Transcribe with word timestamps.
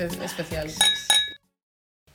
especial. 0.00 0.70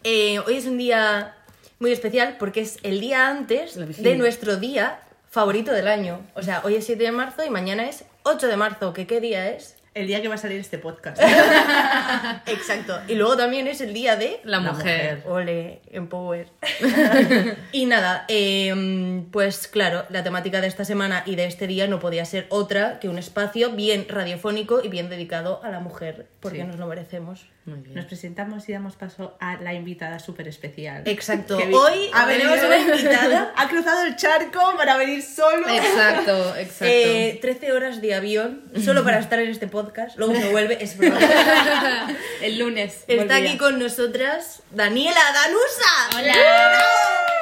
Eh, 0.04 0.40
hoy 0.40 0.56
es 0.58 0.66
un 0.66 0.78
día 0.78 1.36
muy 1.80 1.92
especial 1.92 2.38
porque 2.40 2.62
es 2.62 2.80
el 2.84 3.00
día 3.02 3.28
antes 3.28 3.76
de 3.76 4.16
nuestro 4.16 4.58
día 4.58 5.00
favorito 5.30 5.72
del 5.72 5.88
año. 5.88 6.22
O 6.36 6.42
sea, 6.42 6.62
hoy 6.64 6.76
es 6.76 6.86
7 6.86 7.04
de 7.04 7.12
marzo 7.12 7.44
y 7.46 7.50
mañana 7.50 7.88
es 7.88 8.06
8 8.24 8.48
de 8.48 8.58
marzo. 8.58 8.94
¿Que 8.94 9.08
qué 9.08 9.20
día 9.20 9.50
es? 9.50 9.78
El 9.94 10.08
día 10.08 10.22
que 10.22 10.30
va 10.30 10.36
a 10.36 10.38
salir 10.38 10.58
este 10.58 10.78
podcast. 10.78 11.22
Exacto. 12.46 12.98
Y 13.10 13.16
luego 13.16 13.36
también 13.36 13.68
es 13.68 13.82
el 13.82 13.94
día 13.94 14.16
de... 14.16 14.40
La, 14.46 14.62
mujer. 14.62 15.22
Ole, 15.28 15.82
Empower. 15.92 16.48
y 17.74 17.86
nada, 17.88 18.24
eh, 18.30 19.24
pues 19.32 19.68
claro, 19.68 20.06
la 20.10 20.24
temática 20.24 20.62
de 20.62 20.68
esta 20.68 20.86
semana 20.86 21.24
y 21.26 21.36
de 21.36 21.46
este 21.46 21.68
día 21.68 21.88
no 21.88 22.00
podía 22.00 22.24
ser 22.24 22.46
otra 22.50 23.00
que 23.02 23.10
un 23.10 23.18
espacio 23.18 23.72
bien 23.72 24.06
radiofónico 24.08 24.82
y 24.82 24.88
bien 24.88 25.10
dedicado 25.10 25.62
a 25.62 25.70
la 25.70 25.82
mujer, 25.82 26.28
porque 26.40 26.60
Sí. 26.60 26.64
nos 26.64 26.78
lo 26.78 26.88
merecemos. 26.88 27.48
Muy 27.64 27.80
bien. 27.80 27.94
Nos 27.96 28.06
presentamos 28.06 28.68
y 28.70 28.74
damos 28.74 28.96
paso 28.96 29.38
a 29.40 29.58
la 29.58 29.74
invitada 29.76 30.18
súper 30.18 30.48
especial. 30.48 31.04
Exacto. 31.06 31.58
Que 31.60 31.66
Hoy 31.74 32.10
ha 32.12 32.26
tenemos 32.26 32.60
venido- 32.60 32.68
una 32.68 32.78
invitada. 32.98 33.54
ha 33.56 33.68
cruzado 33.70 34.04
el 34.06 34.16
charco 34.16 34.74
para 34.78 34.98
venir 34.98 35.22
solo. 35.22 35.70
Exacto, 35.70 36.56
exacto. 36.58 36.86
Eh, 36.86 37.38
13 37.40 37.72
horas 37.74 38.02
de 38.02 38.16
avión 38.16 38.64
solo 38.84 39.04
para 39.04 39.20
estar 39.20 39.38
en 39.40 39.50
este 39.52 39.68
podcast. 39.68 40.18
Luego 40.18 40.34
se 40.36 40.50
vuelve. 40.50 40.84
Es. 40.84 40.98
El 42.42 42.58
lunes. 42.58 43.04
Está 43.08 43.36
volvía. 43.36 43.50
aquí 43.50 43.58
con 43.60 43.78
nosotras 43.78 44.64
Daniela 44.72 45.22
Danusa. 45.34 46.18
Hola. 46.20 47.41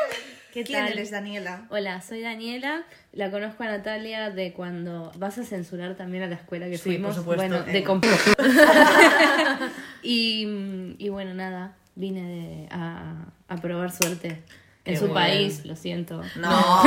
¿Qué 0.54 0.64
¿Quién 0.64 0.80
tal? 0.86 0.94
eres, 0.94 1.12
Daniela? 1.12 1.66
Hola, 1.70 2.02
soy 2.02 2.22
Daniela. 2.22 2.84
La 3.14 3.30
conozco 3.30 3.64
a 3.64 3.68
Natalia 3.68 4.32
de 4.32 4.52
cuando. 4.54 5.12
¿Vas 5.18 5.38
a 5.38 5.44
censurar 5.44 5.96
también 5.96 6.24
a 6.24 6.28
la 6.28 6.36
escuela 6.36 6.68
que 6.68 6.78
Sí, 6.78 6.84
fuimos? 6.90 7.18
por 7.18 7.36
supuesto. 7.38 7.48
Bueno, 7.48 7.72
de 7.72 7.78
Eh. 7.78 7.84
comp- 7.86 8.06
y, 10.04 10.96
y 10.98 11.10
bueno, 11.10 11.34
nada. 11.34 11.76
Vine 11.96 12.22
de- 12.24 12.68
a, 12.72 13.26
a 13.48 13.56
probar 13.58 13.92
suerte. 13.92 14.42
En 14.90 15.00
su 15.00 15.14
país, 15.14 15.66
lo 15.66 15.76
siento. 15.76 16.22
No. 16.36 16.50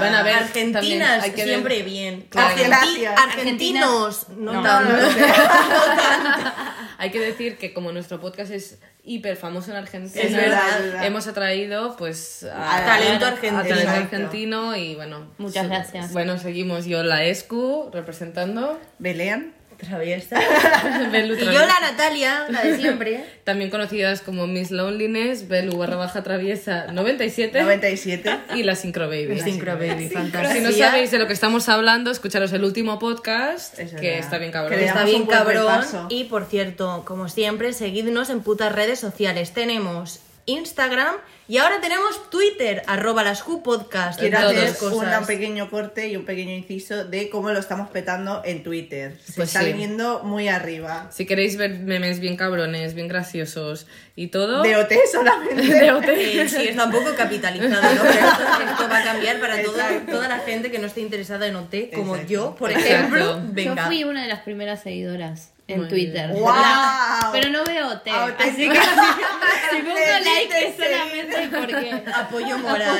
Van 0.00 0.14
a 0.14 0.22
ver, 0.22 0.46
también 0.72 0.98
ver- 1.00 1.34
siempre 1.34 1.82
bien. 1.82 2.26
Claro. 2.30 2.48
Argenti-. 2.54 3.06
Argentinos, 3.06 4.28
no, 4.36 4.52
No, 4.54 4.62
tanto. 4.62 4.92
no, 4.92 5.08
Hay 6.98 7.10
que 7.10 7.20
decir 7.20 7.58
que 7.58 7.72
como 7.72 7.92
nuestro 7.92 8.20
podcast 8.20 8.50
es 8.50 8.78
hiper 9.04 9.36
famoso 9.36 9.70
en 9.70 9.76
Argentina, 9.78 10.22
Es 10.24 10.34
verdad, 10.34 10.68
es 10.78 10.84
verdad. 10.84 11.06
hemos 11.06 11.26
atraído 11.28 11.96
pues 11.96 12.42
A 12.44 12.84
talento 12.84 13.24
a 13.24 13.28
argentino. 13.28 13.62
talento 13.62 13.80
Exacto. 13.80 14.16
argentino 14.16 14.76
y 14.76 14.94
bueno. 14.96 15.30
Muchas 15.38 15.68
gracias. 15.68 16.12
Bueno, 16.12 16.38
seguimos 16.38 16.86
yo 16.86 17.02
la 17.04 17.24
ESCU 17.24 17.90
representando. 17.92 18.78
Belén. 18.98 19.54
Traviesa. 19.78 20.38
Belu 21.12 21.34
Y 21.34 21.44
yo 21.44 21.52
la 21.52 21.78
Natalia, 21.80 22.46
la 22.50 22.62
de 22.62 22.76
siempre. 22.76 23.24
También 23.44 23.70
conocidas 23.70 24.20
como 24.20 24.46
Miss 24.46 24.70
Loneliness, 24.72 25.46
Belu 25.46 25.78
barra 25.78 25.96
baja 25.96 26.22
traviesa 26.22 26.86
97 26.92 27.62
97. 27.62 28.38
y 28.56 28.64
la 28.64 28.74
Synchro 28.74 29.08
Baby. 29.08 29.40
Synchro 29.40 29.78
Baby, 29.78 30.08
Si 30.08 30.14
fantasía. 30.14 30.60
no 30.62 30.72
sabéis 30.72 31.10
de 31.12 31.18
lo 31.18 31.26
que 31.28 31.32
estamos 31.32 31.68
hablando, 31.68 32.10
escucharos 32.10 32.52
el 32.52 32.64
último 32.64 32.98
podcast, 32.98 33.78
Es 33.78 33.94
que 33.94 34.18
está 34.18 34.38
bien 34.38 34.50
cabrón. 34.50 34.78
Que 34.78 34.84
Está 34.84 35.04
bien 35.04 35.26
cabrón. 35.26 35.84
Y 36.08 36.24
por 36.24 36.44
cierto, 36.46 37.04
como 37.06 37.28
siempre, 37.28 37.72
seguidnos 37.72 38.30
en 38.30 38.40
putas 38.42 38.72
redes 38.72 38.98
sociales. 38.98 39.52
Tenemos 39.52 40.20
Instagram 40.48 41.16
y 41.46 41.56
ahora 41.56 41.80
tenemos 41.80 42.28
Twitter, 42.30 42.82
arroba 42.86 43.22
las 43.22 43.42
Q 43.42 43.62
podcast. 43.62 44.20
Quiero 44.20 44.38
hacer 44.38 44.74
un 44.92 45.26
pequeño 45.26 45.70
corte 45.70 46.08
y 46.08 46.16
un 46.16 46.26
pequeño 46.26 46.52
inciso 46.52 47.04
de 47.04 47.30
cómo 47.30 47.50
lo 47.50 47.58
estamos 47.58 47.88
petando 47.90 48.42
en 48.44 48.62
Twitter. 48.62 49.16
Se 49.24 49.32
Pues 49.34 49.48
está 49.48 49.60
sí. 49.60 49.72
viniendo 49.72 50.22
muy 50.24 50.48
arriba. 50.48 51.08
Si 51.10 51.24
queréis 51.24 51.56
ver 51.56 51.78
memes 51.78 52.20
bien 52.20 52.36
cabrones, 52.36 52.94
bien 52.94 53.08
graciosos 53.08 53.86
y 54.14 54.28
todo... 54.28 54.62
De 54.62 54.76
OT 54.76 54.92
solamente. 55.10 55.62
de 55.80 55.92
OT. 55.92 56.08
Eh, 56.08 56.48
sí, 56.48 56.68
está 56.68 56.84
un 56.84 56.92
poco 56.92 57.14
capitalizado, 57.14 57.94
¿no? 57.94 58.02
Pero 58.02 58.12
esto, 58.12 58.70
esto 58.70 58.88
va 58.90 58.98
a 58.98 59.04
cambiar 59.04 59.40
para 59.40 59.62
toda, 59.62 60.00
toda 60.06 60.28
la 60.28 60.40
gente 60.40 60.70
que 60.70 60.78
no 60.78 60.86
esté 60.86 61.00
interesada 61.00 61.46
en 61.46 61.56
OT, 61.56 61.92
como 61.94 62.14
Exacto. 62.14 62.32
yo, 62.32 62.54
por 62.56 62.72
ejemplo. 62.72 63.40
Yo 63.54 63.74
fui 63.86 64.04
una 64.04 64.22
de 64.22 64.28
las 64.28 64.40
primeras 64.40 64.82
seguidoras 64.82 65.52
en 65.68 65.80
Muy 65.80 65.88
Twitter. 65.88 66.30
La- 66.34 67.28
Pero 67.32 67.50
no 67.50 67.62
veo 67.64 67.88
OT. 67.88 68.08
Auténtica. 68.08 68.42
Así 68.48 68.68
que 68.68 69.76
si 69.76 69.82
pongo 69.82 69.94
Le 69.94 70.24
like 70.24 70.66
es 70.68 70.76
solamente 70.76 71.48
porque. 71.56 72.10
Apoyo 72.14 72.58
moral. 72.58 72.98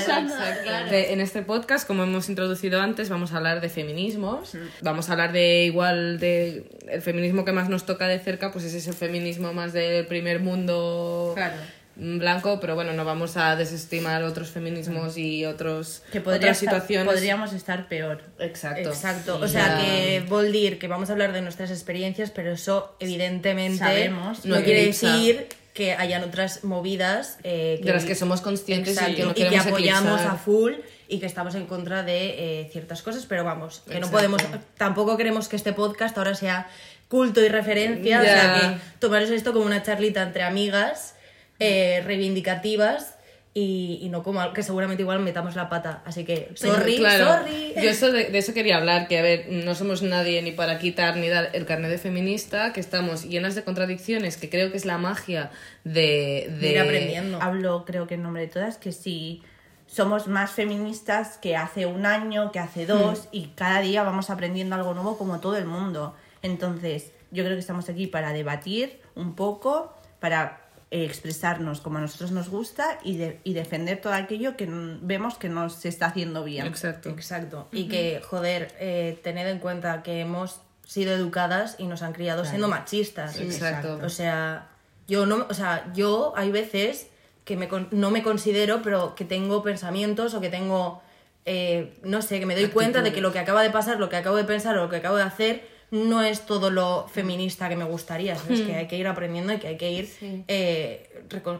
Claro. 0.62 0.90
De- 0.90 1.12
en 1.12 1.20
este 1.20 1.42
podcast, 1.42 1.86
como 1.86 2.02
hemos 2.04 2.28
introducido 2.28 2.80
antes, 2.80 3.08
vamos 3.08 3.32
a 3.32 3.38
hablar 3.38 3.60
de 3.60 3.68
feminismos. 3.70 4.52
Vamos 4.82 5.08
a 5.08 5.12
hablar 5.12 5.32
de 5.32 5.64
igual 5.64 6.18
de 6.20 6.70
el 6.88 7.02
feminismo 7.02 7.44
que 7.44 7.52
más 7.52 7.68
nos 7.68 7.86
toca 7.86 8.06
de 8.06 8.18
cerca, 8.18 8.52
pues 8.52 8.64
ese 8.64 8.78
es 8.78 8.86
el 8.86 8.94
feminismo 8.94 9.52
más 9.52 9.72
del 9.72 10.06
primer 10.06 10.40
mundo 10.40 11.32
Claro. 11.34 11.56
Blanco, 11.98 12.60
pero 12.60 12.74
bueno, 12.76 12.92
no 12.92 13.04
vamos 13.04 13.36
a 13.36 13.56
desestimar 13.56 14.22
otros 14.22 14.50
feminismos 14.50 15.18
y 15.18 15.44
otros 15.44 16.02
Que 16.12 16.20
otras 16.20 16.36
estar- 16.36 16.54
situaciones. 16.54 17.12
podríamos 17.12 17.52
estar 17.52 17.88
peor. 17.88 18.22
Exacto. 18.38 18.88
Exacto, 18.90 19.38
o 19.40 19.48
sea 19.48 19.78
que 19.80 20.22
Voldir, 20.28 20.78
que 20.78 20.86
vamos 20.88 21.10
a 21.10 21.12
hablar 21.12 21.32
de 21.32 21.42
nuestras 21.42 21.70
experiencias, 21.70 22.30
pero 22.30 22.52
eso 22.52 22.94
evidentemente 23.00 23.78
Sabemos, 23.78 24.44
no 24.44 24.62
quiere 24.62 24.86
decir 24.86 25.48
que 25.74 25.92
hayan 25.94 26.24
otras 26.24 26.64
movidas 26.64 27.38
eh, 27.44 27.80
de 27.82 27.92
las 27.92 28.04
que 28.04 28.14
somos 28.14 28.40
conscientes 28.40 28.94
Exacto, 28.96 29.12
y 29.12 29.16
que 29.16 29.24
no 29.24 29.30
y 29.30 29.34
que 29.50 29.58
apoyamos 29.58 30.12
eclipsar. 30.20 30.34
a 30.34 30.38
full 30.38 30.72
y 31.08 31.20
que 31.20 31.26
estamos 31.26 31.54
en 31.54 31.66
contra 31.66 32.02
de 32.02 32.62
eh, 32.62 32.68
ciertas 32.72 33.02
cosas, 33.02 33.26
pero 33.26 33.44
vamos, 33.44 33.82
que 33.88 33.98
no 34.00 34.10
podemos, 34.10 34.42
tampoco 34.76 35.16
queremos 35.16 35.48
que 35.48 35.56
este 35.56 35.72
podcast 35.72 36.16
ahora 36.18 36.34
sea 36.34 36.68
culto 37.08 37.40
y 37.42 37.48
referencia, 37.48 38.20
o 38.20 38.24
sea 38.24 38.54
que 38.60 38.78
tomaros 38.98 39.30
esto 39.30 39.52
como 39.52 39.64
una 39.66 39.82
charlita 39.82 40.22
entre 40.22 40.42
amigas 40.42 41.14
eh, 41.58 42.02
reivindicativas 42.04 43.14
y, 43.54 43.98
y 44.02 44.08
no 44.10 44.22
como 44.22 44.40
algo 44.40 44.54
que 44.54 44.62
seguramente 44.62 45.02
igual 45.02 45.18
metamos 45.20 45.56
la 45.56 45.68
pata, 45.68 46.02
así 46.04 46.24
que 46.24 46.50
sorry, 46.54 46.98
Claro. 46.98 47.24
sorry. 47.38 47.72
Yo 47.74 47.90
eso 47.90 48.12
de, 48.12 48.24
de 48.26 48.38
eso 48.38 48.54
quería 48.54 48.76
hablar, 48.76 49.08
que 49.08 49.18
a 49.18 49.22
ver, 49.22 49.46
no 49.50 49.74
somos 49.74 50.02
nadie 50.02 50.40
ni 50.42 50.52
para 50.52 50.78
quitar 50.78 51.16
ni 51.16 51.28
dar 51.28 51.50
el 51.54 51.64
carnet 51.66 51.90
de 51.90 51.98
feminista, 51.98 52.72
que 52.72 52.78
estamos 52.78 53.24
llenas 53.24 53.54
de 53.56 53.64
contradicciones, 53.64 54.36
que 54.36 54.48
creo 54.48 54.70
que 54.70 54.76
es 54.76 54.84
la 54.84 54.98
magia 54.98 55.50
de... 55.82 56.54
De 56.60 56.70
ir 56.70 56.78
aprendiendo. 56.78 57.40
Hablo, 57.42 57.84
creo 57.84 58.06
que 58.06 58.14
en 58.14 58.22
nombre 58.22 58.42
de 58.42 58.48
todas, 58.48 58.76
que 58.76 58.92
sí 58.92 59.42
somos 59.86 60.28
más 60.28 60.50
feministas 60.52 61.38
que 61.38 61.56
hace 61.56 61.86
un 61.86 62.04
año, 62.06 62.52
que 62.52 62.58
hace 62.60 62.84
dos, 62.86 63.24
Hmm. 63.24 63.28
y 63.32 63.46
cada 63.56 63.80
día 63.80 64.02
vamos 64.04 64.30
aprendiendo 64.30 64.76
algo 64.76 64.92
nuevo 64.94 65.16
como 65.18 65.40
todo 65.40 65.56
el 65.56 65.64
mundo. 65.64 66.14
Entonces, 66.42 67.10
yo 67.32 67.42
creo 67.42 67.56
que 67.56 67.60
estamos 67.60 67.88
aquí 67.88 68.06
para 68.06 68.32
debatir 68.32 69.00
un 69.16 69.34
poco, 69.34 69.92
para 70.20 70.67
expresarnos 70.90 71.80
como 71.80 71.98
a 71.98 72.00
nosotros 72.00 72.30
nos 72.30 72.48
gusta 72.48 72.98
y, 73.04 73.16
de- 73.18 73.40
y 73.44 73.52
defender 73.54 74.00
todo 74.00 74.12
aquello 74.14 74.56
que 74.56 74.66
vemos 75.02 75.36
que 75.36 75.48
nos 75.48 75.74
se 75.74 75.88
está 75.88 76.06
haciendo 76.06 76.44
bien. 76.44 76.66
Exacto. 76.66 77.10
Exacto. 77.10 77.68
Y 77.72 77.88
que, 77.88 78.20
joder, 78.24 78.74
eh, 78.80 79.18
tened 79.22 79.46
en 79.48 79.58
cuenta 79.58 80.02
que 80.02 80.20
hemos 80.20 80.60
sido 80.86 81.12
educadas 81.12 81.76
y 81.78 81.86
nos 81.86 82.02
han 82.02 82.12
criado 82.14 82.44
siendo 82.44 82.68
machistas. 82.68 83.38
Exacto. 83.38 84.00
O 84.02 84.08
sea, 84.08 84.68
yo 85.06 85.26
no, 85.26 85.46
o 85.50 85.54
sea, 85.54 85.90
yo 85.94 86.32
hay 86.36 86.50
veces 86.50 87.08
que 87.44 87.56
me 87.56 87.68
con- 87.68 87.88
no 87.90 88.10
me 88.10 88.22
considero, 88.22 88.80
pero 88.82 89.14
que 89.14 89.24
tengo 89.24 89.62
pensamientos 89.62 90.32
o 90.34 90.40
que 90.40 90.48
tengo, 90.48 91.02
eh, 91.44 91.98
no 92.02 92.22
sé, 92.22 92.40
que 92.40 92.46
me 92.46 92.54
doy 92.54 92.64
cuenta 92.68 93.00
de 93.02 93.12
que 93.12 93.20
lo 93.20 93.32
que 93.32 93.38
acaba 93.38 93.62
de 93.62 93.70
pasar, 93.70 93.98
lo 93.98 94.08
que 94.08 94.16
acabo 94.16 94.36
de 94.36 94.44
pensar 94.44 94.76
o 94.78 94.84
lo 94.84 94.88
que 94.90 94.96
acabo 94.96 95.16
de 95.16 95.22
hacer 95.22 95.77
no 95.90 96.22
es 96.22 96.44
todo 96.46 96.70
lo 96.70 97.06
feminista 97.08 97.68
que 97.68 97.76
me 97.76 97.84
gustaría, 97.84 98.36
¿sabes? 98.36 98.60
Que 98.60 98.74
hay 98.76 98.86
que 98.88 98.96
ir 98.98 99.06
aprendiendo 99.06 99.52
y 99.54 99.58
que 99.58 99.68
hay 99.68 99.76
que 99.78 99.90
ir 99.90 100.06
Sí. 100.06 100.44
eh, 100.48 101.08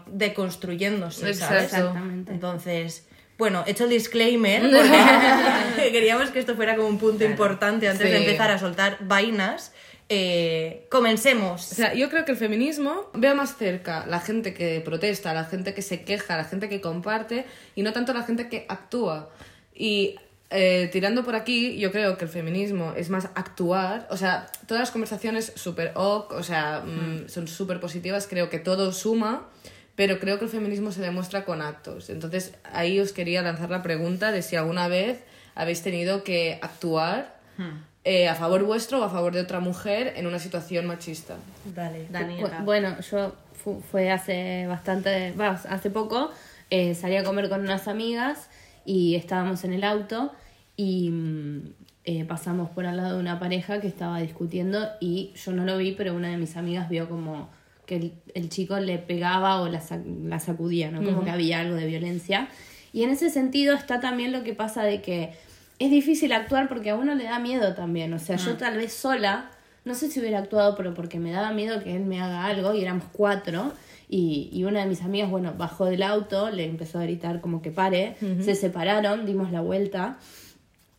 deconstruyéndose, 0.07 1.29
Exacto. 1.29 1.55
¿sabes? 1.55 1.73
Exactamente. 1.73 2.33
Entonces, 2.33 3.07
bueno, 3.39 3.65
hecho 3.67 3.85
el 3.85 3.91
disclaimer, 3.91 4.63
porque 5.77 5.93
queríamos 5.93 6.31
que 6.31 6.41
esto 6.41 6.57
fuera 6.57 6.77
como 6.77 6.89
un 6.89 6.99
punto 6.99 7.25
importante 7.25 7.89
antes 7.89 8.11
de 8.11 8.17
empezar 8.17 8.51
a 8.51 8.59
soltar 8.59 8.99
vainas. 9.01 9.73
Eh, 10.11 10.87
comencemos. 10.91 11.71
O 11.71 11.75
sea, 11.75 11.93
yo 11.93 12.09
creo 12.09 12.25
que 12.25 12.33
el 12.33 12.39
feminismo 12.39 13.11
veo 13.13 13.35
más 13.35 13.57
cerca 13.59 14.07
la 14.07 14.21
gente 14.21 14.55
que 14.55 14.81
protesta, 14.83 15.35
la 15.35 15.45
gente 15.45 15.75
que 15.75 15.83
se 15.83 16.03
queja, 16.03 16.37
la 16.39 16.45
gente 16.45 16.71
que 16.71 16.81
comparte 16.81 17.45
y 17.75 17.83
no 17.83 17.93
tanto 17.93 18.15
la 18.15 18.23
gente 18.23 18.49
que 18.49 18.65
actúa. 18.71 19.29
Y 19.75 20.17
eh, 20.51 20.89
tirando 20.93 21.25
por 21.25 21.35
aquí, 21.35 21.79
yo 21.79 21.93
creo 21.93 22.17
que 22.17 22.25
el 22.25 22.31
feminismo 22.31 22.93
es 22.97 23.11
más 23.11 23.27
actuar. 23.35 24.07
O 24.11 24.17
sea, 24.17 24.47
todas 24.67 24.81
las 24.81 24.91
conversaciones 24.91 25.53
súper 25.57 25.93
ok, 25.95 26.33
o 26.33 26.43
sea, 26.43 26.81
mm, 26.87 27.29
son 27.29 27.49
súper 27.49 27.81
positivas, 27.81 28.27
creo 28.27 28.49
que 28.49 28.59
todo 28.59 28.93
suma, 28.93 29.47
pero 29.95 30.19
creo 30.21 30.39
que 30.39 30.45
el 30.47 30.51
feminismo 30.51 30.93
se 30.93 31.01
demuestra 31.03 31.45
con 31.45 31.61
actos. 31.61 32.09
Entonces, 32.09 32.55
ahí 32.73 32.99
os 33.01 33.13
quería 33.13 33.43
lanzar 33.43 33.69
la 33.71 33.83
pregunta 33.83 34.33
de 34.33 34.43
si 34.43 34.57
alguna 34.57 34.89
vez 34.89 35.21
habéis 35.55 35.83
tenido 35.83 36.23
que 36.25 36.59
actuar 36.63 37.37
eh, 38.05 38.29
a 38.29 38.35
favor 38.37 38.63
vuestro 38.63 39.01
o 39.01 39.05
a 39.05 39.11
favor 39.11 39.35
de 39.35 39.41
otra 39.41 39.59
mujer 39.61 40.15
en 40.17 40.27
una 40.27 40.39
situación 40.39 40.87
machista. 40.87 41.37
Dale. 41.75 42.07
Daniela. 42.11 42.61
Bu- 42.61 42.65
Bueno, 42.65 43.01
yo 43.01 43.35
fu- 43.53 43.83
fue 43.91 44.11
hace 44.13 44.67
bastante, 44.69 45.33
va, 45.33 45.61
hace 45.69 45.91
poco, 45.91 46.31
eh, 46.71 46.95
salí 46.95 47.17
a 47.17 47.25
comer 47.25 47.49
con 47.49 47.61
unas 47.61 47.89
amigas 47.89 48.49
y 48.89 49.15
estábamos 49.17 49.65
en 49.65 49.73
el 49.75 49.85
auto 49.85 50.33
y 50.77 51.11
mm, 51.11 51.61
eh, 52.05 52.25
pasamos 52.25 52.71
por 52.71 52.87
al 52.87 52.97
lado 52.97 53.15
de 53.17 53.21
una 53.21 53.39
pareja 53.39 53.81
que 53.83 53.87
estaba 53.87 54.19
discutiendo 54.21 54.89
y 54.99 55.33
yo 55.45 55.53
no 55.53 55.65
lo 55.65 55.77
vi, 55.77 55.93
pero 55.93 56.15
una 56.15 56.29
de 56.29 56.39
mis 56.39 56.57
amigas 56.57 56.89
vio 56.89 57.09
como 57.09 57.51
que 57.85 57.97
el, 57.97 58.13
el 58.35 58.49
chico 58.49 58.79
le 58.81 58.97
pegaba 58.99 59.61
o 59.61 59.69
la, 59.69 59.81
sac- 59.81 60.05
la 60.27 60.41
sacudía, 60.41 60.91
¿no? 60.91 61.01
Como 61.05 61.25
que 61.25 61.31
había 61.31 61.61
algo 61.61 61.75
de 61.75 61.87
violencia. 61.87 62.49
Y 62.95 63.03
en 63.03 63.11
ese 63.11 63.29
sentido 63.29 63.75
está 63.75 64.01
también 64.01 64.33
lo 64.33 64.43
que 64.43 64.55
pasa 64.55 64.83
de 64.85 65.03
que 65.03 65.33
es 65.79 65.91
difícil 65.91 66.33
actuar 66.33 66.69
porque 66.69 66.91
a 66.91 66.95
uno 66.97 67.15
le 67.15 67.25
da 67.25 67.39
miedo 67.39 67.75
también. 67.75 68.13
O 68.15 68.19
sea, 68.19 68.37
yo 68.37 68.57
tal 68.57 68.77
vez 68.79 68.93
sola, 68.95 69.51
no 69.85 69.95
sé 69.95 70.11
si 70.11 70.19
hubiera 70.21 70.39
actuado, 70.39 70.75
pero 70.77 70.95
porque 70.95 71.19
me 71.19 71.31
daba 71.31 71.53
miedo 71.53 71.83
que 71.85 71.95
él 71.95 72.05
me 72.07 72.21
haga 72.23 72.47
algo 72.47 72.75
y 72.75 72.81
éramos 72.83 73.05
cuatro. 73.13 73.73
Y, 74.09 74.49
y 74.53 74.65
una 74.65 74.81
de 74.81 74.87
mis 74.87 75.03
amigas, 75.03 75.31
bueno, 75.31 75.53
bajó 75.59 75.85
del 75.85 76.03
auto, 76.03 76.51
le 76.51 76.65
empezó 76.65 76.99
a 76.99 77.03
gritar 77.03 77.41
como 77.43 77.61
que 77.61 77.71
pare, 77.71 78.17
se 78.43 78.55
separaron, 78.55 79.27
dimos 79.27 79.53
la 79.53 79.61
vuelta 79.61 80.17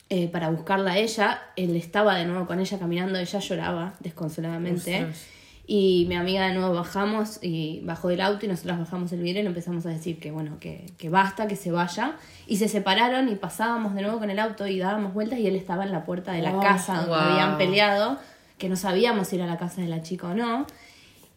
eh, 0.10 0.28
para 0.28 0.50
buscarla 0.50 0.92
a 0.92 0.98
ella. 1.00 1.42
Él 1.56 1.76
estaba 1.76 2.16
de 2.16 2.26
nuevo 2.26 2.46
con 2.46 2.60
ella 2.60 2.78
caminando, 2.78 3.18
ella 3.18 3.40
lloraba 3.40 3.94
desconsoladamente. 4.00 4.96
Ostras. 4.96 5.26
Y 5.72 6.06
mi 6.10 6.16
amiga 6.16 6.48
de 6.48 6.56
nuevo 6.56 6.74
bajamos 6.74 7.38
y 7.44 7.82
bajó 7.84 8.08
del 8.10 8.22
auto 8.22 8.44
y 8.46 8.50
nosotros 8.50 8.80
bajamos 8.80 9.12
el 9.12 9.22
vidrio 9.22 9.42
y 9.42 9.44
le 9.44 9.50
empezamos 9.50 9.86
a 9.86 9.90
decir 9.90 10.20
que 10.20 10.32
bueno, 10.32 10.58
que, 10.60 10.86
que 10.98 11.10
basta, 11.10 11.48
que 11.48 11.56
se 11.56 11.72
vaya. 11.72 12.16
Y 12.48 12.58
se 12.58 12.68
separaron 12.68 13.30
y 13.30 13.36
pasábamos 13.36 13.94
de 13.94 14.02
nuevo 14.02 14.18
con 14.18 14.32
el 14.32 14.40
auto 14.40 14.66
y 14.66 14.80
dábamos 14.80 15.14
vueltas 15.14 15.38
y 15.38 15.46
él 15.46 15.56
estaba 15.56 15.84
en 15.84 15.92
la 15.92 16.06
puerta 16.06 16.32
de 16.32 16.42
la 16.42 16.56
Oh, 16.58 16.60
casa 16.60 16.94
donde 16.96 17.10
wow. 17.10 17.20
habían 17.20 17.58
peleado, 17.60 18.18
que 18.58 18.68
no 18.68 18.76
sabíamos 18.76 19.28
si 19.28 19.36
era 19.36 19.46
la 19.46 19.58
casa 19.58 19.82
de 19.82 19.88
la 19.90 20.02
chica 20.02 20.30
o 20.30 20.34
no. 20.34 20.66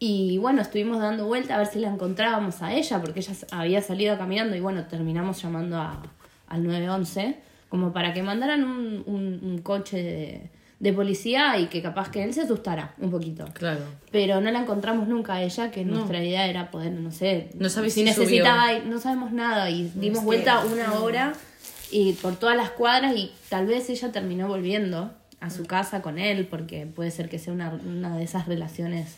Y 0.05 0.37
bueno, 0.39 0.63
estuvimos 0.63 0.99
dando 1.01 1.27
vueltas 1.27 1.53
a 1.53 1.59
ver 1.59 1.69
si 1.69 1.79
la 1.79 1.87
encontrábamos 1.89 2.61
a 2.61 2.73
ella, 2.75 3.01
porque 3.01 3.21
ella 3.21 3.35
había 3.53 3.81
salido 3.83 4.19
caminando 4.19 4.57
y 4.57 4.61
bueno, 4.61 4.85
terminamos 4.87 5.41
llamando 5.41 5.77
a, 5.77 6.03
al 6.49 6.65
911 6.65 7.37
como 7.69 7.93
para 7.93 8.13
que 8.13 8.21
mandaran 8.25 8.65
un, 8.65 9.05
un- 9.07 9.39
un 9.43 9.59
coche 9.63 10.03
de, 10.03 10.51
de 10.81 10.93
policía 10.93 11.57
y 11.61 11.67
que 11.67 11.81
capaz 11.83 12.11
que 12.11 12.25
él 12.25 12.35
se 12.35 12.41
asustara 12.41 12.95
un 12.99 13.13
poquito. 13.13 13.45
Claro. 13.55 13.85
Pero 14.11 14.41
no 14.41 14.51
la 14.51 14.59
encontramos 14.63 15.07
nunca 15.07 15.35
a 15.35 15.43
ella, 15.45 15.71
que 15.71 15.85
No. 15.85 15.95
nuestra 15.95 16.21
idea 16.21 16.49
era 16.49 16.73
poder, 16.73 16.91
no 16.95 17.13
sé, 17.13 17.51
No 17.57 17.69
si 17.69 17.89
si 17.91 18.03
necesitaba, 18.03 18.81
no 18.81 18.99
sabemos 18.99 19.31
nada 19.31 19.71
y 19.71 19.89
dimos 19.95 20.25
vuelta 20.25 20.65
una 20.65 20.95
hora 20.95 21.33
y 21.93 22.15
por 22.15 22.35
todas 22.35 22.57
las 22.57 22.71
cuadras 22.71 23.15
y 23.17 23.31
tal 23.49 23.67
vez 23.67 23.89
ella 23.89 24.11
terminó 24.11 24.49
volviendo 24.49 25.13
a 25.43 25.51
su 25.51 25.65
casa 25.67 26.01
con 26.03 26.19
él 26.19 26.47
porque 26.47 26.87
puede 26.87 27.11
ser 27.11 27.29
que 27.29 27.39
sea 27.39 27.53
una, 27.53 27.71
una 27.71 28.17
de 28.17 28.23
esas 28.25 28.47
relaciones 28.47 29.17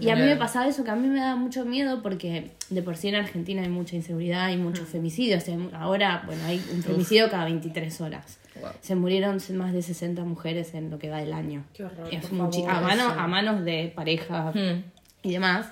y 0.00 0.10
a 0.10 0.16
mí 0.16 0.22
me 0.22 0.36
pasaba 0.36 0.66
eso, 0.66 0.82
que 0.84 0.90
a 0.90 0.96
mí 0.96 1.06
me 1.08 1.20
da 1.20 1.36
mucho 1.36 1.64
miedo 1.64 2.02
porque 2.02 2.50
de 2.70 2.82
por 2.82 2.96
sí 2.96 3.08
en 3.08 3.14
Argentina 3.14 3.62
hay 3.62 3.68
mucha 3.68 3.94
inseguridad 3.96 4.50
y 4.50 4.56
muchos 4.56 4.88
femicidios. 4.88 5.46
Hay 5.48 5.56
mu- 5.56 5.70
Ahora, 5.74 6.22
bueno, 6.26 6.42
hay 6.44 6.60
un 6.74 6.82
femicidio 6.82 7.30
cada 7.30 7.44
23 7.44 8.00
horas. 8.00 8.38
Wow. 8.60 8.70
Se 8.80 8.94
murieron 8.96 9.38
más 9.54 9.72
de 9.72 9.82
60 9.82 10.24
mujeres 10.24 10.74
en 10.74 10.90
lo 10.90 10.98
que 10.98 11.08
va 11.08 11.18
del 11.18 11.32
año. 11.32 11.64
Qué 11.72 11.84
horror, 11.84 12.08
Es 12.12 12.26
por 12.26 12.32
muchi- 12.38 12.64
favor, 12.64 12.70
a, 12.70 12.80
mano- 12.80 13.10
eso. 13.12 13.20
a 13.20 13.26
manos 13.28 13.64
de 13.64 13.92
pareja 13.94 14.52
Hmm. 14.52 14.82
y 15.22 15.32
demás. 15.32 15.66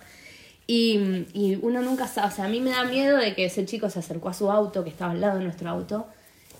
Y, 0.67 1.27
y 1.35 1.59
uno 1.61 1.83
nunca 1.83 2.07
sabe, 2.07 2.29
o 2.29 2.31
sea, 2.31 2.45
a 2.45 2.49
mí 2.49 2.61
me 2.61 2.71
da 2.71 2.85
miedo 2.85 3.19
de 3.19 3.35
que 3.35 3.45
ese 3.47 3.65
chico 3.67 3.91
se 3.91 3.99
acercó 3.99 4.29
a 4.29 4.33
su 4.33 4.51
auto, 4.51 4.85
que 4.85 4.91
estaba 4.91 5.11
al 5.13 5.21
lado 5.21 5.39
de 5.39 5.45
nuestro 5.45 5.69
auto, 5.69 6.07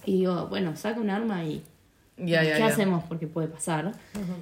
y 0.05 0.19
digo, 0.19 0.49
bueno, 0.49 0.75
saca 0.77 1.01
un 1.01 1.09
arma 1.09 1.45
y 1.45 1.63
¿Qué 2.27 2.63
hacemos? 2.63 3.05
Porque 3.05 3.27
puede 3.27 3.49
pasar. 3.49 3.93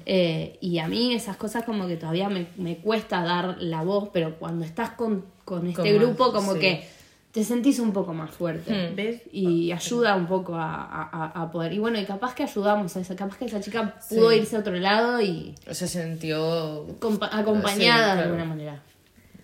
Eh, 0.06 0.58
y 0.60 0.78
a 0.78 0.88
mí 0.88 1.14
esas 1.14 1.36
cosas 1.36 1.64
como 1.64 1.86
que 1.86 1.96
todavía 1.96 2.28
me, 2.28 2.46
me 2.56 2.76
cuesta 2.78 3.22
dar 3.22 3.56
la 3.60 3.82
voz, 3.82 4.10
pero 4.12 4.36
cuando 4.38 4.64
estás 4.64 4.90
con, 4.90 5.24
con 5.44 5.66
este 5.66 5.82
Con 5.82 5.90
más, 5.90 6.00
grupo 6.00 6.32
como 6.32 6.54
sí. 6.54 6.60
que 6.60 6.88
te 7.32 7.44
sentís 7.44 7.78
un 7.78 7.92
poco 7.92 8.12
más 8.12 8.30
fuerte. 8.30 8.72
Hmm. 8.90 8.96
¿Ves? 8.96 9.22
Y 9.32 9.70
ayuda 9.72 10.16
un 10.16 10.26
poco 10.26 10.56
a, 10.56 10.74
a- 10.84 11.32
a- 11.42 11.50
poder. 11.52 11.72
Y 11.72 11.78
bueno, 11.78 11.98
y 12.00 12.04
capaz 12.04 12.34
que 12.34 12.42
ayudamos 12.42 12.96
a 12.96 13.00
esa, 13.00 13.14
capaz 13.14 13.36
que 13.38 13.44
esa 13.44 13.60
chica 13.60 13.94
pudo 14.08 14.30
Sí. 14.30 14.36
irse 14.38 14.56
a 14.56 14.58
otro 14.60 14.74
lado 14.74 15.20
y 15.22 15.54
Se 15.70 15.86
sintió... 15.86 16.86
compa- 16.98 17.28
acompañada 17.32 18.12
Sí, 18.14 18.18
de 18.18 18.24
alguna 18.24 18.44
manera. 18.44 18.82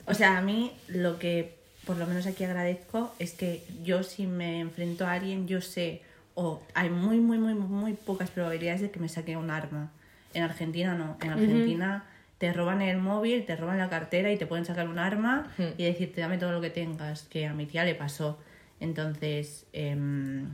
O 0.07 0.15
sea, 0.15 0.39
a 0.39 0.43
mí 0.43 0.73
lo 0.89 1.19
que 1.19 1.57
por 1.87 1.97
lo 1.97 2.07
menos 2.07 2.27
aquí 2.27 2.43
agradezco 2.43 3.13
es 3.21 3.33
que 3.33 3.63
yo 3.85 4.03
si 4.03 4.27
me 4.27 4.59
enfrento 4.61 5.07
a 5.07 5.13
alguien, 5.13 5.47
yo 5.47 5.61
sé, 5.61 6.03
o 6.37 6.63
hay 6.75 6.91
muy, 6.91 7.19
muy, 7.19 7.39
muy, 7.39 7.55
muy 7.55 7.95
pocas 7.95 8.31
probabilidades 8.31 8.83
de 8.83 8.91
que 8.91 9.01
me 9.01 9.09
saque 9.09 9.37
un 9.37 9.51
arma. 9.51 9.91
En 10.35 10.43
Argentina 10.43 10.95
no. 10.95 11.17
En 11.23 11.31
Argentina 11.31 12.05
te 12.39 12.53
roban 12.53 12.83
el 12.83 12.99
móvil, 12.99 13.47
te 13.47 13.57
roban 13.57 13.79
la 13.79 13.89
cartera 13.89 14.31
y 14.31 14.37
te 14.37 14.47
pueden 14.47 14.67
sacar 14.67 14.87
un 14.87 14.99
arma 14.99 15.51
y 15.79 15.85
decirte 15.85 16.21
dame 16.21 16.37
todo 16.37 16.53
lo 16.53 16.61
que 16.61 16.69
tengas, 16.69 17.23
que 17.23 17.47
a 17.47 17.55
mi 17.55 17.65
tía 17.65 17.85
le 17.85 17.95
pasó. 17.95 18.39
Entonces, 18.81 19.65
em, 19.73 20.51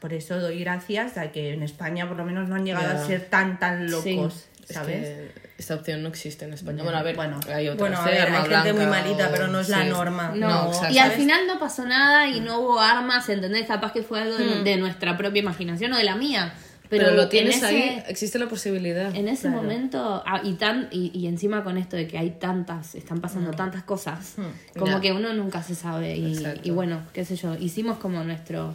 por 0.00 0.12
eso 0.12 0.40
doy 0.40 0.58
gracias 0.58 1.16
a 1.16 1.30
que 1.30 1.52
en 1.52 1.62
España 1.62 2.08
por 2.08 2.16
lo 2.16 2.24
menos 2.24 2.48
no 2.48 2.56
han 2.56 2.64
llegado 2.64 2.98
a 2.98 3.06
ser 3.06 3.30
tan, 3.30 3.60
tan 3.60 3.88
locos, 3.90 4.04
Es 4.06 4.53
¿sabes? 4.72 4.96
que 5.02 5.30
esta 5.58 5.74
opción 5.74 6.02
no 6.02 6.08
existe 6.08 6.44
en 6.44 6.52
España. 6.54 6.82
Bueno, 6.82 6.98
a 6.98 7.02
ver, 7.02 7.14
Bueno, 7.16 7.38
hay 7.52 7.68
otras. 7.68 7.78
bueno, 7.78 8.00
a 8.00 8.08
¿eh? 8.10 8.12
ver, 8.14 8.22
Arma 8.22 8.38
hay 8.42 8.50
gente 8.50 8.72
muy 8.72 8.86
malita, 8.86 9.28
o- 9.28 9.30
pero 9.30 9.46
no 9.48 9.60
es 9.60 9.68
la 9.68 9.82
sí. 9.82 9.88
norma. 9.88 10.32
No, 10.34 10.48
No, 10.48 10.66
exacto. 10.68 10.94
y 10.94 10.98
al 10.98 11.04
¿sabes? 11.10 11.18
final 11.22 11.46
no 11.46 11.58
pasó 11.58 11.84
nada 11.84 12.28
y 12.28 12.40
no 12.40 12.60
hubo 12.60 12.80
armas, 12.80 13.28
¿entendés? 13.28 13.66
Capaz 13.66 13.92
que 13.92 14.02
fue 14.02 14.22
algo 14.22 14.36
de, 14.36 14.62
de 14.62 14.76
nuestra 14.76 15.16
propia 15.16 15.40
imaginación 15.40 15.92
o 15.92 15.96
de 15.96 16.04
la 16.04 16.16
mía. 16.16 16.54
Pero, 16.90 17.04
Pero, 17.06 17.16
lo 17.16 17.22
en 17.24 17.28
tienes 17.30 17.56
ese- 17.56 17.66
ahí, 17.66 18.02
existe 18.08 18.38
la 18.38 18.46
posibilidad. 18.46 19.14
En 19.16 19.26
ese 19.26 19.42
Claro. 19.48 19.56
momento, 19.62 20.22
ah, 20.26 20.40
y, 20.44 20.52
tan, 20.54 20.88
y, 20.92 21.10
y 21.18 21.26
encima 21.26 21.64
con 21.64 21.78
esto 21.78 21.96
de 21.96 22.06
que 22.06 22.18
hay 22.18 22.30
tantas, 22.32 22.94
están 22.94 23.20
pasando 23.22 23.52
tantas 23.52 23.82
cosas, 23.84 24.34
como 24.78 24.92
Ya. 24.92 25.00
que 25.00 25.12
uno 25.12 25.32
nunca 25.32 25.62
se 25.62 25.74
sabe. 25.74 26.14
Y, 26.16 26.34
Exacto. 26.34 26.60
y 26.62 26.70
bueno, 26.70 27.00
qué 27.14 27.24
sé 27.24 27.36
yo, 27.36 27.54
hicimos 27.54 27.96
como 27.98 28.22
nuestro... 28.22 28.74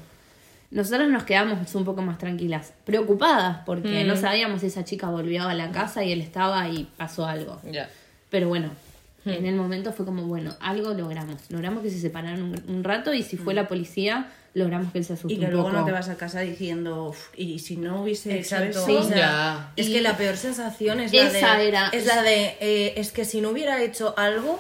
Nosotros 0.72 1.10
nos 1.10 1.24
quedamos 1.24 1.74
un 1.74 1.84
poco 1.86 2.02
más 2.04 2.18
tranquilas, 2.20 2.74
preocupadas, 2.86 3.60
porque 3.66 4.04
no 4.04 4.16
sabíamos 4.16 4.62
si 4.62 4.68
esa 4.68 4.84
chica 4.84 5.10
volvió 5.10 5.44
a 5.48 5.54
la 5.56 5.72
casa 5.72 6.04
y 6.04 6.12
él 6.12 6.22
estaba 6.22 6.68
y 6.70 6.88
pasó 6.98 7.26
algo. 7.26 7.60
Ya. 7.72 7.90
Pero 8.30 8.50
bueno, 8.50 8.70
en 9.26 9.48
el 9.48 9.56
momento 9.56 9.92
fue 9.94 10.06
como, 10.06 10.24
bueno, 10.28 10.56
algo 10.60 10.94
logramos. 10.94 11.42
Logramos 11.50 11.82
que 11.82 11.90
se 11.90 12.00
separaran 12.00 12.44
un, 12.44 12.64
un 12.68 12.84
rato 12.84 13.14
y 13.16 13.24
si 13.24 13.36
fue 13.36 13.56
la 13.56 13.68
policía, 13.68 14.28
logramos 14.54 14.92
que 14.92 15.00
él 15.00 15.06
se 15.06 15.14
asuste 15.14 15.34
Y 15.34 15.40
que 15.40 15.46
un 15.46 15.52
luego 15.54 15.68
poco. 15.70 15.80
no 15.80 15.86
te 15.86 15.92
vas 15.92 16.08
a 16.10 16.18
casa 16.18 16.42
diciendo, 16.42 17.06
"Uf, 17.10 17.30
y 17.36 17.58
si 17.60 17.76
no 17.78 18.04
hubiese, 18.04 18.38
Exacto. 18.38 18.80
¿sabes? 18.82 19.06
sea, 19.08 19.18
Ya. 19.18 19.72
Es 19.76 19.88
Y- 19.88 19.94
que 19.94 20.02
la 20.02 20.18
peor 20.18 20.38
sensación 20.38 21.00
es 21.00 21.12
la 21.14 21.22
Esa 21.30 21.58
de. 21.58 21.68
era- 21.68 21.90
Es 21.90 22.06
la 22.06 22.22
de. 22.22 22.58
eh, 22.60 22.94
es 22.98 23.12
que 23.12 23.26
si 23.26 23.42
no 23.42 23.50
hubiera 23.50 23.82
hecho 23.82 24.14
algo, 24.18 24.60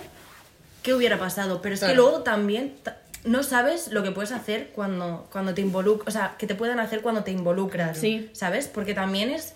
¿qué 0.81 0.93
hubiera 0.95 1.19
pasado? 1.19 1.61
Pero 1.61 1.75
es 1.75 1.81
que 1.81 1.87
Claro. 1.87 2.01
luego 2.01 2.19
también. 2.23 2.73
No 3.23 3.43
sabes 3.43 3.91
lo 3.91 4.01
que 4.03 4.11
puedes 4.11 4.31
hacer 4.31 4.69
cuando, 4.73 5.27
cuando 5.31 5.53
te 5.53 5.61
involucras. 5.61 6.07
O 6.07 6.17
sea, 6.17 6.35
que 6.37 6.47
te 6.47 6.55
pueden 6.55 6.79
hacer 6.79 7.01
cuando 7.01 7.23
te 7.23 7.31
involucras. 7.31 7.97
Sí. 7.97 8.29
¿Sabes? 8.33 8.67
Porque 8.67 8.93
también 8.93 9.29
es. 9.29 9.53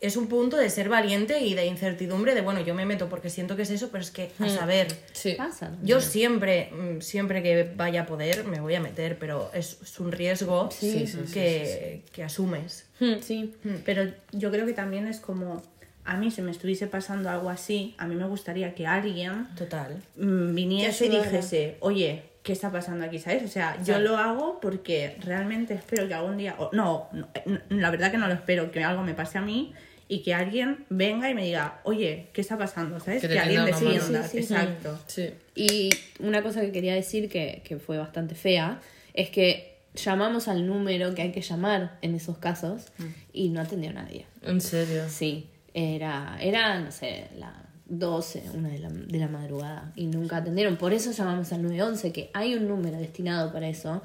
Es 0.00 0.16
un 0.16 0.26
punto 0.26 0.56
de 0.56 0.68
ser 0.68 0.88
valiente 0.88 1.38
y 1.38 1.54
de 1.54 1.64
incertidumbre 1.66 2.34
de, 2.34 2.40
bueno, 2.40 2.60
yo 2.60 2.74
me 2.74 2.84
meto 2.84 3.08
porque 3.08 3.30
siento 3.30 3.54
que 3.54 3.62
es 3.62 3.70
eso, 3.70 3.90
pero 3.92 4.02
es 4.02 4.10
que, 4.10 4.32
a 4.40 4.48
saber, 4.48 4.88
Sí. 5.12 5.36
Yo 5.84 6.00
siempre, 6.00 6.72
mm, 6.72 7.00
siempre 7.02 7.40
que 7.40 7.70
vaya 7.76 8.02
a 8.02 8.06
poder, 8.06 8.42
me 8.42 8.58
voy 8.60 8.74
a 8.74 8.80
meter, 8.80 9.16
pero 9.16 9.48
es, 9.54 9.78
es 9.80 10.00
un 10.00 10.10
riesgo 10.10 10.70
Sí, 10.72 11.06
sí, 11.06 11.20
sí, 11.24 11.32
que, 11.32 12.02
que 12.10 12.24
asumes. 12.24 12.86
Sí. 13.20 13.54
Pero 13.84 14.10
yo 14.32 14.50
creo 14.50 14.66
que 14.66 14.72
también 14.72 15.06
es 15.06 15.20
como, 15.20 15.62
a 16.04 16.16
mí 16.16 16.32
si 16.32 16.42
me 16.42 16.50
estuviese 16.50 16.88
pasando 16.88 17.30
algo 17.30 17.48
así, 17.48 17.94
a 17.96 18.08
mí 18.08 18.16
me 18.16 18.26
gustaría 18.26 18.74
que 18.74 18.88
alguien 18.88 19.46
Total. 19.54 20.02
mm, 20.16 20.52
viniese 20.52 21.06
y 21.06 21.10
dijese, 21.10 21.76
oye, 21.78 22.24
¿qué 22.42 22.52
está 22.52 22.70
pasando 22.72 23.04
aquí? 23.04 23.18
¿Sabes? 23.18 23.42
O 23.44 23.48
sea, 23.48 23.82
yo 23.84 23.98
lo 24.00 24.16
hago 24.16 24.58
porque 24.60 25.16
realmente 25.20 25.74
espero 25.74 26.08
que 26.08 26.14
algún 26.14 26.36
día, 26.38 26.56
o- 26.58 26.70
no, 26.72 27.08
no, 27.12 27.28
eh, 27.34 27.60
la 27.70 27.90
verdad 27.90 28.10
que 28.10 28.18
no 28.18 28.26
lo 28.28 28.34
espero, 28.34 28.70
que 28.70 28.82
algo 28.82 29.02
me 29.02 29.14
pase 29.14 29.38
a 29.38 29.42
mí 29.42 29.72
y 30.08 30.22
que 30.22 30.34
alguien 30.34 30.84
venga 30.90 31.30
y 31.30 31.34
me 31.34 31.44
diga, 31.44 31.80
oye, 31.84 32.28
¿qué 32.32 32.40
está 32.40 32.58
pasando? 32.58 32.98
¿Sabes? 33.00 33.22
Que 33.26 33.38
alguien 33.38 33.64
defienda, 33.64 34.22
Sí, 34.24 34.40
sí, 34.40 34.46
sí. 34.46 34.54
exacto. 34.54 35.00
Sí. 35.06 35.30
Y 35.54 35.90
una 36.20 36.42
cosa 36.42 36.60
que 36.60 36.72
quería 36.72 36.94
decir 36.94 37.28
que, 37.30 37.62
que 37.64 37.78
fue 37.78 37.96
bastante 37.96 38.34
fea 38.34 38.80
es 39.14 39.30
que 39.30 39.78
llamamos 39.94 40.48
al 40.48 40.66
número 40.66 41.14
que 41.14 41.22
hay 41.22 41.32
que 41.32 41.42
llamar 41.42 41.96
en 42.02 42.14
esos 42.14 42.38
casos 42.38 42.86
y 43.32 43.50
no 43.50 43.60
atendió 43.60 43.92
nadie. 43.92 44.26
En 44.42 44.60
serio. 44.60 45.04
Sí, 45.08 45.46
era, 45.74 46.36
era 46.40 46.80
no 46.80 46.90
sé, 46.92 47.28
la 47.38 47.54
12, 47.98 48.44
una 48.54 48.70
de 48.70 48.78
la, 48.78 48.88
de 48.88 49.18
la 49.18 49.28
madrugada 49.28 49.92
y 49.96 50.06
nunca 50.06 50.38
atendieron. 50.38 50.76
Por 50.76 50.94
eso 50.94 51.12
llamamos 51.12 51.52
al 51.52 51.62
911, 51.62 52.12
que 52.12 52.30
hay 52.32 52.54
un 52.54 52.66
número 52.66 52.96
destinado 52.96 53.52
para 53.52 53.68
eso, 53.68 54.02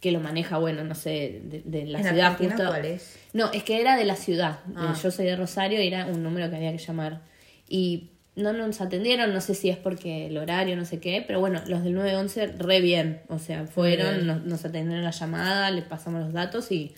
que 0.00 0.10
lo 0.10 0.18
maneja, 0.18 0.58
bueno, 0.58 0.82
no 0.82 0.96
sé, 0.96 1.40
de, 1.44 1.62
de 1.64 1.86
la 1.86 2.00
¿En 2.00 2.04
ciudad 2.08 2.26
Argentina 2.32 2.56
justo. 2.56 2.70
cuál 2.70 2.84
es? 2.84 3.16
No, 3.32 3.52
es 3.52 3.62
que 3.62 3.80
era 3.80 3.96
de 3.96 4.04
la 4.04 4.16
ciudad. 4.16 4.58
Ah. 4.74 4.94
Yo 5.00 5.10
soy 5.12 5.26
de 5.26 5.36
Rosario 5.36 5.80
y 5.80 5.86
era 5.86 6.06
un 6.06 6.24
número 6.24 6.50
que 6.50 6.56
había 6.56 6.72
que 6.72 6.78
llamar. 6.78 7.20
Y 7.68 8.10
no 8.34 8.52
nos 8.52 8.80
atendieron, 8.80 9.32
no 9.32 9.40
sé 9.40 9.54
si 9.54 9.70
es 9.70 9.76
porque 9.76 10.26
el 10.26 10.36
horario, 10.36 10.76
no 10.76 10.84
sé 10.84 10.98
qué, 10.98 11.22
pero 11.24 11.38
bueno, 11.38 11.62
los 11.68 11.84
del 11.84 11.94
911 11.94 12.48
re 12.58 12.80
bien. 12.80 13.20
O 13.28 13.38
sea, 13.38 13.64
fueron, 13.66 14.26
nos, 14.26 14.44
nos 14.44 14.64
atendieron 14.64 15.04
la 15.04 15.12
llamada, 15.12 15.70
les 15.70 15.84
pasamos 15.84 16.20
los 16.20 16.32
datos 16.32 16.72
y, 16.72 16.94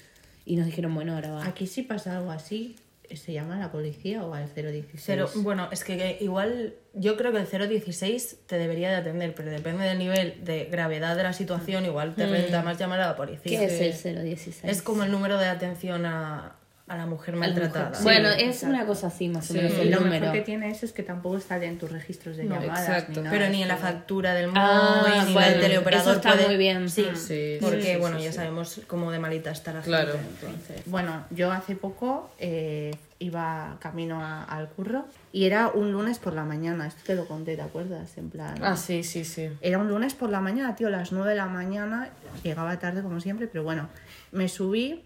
y 0.46 0.56
nos 0.56 0.64
dijeron, 0.64 0.94
bueno, 0.94 1.14
ahora 1.14 1.32
va. 1.32 1.46
Aquí 1.46 1.66
si 1.66 1.82
pasa 1.82 2.16
algo 2.16 2.30
así, 2.30 2.74
¿se 3.14 3.32
llama 3.32 3.56
a 3.56 3.58
la 3.60 3.72
policía 3.72 4.24
o 4.24 4.34
al 4.34 4.52
016? 4.52 5.02
Cero, 5.04 5.30
bueno, 5.36 5.68
es 5.70 5.84
que, 5.84 5.96
que 5.96 6.18
igual 6.20 6.74
yo 6.94 7.16
creo 7.16 7.32
que 7.32 7.38
el 7.38 7.68
016 7.68 8.40
te 8.46 8.58
debería 8.58 8.90
de 8.90 8.96
atender, 8.96 9.34
pero 9.34 9.50
depende 9.50 9.84
del 9.84 9.98
nivel 9.98 10.44
de 10.44 10.64
gravedad 10.64 11.16
de 11.16 11.22
la 11.22 11.32
situación, 11.32 11.84
igual 11.84 12.14
te 12.14 12.26
renta 12.26 12.62
más 12.62 12.78
llamar 12.78 13.00
a 13.00 13.06
la 13.08 13.16
policía. 13.16 13.60
¿Qué 13.60 13.88
es 13.88 14.06
el 14.06 14.22
016? 14.22 14.64
Es 14.64 14.82
como 14.82 15.04
el 15.04 15.10
número 15.10 15.38
de 15.38 15.46
atención 15.46 16.06
a, 16.06 16.56
a 16.88 16.96
la 16.96 17.06
mujer 17.06 17.34
maltratada. 17.34 17.98
Bueno, 18.02 18.28
es 18.28 18.62
una 18.62 18.86
cosa 18.86 19.08
así, 19.08 19.28
más 19.28 19.50
o 19.50 19.54
menos, 19.54 19.72
Y 19.76 19.80
el 19.80 19.90
lo 19.90 20.00
número. 20.00 20.20
mejor 20.26 20.32
que 20.36 20.42
tiene 20.42 20.70
eso 20.70 20.86
es 20.86 20.92
que 20.92 21.02
tampoco 21.02 21.40
sale 21.40 21.66
en 21.66 21.78
tus 21.78 21.90
registros 21.90 22.36
de 22.36 22.44
llamadas. 22.44 22.80
exacto. 22.88 23.10
Ni 23.12 23.24
nada. 23.24 23.30
Pero 23.36 23.48
ni 23.50 23.62
en 23.62 23.68
la 23.68 23.76
factura 23.76 24.34
del 24.34 24.46
móvil, 24.46 24.60
Ah, 24.62 25.24
ni 25.26 25.32
bueno, 25.32 25.48
del 25.50 25.60
teleoperador. 25.60 26.08
eso 26.08 26.16
está 26.16 26.32
puede- 26.34 26.46
muy 26.46 26.56
bien. 26.56 26.88
Sí, 26.88 27.02
Mm. 27.12 27.16
Sí, 27.16 27.58
porque 27.60 27.82
sí, 27.82 27.88
sí, 27.94 27.96
bueno, 27.98 28.18
sí, 28.18 28.24
ya 28.24 28.30
sí. 28.30 28.36
sabemos 28.36 28.80
cómo 28.86 29.10
de 29.10 29.18
malita 29.18 29.50
está 29.50 29.72
la 29.72 29.80
Claro. 29.80 30.12
gente. 30.12 30.46
Entonces. 30.46 30.82
Bueno, 30.86 31.24
yo 31.30 31.50
hace 31.50 31.74
poco 31.74 32.30
eh, 32.38 32.94
iba 33.18 33.78
camino 33.80 34.22
a- 34.22 34.44
al 34.44 34.68
curro 34.68 35.06
y 35.32 35.46
era 35.46 35.68
un 35.68 35.90
lunes 35.90 36.20
por 36.20 36.34
la 36.34 36.44
mañana. 36.44 36.86
Esto 36.86 37.00
te 37.04 37.14
lo 37.16 37.26
conté, 37.26 37.56
¿te 37.56 37.62
acuerdas? 37.62 38.16
En 38.16 38.30
plan. 38.30 38.54
Ah, 38.62 38.76
sí, 38.76 39.02
sí, 39.02 39.24
sí. 39.24 39.48
Era 39.60 39.78
un 39.78 39.88
lunes 39.88 40.14
por 40.14 40.30
la 40.30 40.40
mañana, 40.40 40.76
tío, 40.76 40.86
a 40.86 40.90
las 40.90 41.10
9 41.10 41.30
de 41.30 41.36
la 41.36 41.46
mañana. 41.46 42.10
Llegaba 42.44 42.78
tarde 42.78 43.02
como 43.02 43.20
siempre, 43.20 43.48
pero 43.48 43.64
bueno, 43.64 43.88
me 44.30 44.48
subí 44.48 45.02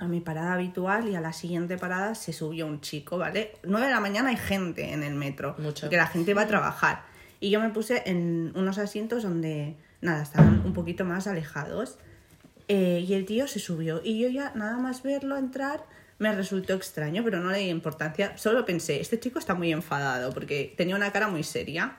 a 0.00 0.06
mi 0.06 0.20
parada 0.20 0.54
habitual 0.54 1.08
y 1.08 1.14
a 1.14 1.20
la 1.20 1.32
siguiente 1.32 1.76
parada 1.76 2.14
se 2.14 2.32
subió 2.32 2.66
un 2.66 2.80
chico, 2.80 3.18
¿vale? 3.18 3.52
9 3.62 3.86
de 3.86 3.92
la 3.92 4.00
mañana 4.00 4.30
hay 4.30 4.36
gente 4.36 4.92
en 4.92 5.02
el 5.02 5.14
metro, 5.14 5.54
Mucha. 5.58 5.82
porque 5.82 5.98
la 5.98 6.06
gente 6.06 6.32
va 6.32 6.42
a 6.42 6.46
trabajar. 6.46 7.02
Y 7.38 7.50
yo 7.50 7.60
me 7.60 7.68
puse 7.68 8.02
en 8.06 8.52
unos 8.54 8.78
asientos 8.78 9.22
donde, 9.22 9.76
nada, 10.00 10.22
estaban 10.22 10.62
un 10.64 10.72
poquito 10.72 11.04
más 11.04 11.26
alejados. 11.26 11.98
Eh, 12.68 13.04
y 13.06 13.14
el 13.14 13.26
tío 13.26 13.46
se 13.46 13.58
subió. 13.58 14.00
Y 14.02 14.20
yo 14.20 14.28
ya, 14.28 14.52
nada 14.54 14.78
más 14.78 15.02
verlo 15.02 15.36
entrar, 15.36 15.84
me 16.18 16.32
resultó 16.34 16.74
extraño, 16.74 17.22
pero 17.24 17.40
no 17.40 17.50
le 17.50 17.58
di 17.58 17.68
importancia. 17.68 18.36
Solo 18.38 18.64
pensé, 18.64 19.00
este 19.00 19.20
chico 19.20 19.38
está 19.38 19.54
muy 19.54 19.70
enfadado, 19.72 20.32
porque 20.32 20.72
tenía 20.76 20.96
una 20.96 21.12
cara 21.12 21.28
muy 21.28 21.42
seria. 21.42 21.96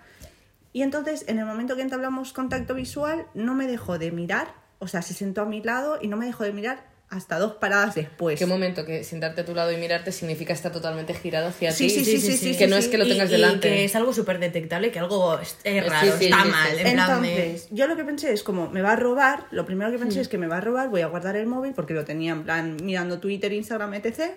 Y 0.73 0.81
entonces, 0.81 1.25
en 1.27 1.39
el 1.39 1.45
momento 1.45 1.75
que 1.75 1.81
entablamos 1.81 2.33
contacto 2.33 2.73
visual, 2.73 3.27
no 3.33 3.53
me 3.53 3.67
dejó 3.67 3.99
de 3.99 4.11
mirar, 4.11 4.53
o 4.79 4.87
sea, 4.87 5.01
se 5.01 5.13
sentó 5.13 5.41
a 5.41 5.45
mi 5.45 5.61
lado 5.61 5.99
y 6.01 6.07
no 6.07 6.17
me 6.17 6.25
dejó 6.25 6.43
de 6.43 6.53
mirar 6.53 6.90
hasta 7.11 7.37
dos 7.37 7.53
paradas 7.55 7.93
después. 7.93 8.39
Qué 8.39 8.45
momento 8.45 8.85
que 8.85 9.03
sentarte 9.03 9.41
a 9.41 9.45
tu 9.45 9.53
lado 9.53 9.71
y 9.71 9.77
mirarte 9.77 10.11
significa 10.13 10.53
estar 10.53 10.71
totalmente 10.71 11.13
girado 11.13 11.49
hacia 11.49 11.71
Sí, 11.73 11.87
ti. 11.87 11.89
sí, 11.89 12.05
sí, 12.05 12.19
sí, 12.21 12.37
sí, 12.37 12.57
Que 12.57 12.63
sí, 12.65 12.69
no 12.69 12.77
sí. 12.77 12.83
es 12.83 12.87
que 12.87 12.97
lo 12.97 13.05
Y- 13.05 13.09
tengas 13.09 13.27
y 13.29 13.33
delante. 13.33 13.67
que 13.67 13.83
es 13.85 13.95
algo 13.95 14.13
súper 14.13 14.39
detectable, 14.39 14.91
que 14.91 14.99
algo 14.99 15.37
es, 15.37 15.57
Sí, 15.63 15.79
raro, 15.81 16.17
sí, 16.17 16.25
está 16.25 16.43
sí, 16.43 16.49
mal. 16.49 16.71
sí. 16.73 16.81
En 16.85 16.93
plan 16.95 17.21
de- 17.21 17.29
Entonces, 17.45 17.67
yo 17.71 17.87
lo 17.87 17.95
que 17.97 18.03
pensé 18.05 18.31
es 18.33 18.43
como, 18.43 18.69
me 18.71 18.81
va 18.81 18.93
a 18.93 18.95
robar, 18.95 19.45
lo 19.51 19.65
primero 19.65 19.91
que 19.91 19.99
pensé 19.99 20.21
es 20.21 20.29
que 20.29 20.37
me 20.37 20.47
va 20.47 20.57
a 20.57 20.61
robar, 20.61 20.87
voy 20.89 21.01
a 21.01 21.07
guardar 21.07 21.35
el 21.35 21.47
móvil 21.47 21.73
porque 21.73 21.93
lo 21.93 22.05
tenía 22.05 22.31
en 22.31 22.43
plan 22.43 22.77
mirando 22.81 23.19
Twitter, 23.19 23.51
Instagram, 23.51 23.93
etc. 23.93 24.31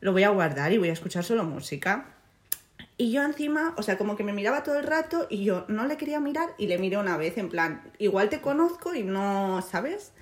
Lo 0.00 0.12
voy 0.12 0.22
a 0.22 0.28
guardar 0.30 0.72
y 0.72 0.78
voy 0.78 0.88
a 0.90 0.92
escuchar 0.92 1.24
solo 1.24 1.42
música. 1.44 2.06
Y 2.96 3.10
yo 3.12 3.24
encima, 3.24 3.74
o 3.76 3.82
sea, 3.82 3.98
como 3.98 4.14
que 4.16 4.22
me 4.24 4.32
miraba 4.32 4.62
todo 4.62 4.78
el 4.78 4.84
rato 4.86 5.26
y 5.30 5.42
yo 5.42 5.64
no 5.68 5.86
le 5.86 5.96
quería 5.96 6.20
mirar 6.20 6.50
y 6.58 6.66
le 6.68 6.78
miré 6.78 6.96
una 6.98 7.16
vez, 7.16 7.38
en 7.38 7.48
plan, 7.48 7.82
igual 7.98 8.28
te 8.28 8.40
conozco 8.40 8.94
y 8.94 9.02
no, 9.02 9.62
¿sabes? 9.68 10.12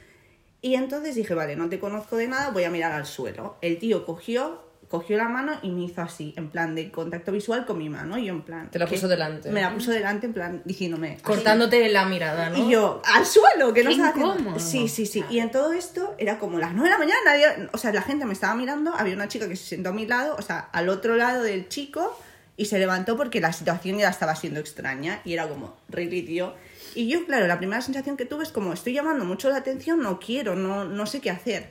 Y 0.60 0.74
entonces 0.74 1.14
dije, 1.14 1.34
vale, 1.34 1.56
no 1.56 1.68
te 1.68 1.78
conozco 1.78 2.16
de 2.16 2.28
nada, 2.28 2.50
voy 2.50 2.64
a 2.64 2.70
mirar 2.70 2.92
al 2.92 3.06
suelo. 3.06 3.56
El 3.60 3.78
tío 3.78 4.04
cogió, 4.04 4.60
cogió 4.88 5.16
la 5.16 5.28
mano 5.28 5.52
y 5.62 5.70
me 5.70 5.84
hizo 5.84 6.02
así, 6.02 6.34
en 6.36 6.48
plan 6.50 6.74
de 6.74 6.90
contacto 6.90 7.30
visual 7.30 7.64
con 7.64 7.78
mi 7.78 7.88
mano. 7.88 8.18
Y 8.18 8.24
yo 8.26 8.32
en 8.32 8.42
plan... 8.42 8.68
Te 8.70 8.78
la 8.80 8.86
¿qué? 8.86 8.94
puso 8.96 9.06
delante. 9.06 9.50
Me 9.52 9.60
la 9.60 9.72
puso 9.72 9.92
delante, 9.92 10.26
en 10.26 10.32
plan, 10.32 10.62
diciéndome... 10.64 11.12
así. 11.12 11.22
cortándote 11.22 11.88
la 11.90 12.06
mirada, 12.06 12.50
¿no? 12.50 12.56
Y 12.58 12.72
yo, 12.72 13.00
al 13.04 13.24
suelo, 13.24 13.72
que 13.72 13.84
no 13.84 13.90
estaba 13.90 14.08
haciendo-. 14.08 14.58
Sí, 14.58 14.88
sí, 14.88 15.06
sí. 15.06 15.24
Y 15.30 15.38
en 15.38 15.52
todo 15.52 15.72
esto 15.72 16.14
era 16.18 16.38
como 16.40 16.58
las 16.58 16.72
9 16.72 16.88
de 16.88 16.90
la 16.92 16.98
mañana, 16.98 17.20
nadie- 17.24 17.68
o 17.72 17.78
sea, 17.78 17.92
la 17.92 18.02
gente 18.02 18.24
me 18.24 18.32
estaba 18.32 18.56
mirando, 18.56 18.92
había 18.94 19.14
una 19.14 19.28
chica 19.28 19.48
que 19.48 19.54
se 19.54 19.64
sentó 19.64 19.90
a 19.90 19.92
mi 19.92 20.06
lado, 20.06 20.34
o 20.36 20.42
sea, 20.42 20.58
al 20.72 20.88
otro 20.88 21.14
lado 21.16 21.44
del 21.44 21.68
chico, 21.68 22.18
y 22.56 22.64
se 22.64 22.80
levantó 22.80 23.16
porque 23.16 23.40
la 23.40 23.52
situación 23.52 23.98
ya 23.98 24.08
estaba 24.08 24.34
siendo 24.34 24.58
extraña, 24.58 25.20
y 25.24 25.34
era 25.34 25.46
como, 25.48 25.76
really, 25.88 26.22
tío. 26.22 26.54
Y 26.98 27.06
yo, 27.06 27.24
claro, 27.26 27.46
la 27.46 27.58
primera 27.58 27.80
sensación 27.80 28.16
que 28.16 28.24
tuve 28.24 28.42
es 28.42 28.50
como, 28.50 28.72
estoy 28.72 28.92
llamando 28.92 29.24
mucho 29.24 29.48
la 29.50 29.58
atención, 29.58 30.02
no 30.02 30.18
quiero, 30.18 30.56
no, 30.56 30.84
no 30.84 31.06
sé 31.06 31.20
qué 31.20 31.30
hacer. 31.30 31.70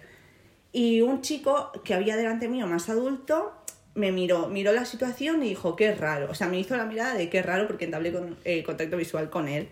Y 0.72 1.02
un 1.02 1.20
chico 1.20 1.74
que 1.84 1.94
había 1.94 2.16
delante 2.16 2.48
mío, 2.48 2.66
más 2.66 2.88
adulto, 2.88 3.52
me 3.94 4.14
miró, 4.14 4.48
miró 4.48 4.72
la 4.72 4.86
situación 4.86 5.44
y 5.44 5.50
dijo, 5.50 5.76
qué 5.76 5.94
raro. 5.94 6.32
O 6.32 6.34
sea, 6.34 6.48
me 6.48 6.58
hizo 6.58 6.78
la 6.78 6.86
mirada 6.86 7.14
de 7.14 7.30
qué 7.30 7.42
raro 7.42 7.68
porque 7.68 7.84
entablé 7.84 8.14
con, 8.14 8.38
eh, 8.46 8.64
contacto 8.64 8.96
visual 8.96 9.30
con 9.30 9.50
él. 9.50 9.68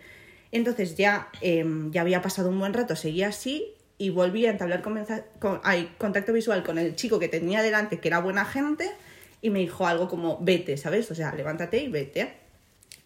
Entonces 0.52 0.98
ya, 0.98 1.30
em, 1.40 1.90
ya 1.94 2.02
había 2.02 2.22
pasado 2.22 2.50
un 2.50 2.60
buen 2.60 2.74
rato, 2.74 2.98
seguía 2.98 3.30
así 3.30 3.76
y 3.98 4.10
volví 4.10 4.46
a 4.48 4.50
entablar 4.50 4.82
comenza- 4.82 5.24
con- 5.40 5.62
ay, 5.64 5.90
contacto 5.98 6.34
visual 6.34 6.64
con 6.66 6.78
el 6.78 6.98
chico 6.98 7.18
que 7.18 7.30
tenía 7.30 7.62
delante, 7.62 8.02
que 8.02 8.10
era 8.10 8.20
buena 8.20 8.44
gente, 8.44 8.92
y 9.42 9.52
me 9.52 9.60
dijo 9.60 9.88
algo 9.88 10.10
como, 10.10 10.38
vete, 10.42 10.76
¿sabes? 10.76 11.10
O 11.12 11.16
sea, 11.16 11.34
levántate 11.34 11.78
y 11.82 11.88
vete. 11.88 12.44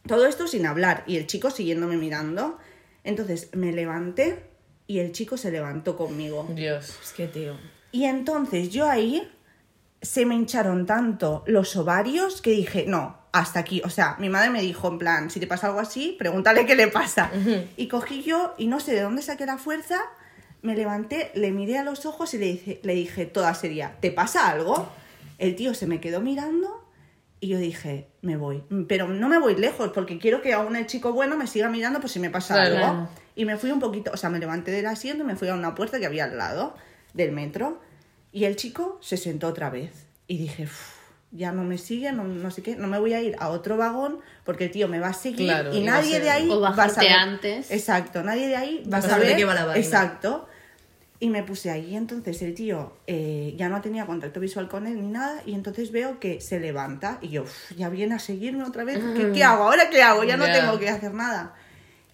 Todo 0.07 0.25
esto 0.25 0.47
sin 0.47 0.65
hablar 0.65 1.03
y 1.07 1.17
el 1.17 1.27
chico 1.27 1.51
siguiéndome 1.51 1.97
mirando. 1.97 2.57
Entonces 3.03 3.49
me 3.53 3.71
levanté 3.71 4.43
y 4.87 4.99
el 4.99 5.11
chico 5.11 5.37
se 5.37 5.51
levantó 5.51 5.95
conmigo. 5.97 6.47
Dios. 6.55 6.97
Es 7.03 7.13
que, 7.13 7.27
tío. 7.27 7.55
Y 7.91 8.05
entonces 8.05 8.69
yo 8.69 8.89
ahí 8.89 9.31
se 10.01 10.25
me 10.25 10.35
hincharon 10.35 10.85
tanto 10.85 11.43
los 11.47 11.75
ovarios 11.75 12.41
que 12.41 12.51
dije, 12.51 12.85
no, 12.87 13.17
hasta 13.31 13.59
aquí. 13.59 13.81
O 13.83 13.89
sea, 13.89 14.15
mi 14.19 14.29
madre 14.29 14.49
me 14.49 14.61
dijo 14.61 14.87
en 14.87 14.97
plan, 14.97 15.29
si 15.29 15.39
te 15.39 15.47
pasa 15.47 15.67
algo 15.67 15.79
así, 15.79 16.15
pregúntale 16.17 16.65
qué 16.65 16.75
le 16.75 16.87
pasa. 16.87 17.31
Y 17.77 17.87
cogí 17.87 18.23
yo 18.23 18.55
y 18.57 18.67
no 18.67 18.79
sé 18.79 18.93
de 18.93 19.01
dónde 19.01 19.21
saqué 19.21 19.45
la 19.45 19.57
fuerza, 19.57 19.99
me 20.61 20.75
levanté, 20.75 21.31
le 21.35 21.51
miré 21.51 21.77
a 21.77 21.83
los 21.83 22.05
ojos 22.05 22.33
y 22.33 22.37
le 22.37 22.45
dije, 22.47 22.79
le 22.83 22.93
dije 22.93 23.25
toda 23.25 23.53
seria, 23.53 23.97
¿te 23.99 24.11
pasa 24.11 24.49
algo? 24.49 24.89
El 25.37 25.55
tío 25.55 25.73
se 25.73 25.87
me 25.87 26.01
quedó 26.01 26.21
mirando 26.21 26.88
y 27.39 27.47
yo 27.47 27.57
dije, 27.57 28.07
me 28.21 28.35
voy. 28.37 28.63
Pero 28.87 29.07
no 29.07 29.29
me 29.29 29.39
voy 29.39 29.55
lejos 29.55 29.91
porque 29.93 30.17
quiero 30.19 30.41
que 30.41 30.53
aún 30.53 30.75
el 30.75 30.85
chico 30.87 31.13
bueno 31.13 31.37
me 31.37 31.47
siga 31.47 31.69
mirando 31.69 31.99
por 32.01 32.09
si 32.09 32.19
me 32.19 32.29
pasa 32.29 32.55
Claro. 32.55 32.85
algo. 32.85 33.09
Y 33.35 33.45
me 33.45 33.55
fui 33.57 33.71
un 33.71 33.79
poquito, 33.79 34.11
o 34.13 34.17
sea, 34.17 34.29
me 34.29 34.39
levanté 34.39 34.71
del 34.71 34.85
asiento 34.87 35.23
y 35.23 35.27
me 35.27 35.35
fui 35.37 35.47
a 35.47 35.53
una 35.53 35.73
puerta 35.75 35.99
que 35.99 36.05
había 36.05 36.25
al 36.25 36.37
lado 36.37 36.75
del 37.13 37.31
metro. 37.31 37.79
Y 38.33 38.43
el 38.43 38.55
chico 38.57 38.97
se 39.01 39.15
sentó 39.17 39.47
otra 39.47 39.69
vez. 39.69 40.07
Y 40.27 40.37
dije, 40.37 40.63
"Uf, 40.65 40.95
ya 41.31 41.51
no 41.53 41.63
me 41.63 41.77
sigue, 41.77 42.11
no, 42.11 42.25
no 42.25 42.51
sé 42.51 42.61
qué, 42.61 42.75
no 42.75 42.87
me 42.87 42.99
voy 42.99 43.13
a 43.13 43.21
ir 43.21 43.35
a 43.39 43.49
otro 43.49 43.77
vagón 43.77 44.19
porque 44.43 44.65
el 44.65 44.71
tío 44.71 44.87
me 44.89 44.99
va 44.99 45.07
a 45.09 45.13
seguir 45.13 45.47
Claro, 45.47 45.73
y 45.73 45.81
a 45.87 45.91
nadie 45.91 46.19
de 46.19 46.29
ahí 46.29 46.49
O 46.49 46.59
va 46.59 46.69
a 46.69 46.89
saber. 46.89 47.11
antes. 47.13 47.71
Exacto, 47.71 48.21
nadie 48.23 48.47
de 48.47 48.55
ahí 48.57 48.83
va 48.91 48.97
a 48.97 49.01
saber 49.01 49.17
de 49.19 49.23
saber. 49.27 49.37
qué 49.37 49.45
va 49.45 49.53
la 49.53 49.65
vaina. 49.65 49.79
Exacto. 49.79 50.48
Y 51.21 51.29
me 51.29 51.43
puse 51.43 51.69
ahí, 51.69 51.95
entonces 51.97 52.41
el 52.41 52.53
tío 52.53 52.93
eh, 53.05 53.53
ya 53.57 53.67
no 53.67 53.81
tenía 53.81 54.05
contacto 54.05 54.39
visual 54.39 54.69
con 54.69 54.87
él 54.87 55.01
ni 55.01 55.09
nada, 55.09 55.41
y 55.45 55.53
entonces 55.53 55.91
veo 55.91 56.17
que 56.19 56.39
se 56.39 56.61
levanta 56.61 57.17
y 57.21 57.27
yo, 57.29 57.43
"Uf, 57.43 57.71
ya 57.75 57.89
viene 57.89 58.15
a 58.15 58.19
seguirme 58.19 58.63
otra 58.63 58.85
vez, 58.85 58.99
¿qué, 59.17 59.31
qué 59.33 59.43
hago? 59.43 59.63
¿Ahora 59.65 59.89
qué 59.89 60.01
hago? 60.01 60.23
Ya 60.23 60.37
no 60.37 60.45
tengo 60.45 60.79
que 60.79 60.87
hacer 60.89 61.13
nada. 61.13 61.55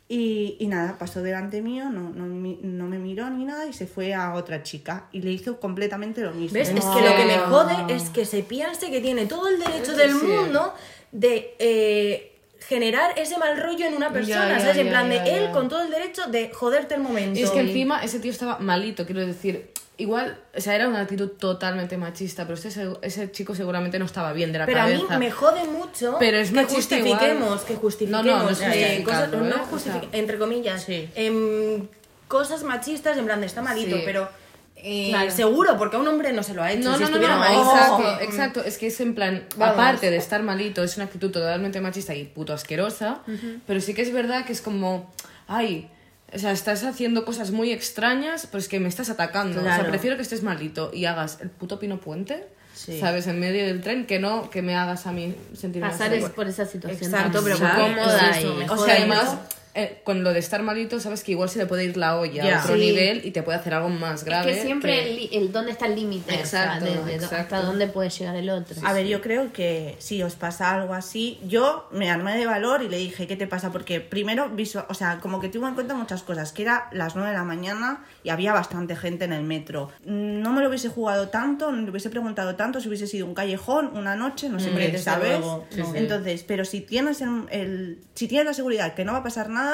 Y, 0.07 0.55
y 0.59 0.67
nada, 0.67 0.97
pasó 0.99 1.23
delante 1.23 1.61
mío, 1.63 1.89
no, 1.89 2.11
no, 2.11 2.25
no 2.27 2.85
me 2.87 2.99
miró 2.99 3.27
ni 3.31 3.43
nada 3.45 3.65
y 3.67 3.73
se 3.73 3.87
fue 3.87 4.13
a 4.13 4.33
otra 4.35 4.61
chica 4.61 5.07
y 5.11 5.21
le 5.21 5.31
hizo 5.31 5.59
completamente 5.59 6.21
lo 6.21 6.31
mismo. 6.31 6.57
¿Ves? 6.59 6.69
¿En 6.69 6.77
Es 6.77 6.85
que 6.85 7.01
lo 7.01 7.15
que 7.15 7.25
me 7.25 7.37
jode 7.39 7.95
es 7.95 8.09
que 8.11 8.23
se 8.25 8.43
piense 8.43 8.91
que 8.91 9.01
tiene 9.01 9.25
todo 9.25 9.47
el 9.47 9.59
derecho 9.59 9.95
del 9.95 10.11
Sí. 10.11 10.25
mundo 10.25 10.73
de 11.11 11.55
eh, 11.57 12.34
generar 12.67 13.17
ese 13.17 13.37
mal 13.37 13.57
rollo 13.61 13.85
en 13.85 13.93
una 13.95 14.11
persona, 14.11 14.57
ya, 14.57 14.59
¿sabes? 14.59 14.77
En 14.77 14.85
ya, 14.85 14.91
plan 14.91 15.09
de 15.09 15.17
él 15.17 15.51
con 15.51 15.69
todo 15.69 15.81
el 15.83 15.89
derecho 15.91 16.27
de 16.27 16.49
joderte 16.51 16.95
el 16.95 17.01
momento. 17.01 17.39
Y 17.39 17.43
es 17.43 17.51
que 17.51 17.59
encima 17.61 18.03
ese 18.03 18.19
tío 18.19 18.31
estaba 18.31 18.59
malito, 18.59 19.05
quiero 19.05 19.25
decir. 19.25 19.71
Igual, 19.97 20.37
o 20.53 20.59
sea, 20.59 20.75
era 20.75 20.89
una 20.89 20.99
actitud 20.99 21.29
totalmente 21.29 21.95
machista, 21.95 22.43
pero 22.45 22.55
ese, 22.55 22.89
ese 23.01 23.31
chico 23.31 23.55
seguramente 23.55 23.97
no 23.97 24.03
estaba 24.03 24.33
bien 24.33 24.51
de 24.51 24.59
la 24.59 24.65
Pero 24.65 24.81
a 24.81 24.87
mí 24.87 24.95
cabeza. 24.97 25.17
me 25.19 25.31
jode 25.31 25.63
mucho 25.63 26.17
Pero 26.19 26.35
es 26.37 26.51
que 26.51 26.65
justifiquemos, 26.65 27.45
igual. 27.45 27.65
que 27.65 27.75
justifiquemos 27.75 28.25
No, 28.25 28.37
no, 28.39 28.43
no 28.43 28.49
es 28.49 28.59
eh, 28.61 29.03
cosas, 29.05 29.31
no 29.31 29.37
¿eh? 29.45 30.09
entre 30.11 30.37
comillas, 30.37 30.83
sí. 30.83 31.07
em, 31.15 31.87
cosas 32.27 32.63
machistas 32.63 33.17
en 33.17 33.23
plan 33.23 33.39
de 33.39 33.45
está 33.47 33.61
malito, 33.61 33.95
Sí. 33.95 34.01
pero 34.05 34.27
eh, 34.75 35.07
Claro. 35.09 35.31
seguro, 35.31 35.77
porque 35.77 35.95
a 35.95 35.99
un 35.99 36.07
hombre 36.07 36.31
no 36.33 36.43
se 36.43 36.53
lo 36.53 36.61
ha 36.63 36.71
hecho. 36.71 36.89
No, 36.89 36.97
si 36.97 37.03
no, 37.03 37.09
no, 37.09 37.15
estuviera 37.17 37.35
no, 37.37 37.71
exacto, 37.73 38.21
exacto. 38.21 38.63
Es 38.63 38.77
que 38.77 38.87
es 38.87 38.99
en 39.01 39.15
plan, 39.15 39.43
Vamos. 39.57 39.73
aparte 39.73 40.11
de 40.11 40.17
estar 40.17 40.43
malito, 40.43 40.83
es 40.83 40.95
una 40.97 41.05
actitud 41.05 41.31
totalmente 41.31 41.81
machista 41.81 42.13
y 42.13 42.25
puto 42.25 42.53
asquerosa, 42.53 43.21
pero 43.65 43.81
sí 43.81 43.93
que 43.93 44.01
es 44.01 44.11
verdad 44.13 44.45
que 44.45 44.53
es 44.53 44.61
como, 44.61 45.11
ay, 45.47 45.89
o 46.33 46.37
sea, 46.39 46.51
estás 46.51 46.83
haciendo 46.83 47.23
cosas 47.23 47.51
muy 47.51 47.71
extrañas, 47.71 48.47
pero 48.51 48.59
es 48.59 48.67
que 48.67 48.79
me 48.79 48.89
estás 48.89 49.09
atacando. 49.09 49.61
O 49.61 49.63
sea, 49.63 49.85
prefiero 49.87 50.15
que 50.17 50.21
estés 50.23 50.43
malito 50.43 50.91
y 50.93 51.05
hagas 51.05 51.39
el 51.41 51.49
puto 51.49 51.79
pino 51.79 51.99
puente, 51.99 52.45
Sí. 52.73 52.99
¿sabes? 52.99 53.25
En 53.27 53.39
medio 53.39 53.65
del 53.65 53.79
tren, 53.81 54.05
que 54.05 54.19
no 54.19 54.49
que 54.49 54.61
me 54.61 54.75
hagas 54.75 55.07
a 55.07 55.13
mí 55.13 55.33
sentirme 55.57 55.87
Pasar 55.89 56.13
es 56.13 56.29
por 56.31 56.45
esa 56.45 56.65
situación 56.65 57.05
Exacto, 57.15 57.39
O 57.39 58.77
sea, 58.77 58.95
además. 58.97 59.35
Eh, 59.75 60.01
con 60.03 60.23
lo 60.23 60.33
de 60.33 60.39
estar 60.39 60.63
malito, 60.63 60.99
sabes 60.99 61.23
que 61.23 61.33
igual 61.33 61.49
se 61.49 61.59
le 61.59 61.65
puede 61.65 61.83
ir 61.85 61.97
la 61.97 62.17
olla 62.17 62.43
Ya. 62.45 62.57
a 62.59 62.63
otro 62.63 62.75
Sí. 62.75 62.81
nivel 62.81 63.25
y 63.25 63.31
te 63.31 63.43
puede 63.43 63.57
hacer 63.57 63.73
algo 63.73 63.89
más 63.89 64.23
grave. 64.23 64.51
Es 64.51 64.57
que 64.59 64.63
siempre 64.63 65.09
el, 65.09 65.15
li- 65.17 65.29
el 65.33 65.51
dónde 65.51 65.71
está 65.71 65.85
el 65.87 65.95
límite, 65.95 66.33
o 66.41 66.45
sea, 66.45 66.77
Exacto, 66.77 67.09
exacto. 67.09 67.35
hasta 67.35 67.61
dónde 67.61 67.87
puede 67.87 68.09
llegar 68.09 68.35
el 68.35 68.49
otro. 68.49 68.75
A 68.85 68.93
ver, 68.93 69.05
yo 69.05 69.21
creo 69.21 69.51
que 69.53 69.95
si 69.99 70.23
os 70.23 70.35
pasa 70.35 70.71
algo 70.73 70.93
así, 70.93 71.39
yo 71.45 71.87
me 71.91 72.09
armé 72.09 72.37
de 72.37 72.45
valor 72.45 72.81
y 72.83 72.89
le 72.89 72.97
dije, 72.97 73.27
¿qué 73.27 73.35
te 73.35 73.47
pasa? 73.47 73.71
Porque 73.71 73.99
primero, 74.01 74.49
o 74.87 74.93
sea, 74.93 75.19
como 75.19 75.39
que 75.41 75.49
tuve 75.49 75.67
en 75.67 75.75
cuenta 75.75 75.93
muchas 75.93 76.23
cosas, 76.23 76.51
que 76.53 76.61
era 76.63 76.87
las 76.93 77.15
9 77.15 77.29
de 77.31 77.35
la 77.37 77.43
mañana 77.43 78.05
y 78.23 78.29
había 78.29 78.53
bastante 78.53 78.95
gente 78.95 79.25
en 79.25 79.33
el 79.33 79.43
metro. 79.43 79.91
No 80.05 80.53
me 80.53 80.61
lo 80.61 80.69
hubiese 80.69 80.87
jugado 80.89 81.27
tanto, 81.29 81.71
no 81.71 81.81
le 81.83 81.89
hubiese 81.91 82.09
preguntado 82.09 82.55
tanto 82.55 82.79
si 82.79 82.87
hubiese 82.87 83.07
sido 83.07 83.25
un 83.25 83.33
callejón, 83.33 83.91
una 83.97 84.15
noche, 84.15 84.47
no 84.47 84.59
sé 84.59 84.69
desde 84.71 84.99
¿sabes? 84.99 85.39
Sí, 85.69 85.81
sí. 85.83 85.91
Entonces, 85.95 86.43
pero 86.47 86.63
si 86.63 86.79
tienes 86.81 87.19
el, 87.21 87.45
el- 87.51 87.99
si 88.13 88.27
tienes 88.29 88.45
la 88.45 88.53
seguridad 88.53 88.93
que 88.93 89.03
no 89.03 89.11
va 89.11 89.17
a 89.19 89.23
pasar 89.23 89.49
nada, 89.49 89.64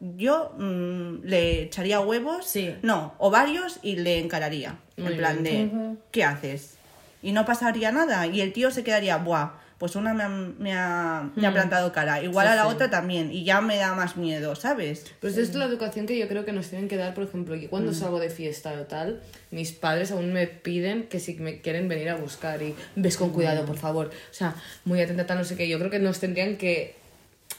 yo 0.00 0.52
mm, 0.58 1.24
le 1.24 1.62
echaría 1.62 2.00
huevos, 2.00 2.46
Sí. 2.46 2.74
no, 2.82 3.14
ovarios 3.18 3.78
y 3.82 3.96
le 3.96 4.18
encararía. 4.18 4.76
Muy 4.96 5.12
en 5.12 5.18
plan 5.18 5.42
bien. 5.42 5.70
de, 5.70 5.96
¿qué 6.10 6.24
haces? 6.24 6.76
y 7.22 7.32
no 7.32 7.44
pasaría 7.44 7.92
nada. 7.92 8.26
Y 8.26 8.40
el 8.40 8.52
tío 8.54 8.70
se 8.70 8.82
quedaría, 8.82 9.18
buah, 9.18 9.50
pues 9.76 9.94
una 9.96 10.14
me 10.14 10.22
ha, 10.24 10.28
me 10.28 10.72
ha, 10.74 11.30
me 11.36 11.46
ha 11.46 11.52
plantado 11.52 11.92
cara, 11.92 12.22
igual 12.22 12.46
Sí, 12.46 12.52
a 12.52 12.56
la 12.56 12.62
sí. 12.64 12.68
otra 12.74 12.88
también, 12.90 13.30
y 13.32 13.44
ya 13.44 13.60
me 13.60 13.76
da 13.76 13.94
más 13.94 14.16
miedo, 14.16 14.54
¿sabes? 14.54 15.04
Pues 15.20 15.36
es 15.38 15.54
la 15.54 15.64
educación 15.66 16.06
que 16.06 16.18
yo 16.18 16.28
creo 16.28 16.44
que 16.46 16.52
nos 16.52 16.68
tienen 16.68 16.88
que 16.88 16.96
dar, 16.96 17.12
por 17.14 17.24
ejemplo, 17.24 17.54
yo 17.56 17.68
cuando 17.70 17.92
salgo 17.92 18.20
de 18.20 18.28
fiesta 18.30 18.72
o 18.72 18.84
tal, 18.84 19.20
mis 19.50 19.72
padres 19.72 20.12
aún 20.12 20.32
me 20.32 20.46
piden 20.46 21.04
que 21.08 21.18
si 21.20 21.34
me 21.34 21.60
quieren 21.60 21.88
venir 21.88 22.08
a 22.10 22.16
buscar 22.16 22.62
y 22.62 22.74
ves 22.96 23.16
con 23.18 23.30
cuidado, 23.30 23.64
por 23.66 23.76
favor. 23.78 24.06
O 24.30 24.34
sea, 24.34 24.54
muy 24.86 25.00
atenta, 25.02 25.26
tal, 25.26 25.38
no 25.38 25.44
sé 25.44 25.56
qué. 25.56 25.66
Yo 25.68 25.78
creo 25.78 25.90
que 25.90 25.98
nos 25.98 26.20
tendrían 26.20 26.56
que 26.58 26.94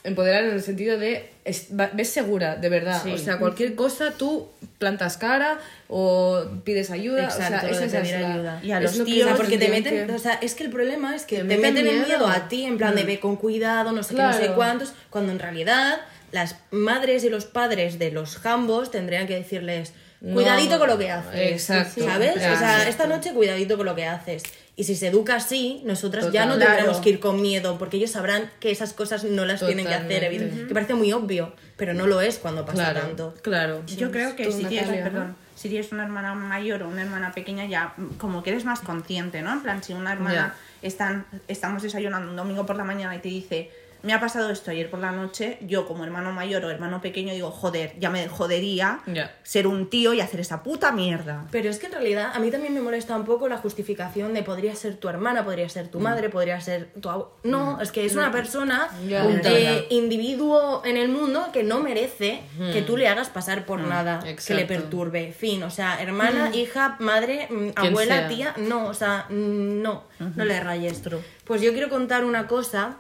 empoderar 0.04 0.44
en 0.44 0.52
el 0.52 0.62
sentido 0.64 0.98
de 0.98 1.30
es- 1.46 1.68
ves 1.70 2.10
segura, 2.10 2.56
de 2.56 2.70
verdad. 2.70 3.02
Sí. 3.04 3.12
O 3.14 3.18
sea, 3.18 3.38
cualquier 3.40 3.76
cosa 3.76 4.12
tú 4.18 4.50
plantas 4.80 5.18
cara 5.18 5.60
o 5.88 6.44
pides 6.64 6.90
ayuda. 6.92 7.26
Exacto, 7.26 7.68
o 7.68 7.74
sea, 7.74 7.86
esa 7.86 7.98
es 8.00 8.08
pedir 8.08 8.22
la- 8.22 8.34
ayuda. 8.34 8.60
Y 8.64 8.72
a 8.72 8.78
es 8.78 8.84
los 8.84 8.98
lo 8.98 9.06
que 9.06 9.12
tíos, 9.12 9.30
porque 9.38 9.58
te 9.58 9.68
meten, 9.70 10.08
que- 10.08 10.14
o 10.14 10.20
sea, 10.20 10.34
es 10.42 10.56
que 10.56 10.64
el 10.64 10.70
problema 10.70 11.16
es 11.16 11.24
que 11.26 11.38
Te 11.38 11.42
te, 11.44 11.48
meten 11.58 11.74
meten 11.76 11.88
el 11.88 12.06
miedo. 12.08 12.28
a 12.28 12.48
ti, 12.48 12.64
en 12.66 12.78
plan 12.78 12.96
de 12.96 13.04
ve 13.04 13.20
con 13.20 13.36
cuidado, 13.36 13.92
no 13.92 14.02
sé 14.04 14.16
qué, 14.16 14.22
no 14.22 14.34
sé 14.34 14.40
Claro. 14.40 14.56
cuántos, 14.56 14.94
cuando 15.10 15.32
en 15.32 15.40
realidad 15.40 16.00
las 16.32 16.56
madres 16.72 17.24
y 17.24 17.30
los 17.30 17.46
padres 17.46 18.00
de 18.00 18.12
los 18.12 18.38
jambos 18.38 18.90
tendrían 18.92 19.28
que 19.28 19.36
decirles, 19.36 19.94
No, 20.22 20.36
cuidadito 20.36 20.78
con 20.80 20.88
lo 20.88 20.98
que 21.00 21.10
haces, 21.12 21.52
exacto, 21.52 22.04
¿sabes? 22.06 22.36
O 22.36 22.40
sea, 22.40 22.54
exacto. 22.54 22.90
esta 22.90 23.08
noche 23.08 23.34
cuidadito 23.34 23.76
con 23.76 23.86
lo 23.88 23.96
que 23.96 24.06
haces. 24.06 24.44
Y 24.82 24.84
si 24.84 24.96
se 24.96 25.10
educa 25.10 25.36
así, 25.36 25.80
nosotras 25.86 26.32
ya 26.32 26.48
no 26.48 26.54
tendremos 26.58 26.86
Claro. 26.86 27.02
que 27.04 27.10
ir 27.12 27.20
con 27.20 27.40
miedo, 27.40 27.78
porque 27.78 27.98
ellos 27.98 28.10
sabrán 28.10 28.50
que 28.60 28.72
esas 28.72 28.94
cosas 28.94 29.24
no 29.24 29.46
las 29.46 29.64
tienen 29.64 29.86
que 29.86 29.94
hacer, 29.94 30.28
que 30.68 30.74
parece 30.74 30.96
muy 30.96 31.14
obvio, 31.14 31.54
pero 31.78 31.94
no 31.94 32.08
lo 32.08 32.20
es 32.20 32.40
cuando 32.40 32.66
pasa 32.66 32.86
Claro, 32.92 33.02
tanto. 33.02 33.36
claro. 33.44 33.84
Yo 33.86 34.10
creo 34.10 34.36
que 34.36 34.52
si 34.52 34.64
tienes, 34.66 34.88
Natalia, 34.88 35.04
¿no? 35.06 35.12
perdón, 35.12 35.36
si 35.56 35.70
tienes 35.70 35.92
una 35.92 36.02
hermana 36.06 36.34
mayor 36.34 36.82
o 36.82 36.88
una 36.90 37.04
hermana 37.04 37.32
pequeña, 37.32 37.68
ya 37.68 37.94
como 38.18 38.42
que 38.42 38.50
eres 38.50 38.66
más 38.66 38.80
consciente, 38.80 39.44
¿no? 39.44 39.54
En 39.54 39.62
plan, 39.62 39.84
si 39.84 39.94
una 39.94 40.14
hermana 40.14 40.56
están, 40.82 41.28
estamos 41.48 41.84
desayunando 41.84 42.32
un 42.32 42.36
domingo 42.36 42.66
por 42.66 42.76
la 42.76 42.84
mañana 42.84 43.16
y 43.16 43.20
te 43.20 43.30
dice, 43.30 43.70
me 44.04 44.14
ha 44.14 44.20
pasado 44.20 44.50
esto 44.50 44.72
ayer 44.72 44.90
por 44.90 45.00
la 45.00 45.12
noche, 45.12 45.58
yo 45.62 45.88
como 45.88 46.04
hermano 46.04 46.32
mayor 46.32 46.64
o 46.66 46.70
hermano 46.70 47.02
pequeño 47.02 47.34
digo, 47.34 47.52
joder, 47.52 47.94
ya 48.00 48.10
me 48.10 48.28
jodería 48.28 49.00
ser 49.44 49.68
un 49.68 49.90
tío 49.90 50.14
y 50.14 50.22
hacer 50.22 50.40
esa 50.40 50.64
puta 50.64 50.92
mierda. 50.92 51.46
Pero 51.52 51.70
es 51.70 51.80
que 51.80 51.88
en 51.88 51.92
realidad 51.94 52.32
a 52.34 52.40
mí 52.40 52.52
también 52.52 52.74
me 52.74 52.82
molesta 52.82 53.16
un 53.16 53.26
poco 53.26 53.48
la 53.48 53.58
justificación 53.58 54.34
de 54.34 54.44
podría 54.44 54.76
ser 54.76 54.98
tu 54.98 55.10
hermana, 55.10 55.44
podría 55.44 55.70
ser 55.70 55.88
tu 55.90 56.00
madre, 56.00 56.30
podría 56.30 56.60
ser 56.62 56.92
tu 57.02 57.10
abu- 57.10 57.28
No, 57.44 57.80
es 57.82 57.92
que 57.92 58.06
es 58.06 58.16
una 58.16 58.32
persona, 58.32 58.90
Ya. 59.08 59.24
un 59.26 59.42
eh, 59.44 59.88
individuo 59.90 60.82
en 60.86 60.98
el 60.98 61.10
mundo 61.10 61.50
que 61.54 61.64
no 61.64 61.80
merece 61.80 62.42
que 62.74 62.82
tú 62.82 62.98
le 62.98 63.08
hagas 63.08 63.30
pasar 63.30 63.66
por 63.66 63.80
nada 63.80 64.20
que 64.46 64.54
le 64.54 64.66
perturbe. 64.66 65.32
Fin, 65.32 65.64
o 65.64 65.70
sea, 65.70 66.02
hermana, 66.02 66.52
hija, 66.56 66.96
madre, 67.00 67.48
mm, 67.50 67.70
abuela, 67.76 68.16
sea. 68.20 68.28
tía, 68.28 68.54
no, 68.58 68.88
o 68.88 68.94
sea, 68.94 69.26
mm, 69.30 69.82
no, 69.82 70.04
no 70.20 70.46
le 70.46 70.60
rayes. 70.60 71.02
Pues 71.46 71.62
yo 71.62 71.72
quiero 71.72 71.90
contar 71.90 72.26
una 72.26 72.48
cosa 72.48 72.98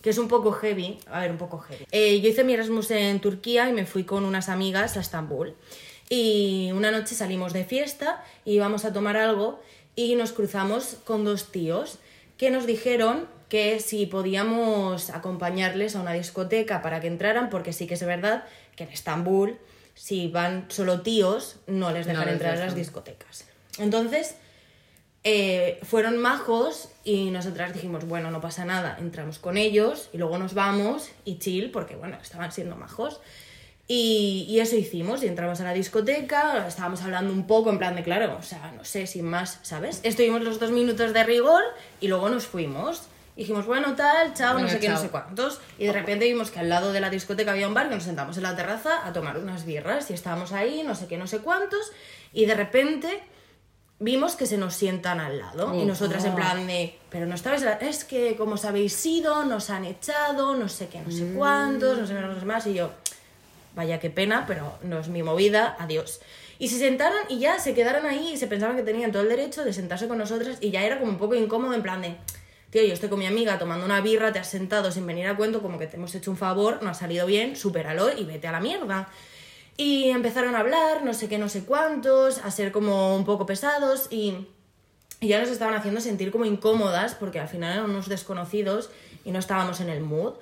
que 0.00 0.10
es 0.10 0.18
un 0.18 0.28
poco 0.28 0.52
heavy. 0.52 0.98
A 1.10 1.20
ver, 1.20 1.30
un 1.30 1.38
poco 1.38 1.58
heavy. 1.58 1.86
Eh, 1.90 2.20
yo 2.20 2.28
hice 2.28 2.44
mi 2.44 2.54
Erasmus 2.54 2.90
en 2.90 3.20
Turquía 3.20 3.68
y 3.68 3.72
me 3.72 3.86
fui 3.86 4.04
con 4.04 4.24
unas 4.24 4.48
amigas 4.48 4.96
a 4.96 5.00
Estambul. 5.00 5.54
Y 6.08 6.70
una 6.72 6.90
noche 6.90 7.14
salimos 7.14 7.52
de 7.52 7.64
fiesta 7.64 8.24
y 8.44 8.54
íbamos 8.54 8.84
a 8.84 8.92
tomar 8.92 9.16
algo 9.16 9.60
y 9.94 10.14
nos 10.14 10.32
cruzamos 10.32 10.96
con 11.04 11.24
dos 11.24 11.50
tíos 11.50 11.98
que 12.36 12.50
nos 12.50 12.66
dijeron 12.66 13.26
que 13.48 13.80
si 13.80 14.06
podíamos 14.06 15.10
acompañarles 15.10 15.96
a 15.96 16.00
una 16.00 16.12
discoteca 16.12 16.82
para 16.82 17.00
que 17.00 17.08
entraran, 17.08 17.50
porque 17.50 17.72
sí 17.72 17.86
que 17.86 17.94
es 17.94 18.04
verdad 18.04 18.44
que 18.76 18.84
en 18.84 18.90
Estambul, 18.90 19.58
si 19.94 20.28
van 20.28 20.66
solo 20.68 21.00
tíos, 21.00 21.56
no 21.66 21.90
les 21.90 22.06
dejan 22.06 22.26
les 22.26 22.34
entrar 22.34 22.56
a 22.56 22.66
las 22.66 22.74
discotecas. 22.74 23.46
Entonces, 23.78 24.36
eh, 25.24 25.80
fueron 25.82 26.18
majos 26.18 26.88
y 27.04 27.30
nosotras 27.30 27.72
dijimos, 27.72 28.06
bueno, 28.06 28.30
no 28.30 28.40
pasa 28.40 28.64
nada, 28.64 28.96
entramos 29.00 29.38
con 29.38 29.56
ellos 29.56 30.08
y 30.12 30.18
luego 30.18 30.38
nos 30.38 30.54
vamos 30.54 31.10
y 31.24 31.38
chill, 31.38 31.70
porque 31.70 31.96
bueno, 31.96 32.18
estaban 32.22 32.52
siendo 32.52 32.76
majos. 32.76 33.20
Y, 33.90 34.44
y 34.50 34.60
eso 34.60 34.76
hicimos, 34.76 35.22
y 35.22 35.28
entramos 35.28 35.62
a 35.62 35.64
la 35.64 35.72
discoteca, 35.72 36.66
estábamos 36.68 37.00
hablando 37.00 37.32
un 37.32 37.46
poco 37.46 37.70
en 37.70 37.78
plan 37.78 37.96
de, 37.96 38.02
claro, 38.02 38.36
o 38.38 38.42
sea, 38.42 38.70
no 38.76 38.84
sé, 38.84 39.06
sin 39.06 39.24
más, 39.24 39.60
¿sabes? 39.62 40.00
Estuvimos 40.02 40.42
los 40.42 40.60
dos 40.60 40.70
minutos 40.70 41.14
de 41.14 41.24
rigor 41.24 41.62
y 41.98 42.08
luego 42.08 42.28
nos 42.28 42.46
fuimos. 42.46 43.04
Dijimos, 43.34 43.66
bueno, 43.66 43.94
tal, 43.94 44.34
chao, 44.34 44.58
no 44.58 44.68
sé 44.68 44.78
qué, 44.78 44.88
no 44.88 44.96
chao. 44.96 45.04
sé 45.04 45.10
cuántos. 45.10 45.60
Y 45.78 45.86
de 45.86 45.92
repente 45.92 46.26
vimos 46.26 46.50
que 46.50 46.58
al 46.58 46.68
lado 46.68 46.92
de 46.92 47.00
la 47.00 47.08
discoteca 47.08 47.52
había 47.52 47.68
un 47.68 47.72
bar, 47.72 47.88
que 47.88 47.94
nos 47.94 48.04
sentamos 48.04 48.36
en 48.36 48.42
la 48.42 48.56
terraza 48.56 49.06
a 49.06 49.12
tomar 49.12 49.38
unas 49.38 49.64
birras 49.64 50.10
y 50.10 50.12
estábamos 50.12 50.52
ahí, 50.52 50.82
no 50.82 50.94
sé 50.94 51.06
qué, 51.06 51.16
no 51.16 51.26
sé 51.26 51.38
cuántos. 51.38 51.92
Y 52.34 52.44
de 52.44 52.54
repente 52.54 53.22
vimos 54.00 54.36
que 54.36 54.46
se 54.46 54.56
nos 54.56 54.74
sientan 54.74 55.20
al 55.20 55.38
lado. 55.38 55.74
y 55.74 55.78
Uf. 55.78 55.86
nosotras 55.86 56.24
en 56.24 56.34
plan 56.34 56.66
de, 56.66 56.98
pero 57.10 57.26
no 57.26 57.34
estabais, 57.34 57.64
es 57.80 58.04
que 58.04 58.36
como 58.36 58.54
os 58.54 58.64
habéis 58.64 59.04
ido, 59.04 59.44
nos 59.44 59.70
han 59.70 59.84
echado, 59.84 60.54
no 60.54 60.68
sé 60.68 60.88
qué, 60.88 61.00
no 61.00 61.10
sé 61.10 61.32
cuántos, 61.34 61.98
no 61.98 62.06
sé 62.06 62.14
menos, 62.14 62.44
más. 62.44 62.66
Y 62.66 62.74
yo, 62.74 62.90
vaya 63.74 63.98
qué 63.98 64.10
pena, 64.10 64.44
pero 64.46 64.78
no 64.82 64.98
es 65.00 65.08
mi 65.08 65.22
movida, 65.22 65.76
adiós. 65.78 66.20
Y 66.60 66.68
se 66.68 66.78
sentaron 66.78 67.18
y 67.28 67.38
ya 67.38 67.58
se 67.58 67.74
quedaron 67.74 68.04
ahí 68.06 68.32
y 68.32 68.36
se 68.36 68.48
pensaban 68.48 68.76
que 68.76 68.82
tenían 68.82 69.12
todo 69.12 69.22
el 69.22 69.28
derecho 69.28 69.64
de 69.64 69.72
sentarse 69.72 70.08
con 70.08 70.18
nosotras 70.18 70.58
y 70.60 70.70
ya 70.70 70.82
era 70.82 70.98
como 70.98 71.12
un 71.12 71.18
poco 71.18 71.34
incómodo 71.36 71.74
en 71.74 71.82
plan 71.82 72.02
de, 72.02 72.16
tío, 72.70 72.82
yo 72.82 72.94
estoy 72.94 73.08
con 73.08 73.20
mi 73.20 73.26
amiga 73.26 73.58
tomando 73.60 73.84
una 73.84 74.00
birra, 74.00 74.32
te 74.32 74.40
has 74.40 74.48
sentado 74.48 74.90
sin 74.90 75.06
venir 75.06 75.28
a 75.28 75.36
cuento, 75.36 75.62
como 75.62 75.78
que 75.78 75.86
te 75.86 75.96
hemos 75.96 76.12
hecho 76.16 76.32
un 76.32 76.36
favor, 76.36 76.82
no 76.82 76.90
ha 76.90 76.94
salido 76.94 77.26
bien, 77.26 77.54
supéralo 77.54 78.16
y 78.16 78.24
vete 78.24 78.48
a 78.48 78.52
la 78.52 78.60
mierda. 78.60 79.08
Y 79.80 80.10
empezaron 80.10 80.56
a 80.56 80.58
hablar, 80.58 81.04
no 81.04 81.14
sé 81.14 81.28
qué, 81.28 81.38
no 81.38 81.48
sé 81.48 81.64
cuántos, 81.64 82.38
a 82.38 82.50
ser 82.50 82.72
como 82.72 83.14
un 83.14 83.24
poco 83.24 83.46
pesados 83.46 84.08
y, 84.10 84.48
ya 85.20 85.40
nos 85.40 85.50
estaban 85.50 85.74
haciendo 85.74 86.00
sentir 86.00 86.32
como 86.32 86.44
incómodas 86.44 87.14
porque 87.14 87.38
al 87.38 87.48
final 87.48 87.72
eran 87.72 87.90
unos 87.90 88.08
desconocidos 88.08 88.90
y 89.24 89.30
no 89.30 89.38
estábamos 89.38 89.80
en 89.80 89.88
el 89.88 90.00
mood. 90.00 90.34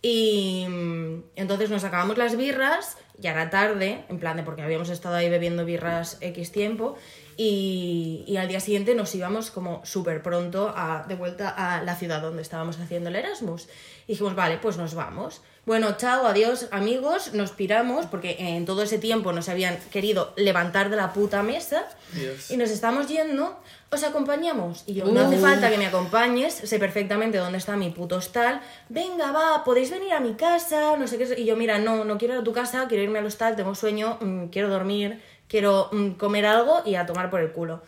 Y 0.00 0.64
mm, 0.68 1.24
entonces 1.34 1.70
nos 1.70 1.82
acabamos 1.82 2.18
las 2.18 2.36
birras, 2.36 2.96
ya 3.18 3.32
era 3.32 3.50
tarde, 3.50 4.04
en 4.08 4.20
plan 4.20 4.36
de 4.36 4.44
porque 4.44 4.62
habíamos 4.62 4.90
estado 4.90 5.16
ahí 5.16 5.28
bebiendo 5.28 5.64
birras 5.64 6.18
X 6.20 6.52
tiempo, 6.52 6.96
y, 7.36 8.22
y 8.28 8.36
al 8.36 8.46
día 8.46 8.60
siguiente 8.60 8.94
nos 8.94 9.12
íbamos 9.14 9.50
como 9.50 9.84
súper 9.84 10.22
pronto 10.22 10.72
a, 10.76 11.04
de 11.08 11.16
vuelta 11.16 11.48
a 11.48 11.82
la 11.82 11.96
ciudad 11.96 12.22
donde 12.22 12.42
estábamos 12.42 12.78
haciendo 12.78 13.08
el 13.08 13.16
Erasmus. 13.16 13.66
Y 14.06 14.12
dijimos, 14.12 14.36
vale, 14.36 14.58
pues 14.58 14.76
nos 14.76 14.94
vamos. 14.94 15.42
Bueno, 15.66 15.96
chao, 15.96 16.26
adiós 16.26 16.68
amigos, 16.72 17.32
nos 17.32 17.52
piramos 17.52 18.04
porque 18.04 18.36
en 18.38 18.66
todo 18.66 18.82
ese 18.82 18.98
tiempo 18.98 19.32
nos 19.32 19.48
habían 19.48 19.78
querido 19.90 20.34
levantar 20.36 20.90
de 20.90 20.96
la 20.96 21.14
puta 21.14 21.42
mesa 21.42 21.86
Dios. 22.12 22.50
y 22.50 22.58
nos 22.58 22.70
estamos 22.70 23.08
yendo, 23.08 23.58
os 23.90 24.04
acompañamos. 24.04 24.84
Y 24.86 24.92
yo, 24.92 25.06
no 25.06 25.22
hace 25.22 25.38
falta 25.38 25.70
que 25.70 25.78
me 25.78 25.86
acompañes, 25.86 26.52
sé 26.52 26.78
perfectamente 26.78 27.38
dónde 27.38 27.56
está 27.56 27.76
mi 27.76 27.88
puto 27.88 28.16
hostal. 28.16 28.60
Venga, 28.90 29.32
va, 29.32 29.64
podéis 29.64 29.90
venir 29.90 30.12
a 30.12 30.20
mi 30.20 30.34
casa, 30.34 30.98
no 30.98 31.06
sé 31.06 31.16
qué. 31.16 31.40
Y 31.40 31.46
yo, 31.46 31.56
mira, 31.56 31.78
no, 31.78 32.04
no 32.04 32.18
quiero 32.18 32.34
ir 32.34 32.40
a 32.40 32.44
tu 32.44 32.52
casa, 32.52 32.86
quiero 32.86 33.02
irme 33.02 33.20
al 33.20 33.26
hostal, 33.26 33.56
tengo 33.56 33.74
sueño, 33.74 34.18
mm, 34.20 34.48
quiero 34.48 34.68
dormir, 34.68 35.22
quiero 35.48 35.88
mm, 35.92 36.10
comer 36.12 36.44
algo 36.44 36.82
y 36.84 36.96
a 36.96 37.06
tomar 37.06 37.30
por 37.30 37.40
el 37.40 37.52
culo. 37.52 37.80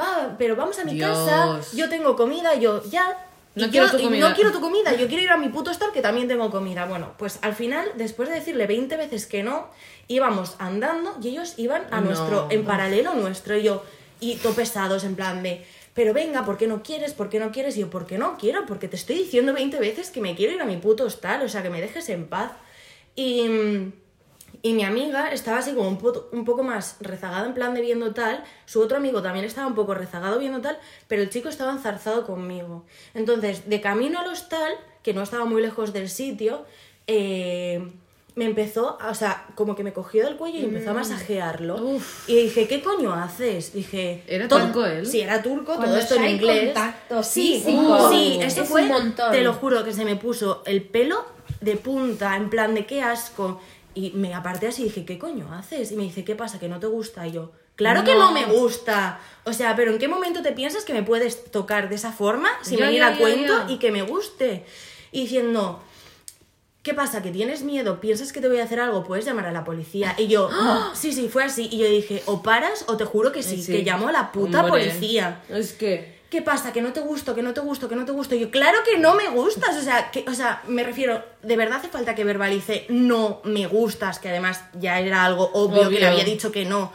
Va, 0.00 0.36
pero 0.38 0.56
vamos 0.56 0.78
a 0.78 0.84
mi 0.84 0.94
Dios. 0.94 1.10
casa, 1.28 1.60
yo 1.76 1.90
tengo 1.90 2.16
comida, 2.16 2.54
y 2.54 2.60
yo, 2.60 2.82
ya. 2.88 3.26
Y 3.60 3.66
No 3.66 3.66
yo- 3.66 3.72
quiero 3.72 3.90
tu 3.90 3.98
y 3.98 4.02
comida. 4.04 4.28
no 4.28 4.34
quiero 4.34 4.52
tu 4.52 4.60
comida, 4.60 4.94
yo 4.94 5.06
quiero 5.08 5.22
ir 5.22 5.30
a 5.30 5.36
mi 5.36 5.48
puto 5.48 5.70
hostal 5.70 5.90
que 5.92 6.00
también 6.02 6.28
tengo 6.28 6.50
comida. 6.50 6.86
Bueno, 6.86 7.12
pues 7.18 7.38
al 7.42 7.54
final, 7.54 7.86
después 7.96 8.28
de 8.28 8.36
decirle 8.36 8.66
20 8.66 8.96
veces 8.96 9.26
que 9.26 9.42
no, 9.42 9.68
íbamos 10.08 10.56
andando 10.58 11.16
y 11.22 11.28
ellos 11.28 11.54
iban 11.56 11.82
a 11.90 12.00
No. 12.00 12.06
nuestro, 12.06 12.46
en 12.50 12.64
paralelo 12.64 13.14
nuestro, 13.14 13.56
y 13.56 13.62
yo, 13.62 13.84
y 14.20 14.36
todo 14.36 14.52
pesados, 14.54 15.04
en 15.04 15.14
plan 15.16 15.42
de, 15.42 15.64
pero 15.94 16.12
venga, 16.12 16.44
¿por 16.44 16.56
qué 16.58 16.66
no 16.66 16.82
quieres? 16.82 17.12
¿Por 17.14 17.28
qué 17.28 17.38
no 17.40 17.52
quieres? 17.52 17.76
Y 17.76 17.80
yo, 17.80 17.90
¿por 17.90 18.06
qué 18.06 18.18
no 18.18 18.36
quiero? 18.38 18.66
Porque 18.66 18.88
te 18.88 18.96
estoy 18.96 19.16
diciendo 19.16 19.52
20 19.52 19.78
veces 19.78 20.10
que 20.10 20.20
me 20.20 20.34
quiero 20.34 20.54
ir 20.54 20.60
a 20.60 20.64
mi 20.64 20.76
puto 20.76 21.04
hostal, 21.04 21.42
o 21.42 21.48
sea, 21.48 21.62
que 21.62 21.70
me 21.70 21.80
dejes 21.80 22.08
en 22.08 22.26
paz. 22.26 22.52
Y, 23.14 23.42
mm, 23.48 23.92
y 24.62 24.72
mi 24.74 24.84
amiga 24.84 25.30
estaba 25.32 25.58
así 25.58 25.72
como 25.72 25.88
un, 25.88 25.96
po- 25.98 26.28
un 26.32 26.44
poco 26.44 26.62
más 26.62 26.96
rezagada 27.00 27.46
en 27.46 27.54
plan 27.54 27.72
de 27.74 27.80
viendo 27.80 28.12
tal, 28.12 28.44
su 28.66 28.80
otro 28.80 28.98
amigo 28.98 29.22
también 29.22 29.44
estaba 29.44 29.66
un 29.66 29.74
poco 29.74 29.94
rezagado 29.94 30.38
viendo 30.38 30.60
tal, 30.60 30.78
pero 31.08 31.22
el 31.22 31.30
chico 31.30 31.48
estaba 31.48 31.72
enzarzado 31.72 32.26
conmigo. 32.26 32.84
Entonces, 33.14 33.68
de 33.68 33.80
camino 33.80 34.20
al 34.20 34.26
hostal, 34.28 34.72
que 35.02 35.14
no 35.14 35.22
estaba 35.22 35.44
muy 35.46 35.62
lejos 35.62 35.92
del 35.94 36.08
sitio, 36.10 36.64
eh, 37.06 37.90
me 38.36 38.44
empezó, 38.44 38.96
o 39.08 39.14
sea, 39.14 39.46
como 39.56 39.74
que 39.74 39.82
me 39.82 39.92
cogió 39.92 40.24
del 40.24 40.36
cuello 40.36 40.58
y 40.60 40.64
empezó 40.64 40.90
a 40.90 40.94
masajearlo. 40.94 41.76
Uf. 41.82 42.28
Y 42.28 42.36
dije, 42.36 42.68
¿qué 42.68 42.80
coño 42.80 43.12
haces? 43.12 43.72
Dije, 43.72 44.22
¿Era 44.26 44.46
turco 44.46 44.86
él? 44.86 45.06
Sí, 45.06 45.20
era 45.20 45.42
turco, 45.42 45.74
Cuando 45.74 45.86
todo 45.86 45.96
esto 45.98 46.14
en 46.14 46.28
inglés. 46.28 46.66
contacto 46.66 47.22
sí, 47.22 47.60
físico, 47.64 48.10
sí, 48.10 48.38
eso 48.40 48.62
es 48.62 48.68
fue, 48.68 48.82
un 48.82 48.88
montón. 48.88 49.32
te 49.32 49.42
lo 49.42 49.52
juro 49.54 49.84
que 49.84 49.92
se 49.92 50.04
me 50.04 50.16
puso 50.16 50.62
el 50.64 50.82
pelo 50.84 51.24
de 51.60 51.76
punta, 51.76 52.36
en 52.36 52.48
plan 52.50 52.74
de 52.74 52.86
qué 52.86 53.02
asco. 53.02 53.60
Y 53.94 54.10
me 54.12 54.34
aparté 54.34 54.68
así 54.68 54.82
y 54.82 54.84
dije, 54.86 55.04
¿qué 55.04 55.18
coño 55.18 55.52
haces? 55.52 55.90
Y 55.92 55.96
me 55.96 56.02
dice, 56.04 56.24
¿qué 56.24 56.34
pasa? 56.36 56.58
¿Que 56.58 56.68
no 56.68 56.78
te 56.80 56.86
gusta? 56.86 57.26
Y 57.26 57.32
yo, 57.32 57.52
claro 57.76 58.04
que 58.04 58.14
no 58.14 58.32
me 58.32 58.44
gusta. 58.46 59.18
O 59.44 59.52
sea, 59.52 59.74
pero 59.76 59.90
¿en 59.92 59.98
qué 59.98 60.06
momento 60.08 60.42
te 60.42 60.52
piensas 60.52 60.84
que 60.84 60.92
me 60.92 61.02
puedes 61.02 61.50
tocar 61.50 61.88
de 61.88 61.96
esa 61.96 62.12
forma 62.12 62.48
sin 62.62 62.78
Ya, 62.78 62.86
venir 62.86 63.00
ya, 63.00 63.08
a 63.08 63.16
cuento 63.18 63.64
y 63.68 63.78
que 63.78 63.90
me 63.90 64.02
guste? 64.02 64.64
Y 65.12 65.22
diciendo, 65.22 65.82
¿Qué 66.82 66.94
pasa? 66.94 67.22
¿Que 67.22 67.30
tienes 67.30 67.62
miedo? 67.62 68.00
¿Piensas 68.00 68.32
que 68.32 68.40
te 68.40 68.48
voy 68.48 68.58
a 68.58 68.64
hacer 68.64 68.80
algo? 68.80 69.04
Puedes 69.04 69.26
llamar 69.26 69.44
a 69.46 69.52
la 69.52 69.64
policía. 69.64 70.14
Y 70.16 70.28
yo, 70.28 70.48
"Ah, 70.52 70.92
sí, 70.96 71.12
sí, 71.12 71.28
fue 71.28 71.44
así. 71.44 71.68
Y 71.70 71.76
yo 71.78 71.86
dije, 71.86 72.22
o 72.24 72.42
paras 72.42 72.86
o 72.88 72.96
te 72.96 73.04
juro 73.04 73.32
que 73.32 73.42
sí, 73.42 73.62
Sí. 73.62 73.70
que 73.72 73.82
llamo 73.82 74.08
a 74.08 74.12
la 74.12 74.32
puta 74.32 74.64
Hombre. 74.64 74.84
policía. 74.84 75.42
Es 75.50 75.74
que. 75.74 76.19
¿Qué 76.30 76.40
pasa? 76.42 76.72
Que 76.72 76.80
no 76.80 76.92
te 76.92 77.00
gusto, 77.00 77.34
que 77.34 77.42
no 77.42 77.52
te 77.52 77.60
gusto, 77.60 77.88
que 77.88 77.96
no 77.96 78.04
te 78.04 78.12
gusto. 78.12 78.34
Yo, 78.36 78.50
claro 78.50 78.78
que 78.88 78.98
no 78.98 79.14
me 79.14 79.28
gustas. 79.28 79.76
O 79.76 79.82
sea, 79.82 80.10
que, 80.10 80.24
o 80.28 80.34
sea, 80.34 80.62
me 80.66 80.82
refiero, 80.84 81.22
de 81.42 81.56
verdad 81.56 81.78
hace 81.78 81.88
falta 81.88 82.14
que 82.14 82.24
verbalice 82.24 82.86
no 82.88 83.40
me 83.44 83.66
gustas, 83.66 84.18
que 84.18 84.28
además 84.30 84.62
ya 84.80 84.98
era 85.00 85.24
algo 85.24 85.50
obvio, 85.52 85.90
que 85.90 85.98
le 86.00 86.06
había 86.06 86.24
dicho 86.24 86.50
que 86.52 86.64
no. 86.64 86.92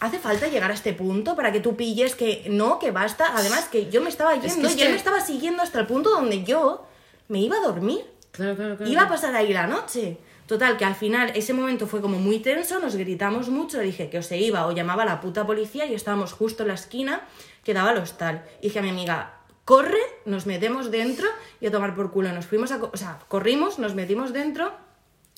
Hace 0.00 0.18
falta 0.18 0.48
llegar 0.48 0.70
a 0.70 0.74
este 0.74 0.92
punto 0.94 1.36
para 1.36 1.52
que 1.52 1.60
tú 1.60 1.76
pilles 1.76 2.14
que 2.16 2.44
no, 2.48 2.78
que 2.78 2.90
basta. 2.90 3.36
Además, 3.36 3.68
que 3.70 3.88
yo 3.90 4.00
me 4.00 4.08
estaba 4.08 4.32
yendo 4.34 4.46
que 4.46 4.66
es 4.66 4.76
y 4.76 4.80
él 4.80 4.86
que- 4.86 4.92
me 4.92 4.96
estaba 4.96 5.20
siguiendo 5.20 5.62
hasta 5.62 5.78
el 5.78 5.86
punto 5.86 6.10
donde 6.10 6.42
yo 6.42 6.86
me 7.28 7.40
iba 7.40 7.56
a 7.56 7.60
dormir. 7.60 8.04
Claro, 8.32 8.56
claro, 8.56 8.76
claro. 8.76 8.90
Iba 8.90 9.02
a 9.02 9.08
pasar 9.08 9.34
ahí 9.36 9.52
la 9.52 9.66
noche. 9.66 10.16
Total, 10.46 10.76
que 10.76 10.84
al 10.84 10.96
final 10.96 11.30
ese 11.36 11.52
momento 11.52 11.86
fue 11.86 12.00
como 12.00 12.18
muy 12.18 12.40
tenso, 12.40 12.78
nos 12.80 12.96
gritamos 12.96 13.48
mucho, 13.48 13.78
le 13.78 13.84
dije 13.84 14.10
que 14.10 14.18
o 14.18 14.22
se 14.22 14.36
iba 14.38 14.66
o 14.66 14.72
llamaba 14.72 15.04
a 15.04 15.06
la 15.06 15.20
puta 15.20 15.46
policía 15.46 15.86
y 15.86 15.94
estábamos 15.94 16.32
justo 16.32 16.62
en 16.64 16.68
la 16.68 16.74
esquina 16.74 17.22
que 17.64 17.74
daba 17.74 17.92
el 17.92 17.98
hostal. 17.98 18.44
Y 18.60 18.68
dije 18.68 18.78
a 18.78 18.82
mi 18.82 18.90
amiga, 18.90 19.40
corre, 19.64 20.00
nos 20.24 20.46
metemos 20.46 20.90
dentro 20.90 21.26
y 21.60 21.66
a 21.66 21.70
tomar 21.70 21.94
por 21.94 22.10
culo. 22.10 22.32
Nos 22.32 22.46
fuimos 22.46 22.72
a... 22.72 22.82
O 22.82 22.96
sea, 22.96 23.18
corrimos, 23.28 23.78
nos 23.78 23.94
metimos 23.94 24.32
dentro, 24.32 24.72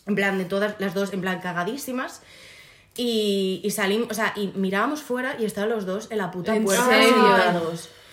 en 0.07 0.15
plan 0.15 0.39
de 0.39 0.45
todas 0.45 0.77
las 0.79 0.95
dos, 0.95 1.13
en 1.13 1.21
plan 1.21 1.41
cagadísimas. 1.41 2.23
Y, 2.97 3.61
y 3.65 3.71
salimos, 3.71 4.09
o 4.11 4.15
sea, 4.15 4.33
y 4.37 4.49
mirábamos 4.55 5.03
fuera 5.03 5.37
y 5.39 5.45
estaban 5.45 5.71
los 5.71 5.85
dos 5.85 6.11
en 6.11 6.19
la 6.19 6.31
puta 6.31 6.55
¿En 6.55 6.65
puerta 6.65 6.87
serio? 6.87 7.15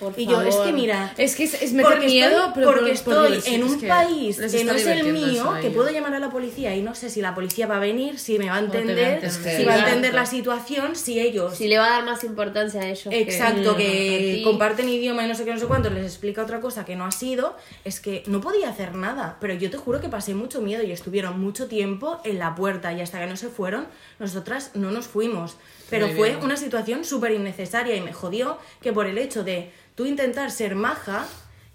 Por 0.01 0.13
y 0.19 0.25
yo, 0.25 0.41
es 0.41 0.55
que 0.55 0.73
mira, 0.73 1.13
Es 1.15 1.35
que 1.35 1.43
es, 1.43 1.53
es 1.61 1.73
meter 1.73 1.91
porque 1.91 2.07
miedo, 2.07 2.37
estoy, 2.47 2.51
pero 2.55 2.67
porque 2.73 2.79
por- 2.95 3.15
por 3.15 3.31
estoy 3.33 3.53
en 3.53 3.61
es 3.63 3.69
un 3.69 3.79
que 3.79 3.87
país 3.87 4.37
que 4.37 4.63
no 4.63 4.71
es 4.73 4.87
el 4.87 5.13
mío, 5.13 5.53
que 5.61 5.69
puedo 5.69 5.91
llamar 5.91 6.15
a 6.15 6.19
la 6.19 6.31
policía 6.31 6.75
y 6.75 6.81
no 6.81 6.95
sé 6.95 7.11
si 7.11 7.21
la 7.21 7.35
policía 7.35 7.67
va 7.67 7.77
a 7.77 7.79
venir, 7.79 8.17
si 8.17 8.39
me 8.39 8.49
va 8.49 8.55
a 8.57 8.61
te 8.61 8.67
va 8.67 8.73
a 8.73 8.79
entender, 8.81 9.23
entender. 9.23 9.57
si 9.57 9.63
va 9.63 9.73
a 9.75 9.79
entender 9.79 10.13
la 10.15 10.25
situación, 10.25 10.95
si 10.95 11.19
ellos 11.19 11.55
Si 11.55 11.67
le 11.67 11.77
va 11.77 11.85
a 11.85 11.89
dar 11.91 12.03
más 12.05 12.23
importancia 12.23 12.81
a 12.81 12.87
ellos. 12.87 13.03
que- 13.09 13.21
Exacto, 13.21 13.73
Mm, 13.73 13.77
que 13.77 14.41
comparten 14.43 14.89
idioma 14.89 15.23
y 15.23 15.27
no 15.27 15.35
sé 15.35 15.45
qué, 15.45 15.53
no 15.53 15.59
sé 15.59 15.67
cuánto, 15.67 15.91
les 15.91 16.03
explica 16.05 16.41
otra 16.41 16.59
cosa 16.61 16.83
que 16.83 16.95
no 16.95 17.05
ha 17.05 17.11
sido, 17.11 17.55
es 17.85 17.99
que 17.99 18.23
no 18.25 18.41
podía 18.41 18.69
hacer 18.69 18.95
nada. 18.95 19.37
Pero 19.39 19.53
yo 19.53 19.69
te 19.69 19.77
juro 19.77 20.01
que 20.01 20.09
pasé 20.09 20.33
mucho 20.33 20.61
miedo 20.61 20.81
y 20.83 20.91
estuvieron 20.91 21.39
mucho 21.39 21.67
tiempo 21.67 22.19
en 22.23 22.39
la 22.39 22.55
puerta 22.55 22.91
y 22.91 23.01
hasta 23.01 23.19
que 23.19 23.27
no 23.27 23.37
se 23.37 23.49
fueron, 23.49 23.85
nosotras 24.19 24.71
no 24.73 24.89
nos 24.89 25.05
fuimos. 25.07 25.57
Pero 25.89 26.07
Muy 26.07 26.15
fue 26.15 26.29
bien. 26.29 26.43
una 26.43 26.55
situación 26.55 27.03
súper 27.03 27.31
innecesaria 27.33 27.95
y 27.95 28.01
me 28.01 28.13
jodió 28.13 28.57
que 28.81 28.93
por 28.93 29.07
el 29.07 29.17
hecho 29.17 29.43
de 29.43 29.71
tú 29.95 30.06
intentar 30.06 30.51
ser 30.51 30.75
maja, 30.75 31.25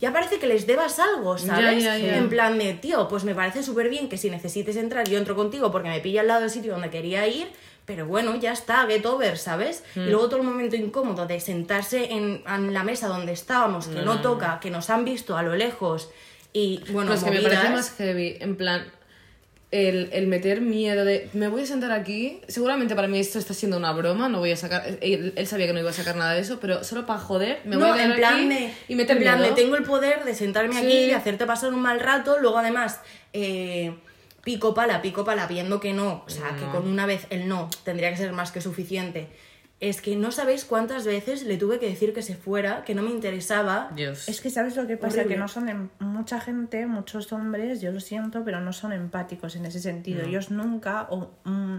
ya 0.00 0.12
parece 0.12 0.38
que 0.38 0.46
les 0.46 0.66
debas 0.66 0.98
algo, 0.98 1.38
¿sabes? 1.38 1.82
ya, 1.82 1.96
ya. 1.96 2.16
En 2.18 2.28
plan 2.28 2.58
de, 2.58 2.74
tío, 2.74 3.08
pues 3.08 3.24
me 3.24 3.34
parece 3.34 3.62
súper 3.62 3.88
bien 3.88 4.08
que 4.08 4.18
si 4.18 4.28
necesites 4.30 4.76
entrar, 4.76 5.08
yo 5.08 5.16
entro 5.18 5.34
contigo 5.34 5.70
porque 5.72 5.88
me 5.88 6.00
pilla 6.00 6.20
al 6.20 6.28
lado 6.28 6.40
del 6.42 6.50
sitio 6.50 6.72
donde 6.72 6.90
quería 6.90 7.26
ir, 7.26 7.48
pero 7.86 8.04
bueno, 8.04 8.34
ya 8.36 8.52
está, 8.52 8.84
get 8.86 9.06
over, 9.06 9.38
¿sabes? 9.38 9.84
Mm. 9.94 10.00
Y 10.00 10.10
luego 10.10 10.28
todo 10.28 10.40
el 10.40 10.46
momento 10.46 10.76
incómodo 10.76 11.26
de 11.26 11.40
sentarse 11.40 12.12
en, 12.12 12.42
en 12.46 12.74
la 12.74 12.82
mesa 12.84 13.08
donde 13.08 13.32
estábamos, 13.32 13.86
que 13.86 14.02
no, 14.02 14.20
toca, 14.20 14.58
que 14.60 14.70
nos 14.70 14.90
han 14.90 15.04
visto 15.04 15.36
a 15.36 15.42
lo 15.42 15.54
lejos 15.56 16.10
y, 16.52 16.82
bueno, 16.90 17.10
Pues 17.12 17.22
que 17.24 17.30
me 17.30 17.36
movidas. 17.36 17.54
parece 17.54 17.74
más 17.74 17.90
heavy, 17.96 18.36
en 18.40 18.56
plan, 18.56 18.84
el, 19.72 20.08
el 20.12 20.26
meter 20.28 20.60
miedo 20.60 21.04
de, 21.04 21.28
me 21.32 21.48
voy 21.48 21.62
a 21.62 21.66
sentar 21.66 21.90
aquí, 21.92 22.40
seguramente 22.46 22.94
para 22.94 23.08
mí 23.08 23.18
esto 23.18 23.38
está 23.38 23.52
siendo 23.52 23.76
una 23.76 23.92
broma, 23.92 24.28
no 24.28 24.38
voy 24.38 24.52
a 24.52 24.56
sacar, 24.56 24.84
él, 25.00 25.32
él 25.36 25.46
sabía 25.46 25.66
que 25.66 25.72
no 25.72 25.80
iba 25.80 25.90
a 25.90 25.92
sacar 25.92 26.16
nada 26.16 26.34
de 26.34 26.40
eso, 26.40 26.58
pero 26.60 26.84
solo 26.84 27.04
para 27.04 27.18
joder, 27.18 27.60
me 27.64 27.76
voy 27.76 27.86
no, 27.86 27.92
a 27.92 27.96
quedar 27.96 28.10
en 28.10 28.16
plan 28.16 28.34
aquí 28.34 28.48
de, 28.48 28.72
y 28.88 28.94
meter 28.94 29.16
en 29.16 29.22
plan 29.24 29.40
miedo. 29.40 29.54
tengo 29.54 29.76
el 29.76 29.82
poder 29.82 30.24
de 30.24 30.34
sentarme 30.34 30.72
Sí. 30.74 30.78
aquí, 30.86 31.06
de 31.06 31.14
hacerte 31.14 31.46
pasar 31.46 31.74
un 31.74 31.80
mal 31.82 31.98
rato, 32.00 32.38
luego 32.40 32.58
además 32.58 33.00
eh, 33.32 33.92
pico 34.44 34.72
pala, 34.72 35.02
pico 35.02 35.24
pala, 35.24 35.46
viendo 35.48 35.80
que 35.80 35.92
no, 35.92 36.22
o 36.24 36.30
sea, 36.30 36.54
que 36.56 36.64
con 36.66 36.86
una 36.88 37.04
vez 37.04 37.26
el 37.30 37.48
no 37.48 37.68
tendría 37.84 38.10
que 38.10 38.16
ser 38.16 38.32
más 38.32 38.52
que 38.52 38.60
suficiente. 38.60 39.26
Es 39.78 40.00
que 40.00 40.16
no 40.16 40.32
sabéis 40.32 40.64
cuántas 40.64 41.04
veces 41.04 41.42
le 41.44 41.58
tuve 41.58 41.78
que 41.78 41.86
decir 41.86 42.14
que 42.14 42.22
se 42.22 42.34
fuera, 42.34 42.82
que 42.84 42.94
no 42.94 43.02
me 43.02 43.10
interesaba. 43.10 43.90
Dios. 43.94 44.26
Es 44.28 44.40
que 44.40 44.48
sabes 44.48 44.74
lo 44.76 44.86
que 44.86 44.96
pasa, 44.96 45.16
Horrible. 45.18 45.34
que 45.34 45.38
no 45.40 45.48
son 45.48 45.68
em- 45.68 45.88
mucha 45.98 46.40
gente, 46.40 46.86
muchos 46.86 47.30
hombres, 47.32 47.82
yo 47.82 47.92
lo 47.92 48.00
siento, 48.00 48.42
pero 48.42 48.60
no 48.60 48.72
son 48.72 48.92
empáticos 48.94 49.54
en 49.54 49.66
ese 49.66 49.80
sentido. 49.80 50.22
Ellos 50.24 50.50
nunca, 50.50 51.06
o 51.10 51.30
mm, 51.44 51.76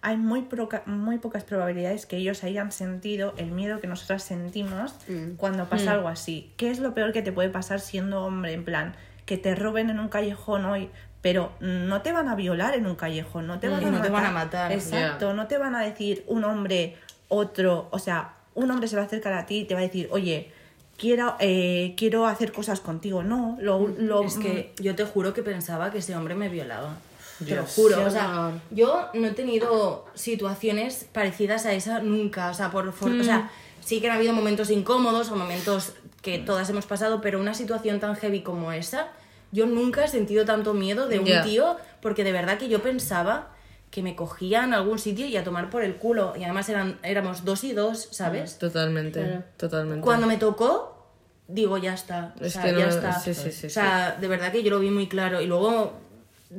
hay 0.00 0.16
muy, 0.16 0.42
proca- 0.42 0.84
muy 0.86 1.18
pocas 1.18 1.44
probabilidades 1.44 2.06
que 2.06 2.16
ellos 2.16 2.42
hayan 2.44 2.72
sentido 2.72 3.34
el 3.36 3.50
miedo 3.50 3.78
que 3.80 3.88
nosotras 3.88 4.22
sentimos 4.22 4.94
cuando 5.36 5.66
pasa 5.68 5.92
algo 5.92 6.08
así. 6.08 6.52
¿Qué 6.56 6.70
es 6.70 6.78
lo 6.78 6.94
peor 6.94 7.12
que 7.12 7.20
te 7.20 7.30
puede 7.32 7.50
pasar 7.50 7.80
siendo 7.80 8.24
hombre? 8.24 8.54
En 8.54 8.64
plan, 8.64 8.94
que 9.26 9.36
te 9.36 9.54
roben 9.54 9.90
en 9.90 10.00
un 10.00 10.08
callejón 10.08 10.64
hoy, 10.64 10.88
pero 11.20 11.52
no 11.60 12.00
te 12.02 12.12
van 12.12 12.28
a 12.28 12.34
violar 12.34 12.74
en 12.74 12.86
un 12.86 12.96
callejón, 12.96 13.46
no 13.46 13.58
te 13.60 13.68
van, 13.68 13.82
Y 13.82 13.84
a, 13.86 13.90
no 13.90 13.96
te 14.02 14.08
matar. 14.10 14.12
van 14.12 14.24
a 14.24 14.30
matar. 14.30 14.72
Exacto, 14.72 15.32
no 15.34 15.46
te 15.46 15.56
van 15.58 15.74
a 15.74 15.80
decir 15.82 16.22
un 16.26 16.44
hombre, 16.44 16.96
otro, 17.34 17.88
o 17.90 17.98
sea, 17.98 18.34
un 18.54 18.70
hombre 18.70 18.88
se 18.88 18.96
va 18.96 19.02
a 19.02 19.06
acercar 19.06 19.32
a 19.32 19.46
ti 19.46 19.60
y 19.60 19.64
te 19.64 19.74
va 19.74 19.80
a 19.80 19.82
decir, 19.84 20.08
oye, 20.12 20.50
quiero, 20.96 21.34
eh, 21.40 21.94
quiero 21.96 22.26
hacer 22.26 22.52
cosas 22.52 22.80
contigo. 22.80 23.22
No, 23.22 23.56
lo, 23.60 23.88
lo- 23.98 24.22
Es 24.24 24.36
que 24.38 24.72
yo 24.82 24.94
te 24.94 25.04
juro 25.04 25.34
que 25.34 25.42
pensaba 25.42 25.90
que 25.90 25.98
ese 25.98 26.14
hombre 26.16 26.34
me 26.34 26.48
violaba. 26.48 26.96
Te 27.44 27.56
lo 27.56 27.64
juro. 27.66 27.96
O 28.06 28.10
sea, 28.10 28.52
yo 28.70 29.08
no 29.14 29.26
he 29.26 29.30
tenido 29.32 30.04
situaciones 30.14 31.06
parecidas 31.12 31.66
a 31.66 31.72
esa 31.72 32.00
nunca. 32.00 32.50
O 32.50 32.54
sea, 32.54 32.70
por, 32.70 32.92
for- 32.92 33.10
o 33.10 33.24
sea, 33.24 33.50
sí 33.80 34.00
que 34.00 34.08
han 34.08 34.16
habido 34.16 34.32
momentos 34.32 34.70
incómodos 34.70 35.30
o 35.30 35.36
momentos 35.36 35.94
que 36.22 36.38
todas 36.38 36.70
hemos 36.70 36.86
pasado, 36.86 37.20
pero 37.20 37.40
una 37.40 37.54
situación 37.54 37.98
tan 38.00 38.14
heavy 38.16 38.40
como 38.42 38.72
esa, 38.72 39.08
yo 39.52 39.66
nunca 39.66 40.04
he 40.04 40.08
sentido 40.08 40.44
tanto 40.44 40.74
miedo 40.74 41.06
de 41.08 41.18
un 41.18 41.26
tío, 41.44 41.76
porque 42.00 42.24
de 42.24 42.32
verdad 42.32 42.56
que 42.56 42.68
yo 42.68 42.82
pensaba 42.82 43.48
que 43.94 44.02
me 44.02 44.16
cogía 44.16 44.64
en 44.64 44.74
algún 44.74 44.98
sitio 44.98 45.24
y 45.24 45.36
a 45.36 45.44
tomar 45.44 45.70
por 45.70 45.84
el 45.84 45.94
culo. 45.94 46.32
Y 46.36 46.42
además 46.42 46.68
eran, 46.68 46.98
éramos 47.04 47.44
dos 47.44 47.62
y 47.62 47.72
dos, 47.72 48.08
¿sabes? 48.10 48.58
Totalmente, 48.58 49.20
Claro. 49.22 49.44
totalmente. 49.56 50.00
Cuando 50.02 50.26
me 50.26 50.36
tocó, 50.36 51.06
digo, 51.46 51.78
ya 51.78 51.94
está. 51.94 52.34
O 52.40 52.44
Es 52.44 52.54
sea, 52.54 52.64
que 52.64 52.72
no- 52.72 52.80
ya 52.80 52.88
está. 52.88 53.12
sí, 53.20 53.32
sí, 53.34 53.52
sí, 53.52 53.68
o 53.68 53.70
sea, 53.70 54.16
de 54.20 54.26
verdad 54.26 54.50
que 54.50 54.64
yo 54.64 54.70
lo 54.70 54.80
vi 54.80 54.90
muy 54.90 55.06
claro. 55.06 55.40
Y 55.40 55.46
luego, 55.46 55.92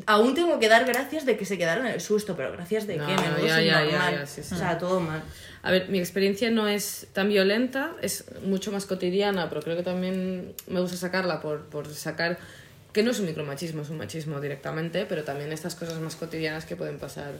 aún 0.05 0.33
tengo 0.33 0.59
que 0.59 0.69
dar 0.69 0.85
gracias 0.85 1.25
de 1.25 1.35
que 1.35 1.43
se 1.43 1.57
quedaron 1.57 1.85
en 1.87 1.91
el 1.95 1.99
susto, 1.99 2.37
pero 2.37 2.53
gracias 2.53 2.87
de 2.87 2.95
No, 2.95 3.05
que 3.05 3.17
menudo 3.17 3.45
ya, 3.45 3.61
ya. 3.61 4.23
O 4.23 4.25
sea, 4.55 4.77
todo 4.77 5.01
mal. 5.01 5.21
A 5.61 5.71
ver, 5.71 5.89
mi 5.89 5.99
experiencia 5.99 6.49
no 6.51 6.69
es 6.69 7.07
tan 7.11 7.27
violenta, 7.27 7.91
es 8.01 8.23
mucho 8.43 8.71
más 8.71 8.85
cotidiana, 8.85 9.49
pero 9.49 9.61
creo 9.61 9.75
que 9.75 9.83
también 9.83 10.53
me 10.67 10.79
gusta 10.79 10.95
sacarla 10.95 11.41
por, 11.41 11.65
por 11.65 11.93
sacar 11.93 12.37
que 12.95 13.03
no 13.03 13.11
es 13.11 13.19
un 13.19 13.25
micromachismo, 13.25 13.81
es 13.81 13.89
un 13.89 13.97
machismo 13.97 14.39
directamente, 14.39 15.05
pero 15.05 15.25
también 15.25 15.51
estas 15.51 15.75
cosas 15.75 15.99
más 15.99 16.15
cotidianas 16.15 16.63
que 16.63 16.77
pueden 16.77 16.97
pasar 16.97 17.33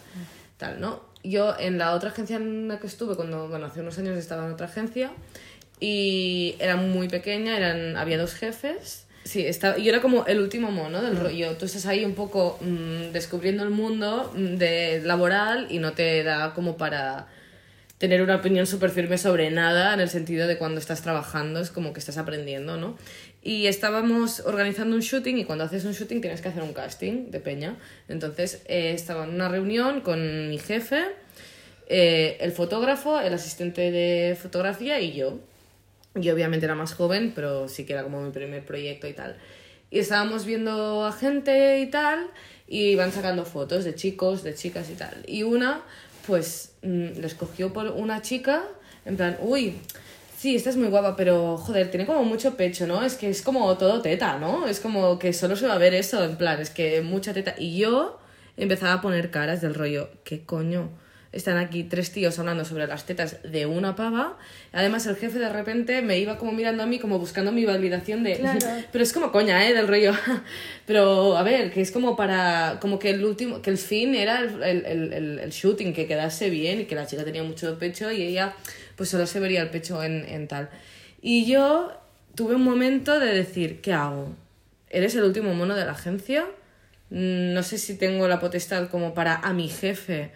tal, 0.57 0.81
¿no? 0.81 1.01
Yo 1.23 1.55
en 1.57 1.77
la 1.77 1.93
otra 1.93 2.09
agencia 2.09 2.35
en 2.35 2.67
la 2.67 2.77
que 2.77 2.87
estuve, 2.87 3.15
cuando, 3.15 3.47
bueno, 3.47 3.67
hace 3.67 3.79
unos 3.79 3.97
años 3.97 4.17
estaba 4.17 4.45
en 4.45 4.51
otra 4.51 4.65
agencia 4.65 5.13
y 5.79 6.57
era 6.59 6.75
muy 6.75 7.07
pequeña, 7.07 7.55
eran, 7.55 7.95
había 7.95 8.17
dos 8.17 8.33
jefes. 8.33 9.05
Sí, 9.23 9.47
estaba, 9.47 9.77
yo 9.77 9.93
era 9.93 10.01
como 10.01 10.25
el 10.25 10.41
último 10.41 10.71
mono 10.71 11.01
del 11.01 11.15
rollo. 11.15 11.55
Tú 11.55 11.63
estás 11.63 11.85
ahí 11.85 12.03
un 12.03 12.15
poco 12.15 12.59
mm, 12.59 13.13
descubriendo 13.13 13.63
el 13.63 13.69
mundo 13.69 14.33
mm, 14.35 14.57
de 14.57 15.03
laboral 15.05 15.67
y 15.69 15.79
no 15.79 15.93
te 15.93 16.21
da 16.23 16.53
como 16.53 16.75
para 16.75 17.27
tener 17.97 18.21
una 18.21 18.35
opinión 18.35 18.67
súper 18.67 18.89
firme 18.89 19.17
sobre 19.17 19.49
nada, 19.51 19.93
en 19.93 20.01
el 20.01 20.09
sentido 20.09 20.47
de 20.47 20.57
cuando 20.57 20.79
estás 20.81 21.01
trabajando, 21.01 21.61
es 21.61 21.71
como 21.71 21.93
que 21.93 21.99
estás 21.99 22.17
aprendiendo, 22.17 22.75
¿no? 22.75 22.97
Y 23.45 23.67
estábamos 23.67 24.39
organizando 24.39 24.95
un 24.95 25.03
shooting 25.03 25.37
y 25.37 25.45
cuando 25.45 25.65
haces 25.65 25.85
un 25.85 25.91
shooting 25.91 26.19
tienes 26.19 26.41
que 26.41 26.47
hacer 26.47 26.63
un 26.63 26.73
casting 26.73 27.29
de 27.29 27.39
peña. 27.39 27.77
Entonces 28.07 28.63
eh, 28.65 28.93
estaba 28.95 29.25
en 29.25 29.35
una 29.35 29.47
reunión 29.47 30.01
con 30.01 30.49
mi 30.49 30.57
jefe, 30.57 31.03
eh, 31.87 32.37
el 32.41 32.51
fotógrafo, 32.53 33.19
el 33.19 33.31
asistente 33.35 33.91
de 33.91 34.35
fotografía 34.35 34.99
y 34.99 35.13
yo. 35.13 35.37
Yo 36.15 36.33
obviamente 36.33 36.65
era 36.65 36.73
más 36.73 36.95
joven, 36.95 37.33
pero 37.35 37.67
sí 37.67 37.85
que 37.85 37.93
era 37.93 38.01
como 38.01 38.19
mi 38.19 38.31
primer 38.31 38.65
proyecto 38.65 39.05
y 39.07 39.13
tal. 39.13 39.37
Y 39.91 39.99
estábamos 39.99 40.43
viendo 40.47 41.05
a 41.05 41.11
gente 41.11 41.81
y 41.81 41.85
tal, 41.91 42.31
y 42.67 42.85
iban 42.93 43.11
sacando 43.11 43.45
fotos 43.45 43.83
de 43.83 43.93
chicos, 43.93 44.41
de 44.41 44.55
chicas 44.55 44.89
y 44.89 44.95
tal. 44.95 45.23
Y 45.27 45.43
una, 45.43 45.83
pues, 46.25 46.73
mm, 46.81 47.19
les 47.19 47.35
cogió 47.35 47.71
por 47.73 47.89
una 47.89 48.23
chica, 48.23 48.63
en 49.05 49.17
plan, 49.17 49.37
uy, 49.39 49.75
sí, 50.45 50.55
esta 50.55 50.69
es 50.69 50.77
muy 50.77 50.89
guapa, 50.89 51.15
pero 51.15 51.57
joder, 51.57 51.89
tiene 51.89 52.05
como 52.05 52.23
mucho 52.23 52.55
pecho, 52.55 52.85
¿no? 52.85 53.03
Es 53.03 53.15
que 53.15 53.27
es 53.29 53.41
como 53.41 53.75
todo 53.79 54.03
teta, 54.03 54.37
¿no? 54.37 54.67
Es 54.67 54.79
como 54.79 55.17
que 55.17 55.33
solo 55.33 55.55
se 55.55 55.65
va 55.65 55.73
a 55.73 55.77
ver 55.79 55.95
eso, 55.95 56.23
en 56.23 56.35
plan, 56.35 56.61
es 56.61 56.69
que 56.69 57.01
mucha 57.01 57.33
teta. 57.33 57.55
Y 57.57 57.79
yo 57.79 58.19
empezaba 58.55 58.93
a 58.93 59.01
poner 59.01 59.31
caras 59.31 59.61
del 59.61 59.73
rollo, 59.73 60.09
¿qué 60.23 60.43
coño? 60.45 60.91
Están 61.31 61.57
aquí 61.57 61.83
tres 61.83 62.11
tíos 62.11 62.37
hablando 62.37 62.63
sobre 62.63 62.85
las 62.87 63.05
tetas 63.07 63.39
de 63.43 63.65
una 63.65 63.95
pava. 63.95 64.37
Además, 64.71 65.05
el 65.07 65.15
jefe 65.17 65.39
de 65.39 65.49
repente 65.49 66.01
me 66.03 66.17
iba 66.19 66.37
como 66.37 66.51
mirando 66.53 66.83
a 66.83 66.85
mí, 66.85 66.99
como 66.99 67.17
buscando 67.19 67.51
mi 67.51 67.65
validación 67.65 68.23
de. 68.23 68.35
Pero 68.91 69.03
es 69.03 69.11
como 69.11 69.31
coña, 69.31 69.67
¿eh? 69.67 69.73
Del 69.73 69.87
rollo. 69.87 70.13
Pero 70.85 71.35
a 71.37 71.43
ver, 71.43 71.71
que 71.73 71.81
es 71.81 71.91
como 71.91 72.15
para. 72.15 72.77
Como 72.79 72.99
que 72.99 73.09
el 73.09 73.25
último. 73.25 73.61
Que 73.61 73.69
el 73.71 73.77
fin 73.77 74.15
era 74.15 74.39
el, 74.39 74.63
el- 74.63 74.85
el- 75.13 75.39
el 75.39 75.49
shooting, 75.49 75.91
que 75.91 76.07
quedase 76.07 76.49
bien 76.49 76.81
y 76.81 76.85
que 76.85 76.95
la 76.95 77.05
chica 77.05 77.25
tenía 77.25 77.43
mucho 77.43 77.77
pecho 77.77 78.09
y 78.11 78.21
ella, 78.21 78.53
pues 78.95 79.09
solo 79.09 79.25
se 79.27 79.39
vería 79.39 79.61
el 79.61 79.69
pecho 79.69 80.03
en, 80.03 80.25
en 80.25 80.47
tal. 80.47 80.69
Y 81.21 81.45
yo 81.45 81.91
tuve 82.35 82.55
un 82.55 82.63
momento 82.63 83.19
de 83.19 83.33
decir, 83.33 83.81
¿qué 83.81 83.93
hago? 83.93 84.35
¿Eres 84.89 85.15
el 85.15 85.23
último 85.23 85.53
mono 85.53 85.75
de 85.75 85.85
la 85.85 85.91
agencia? 85.91 86.45
Mm, 87.09 87.53
No 87.53 87.63
sé 87.63 87.77
si 87.77 87.97
tengo 87.97 88.27
la 88.27 88.39
potestad 88.39 88.89
como 88.89 89.13
para 89.13 89.35
a 89.35 89.53
mi 89.53 89.69
jefe 89.69 90.31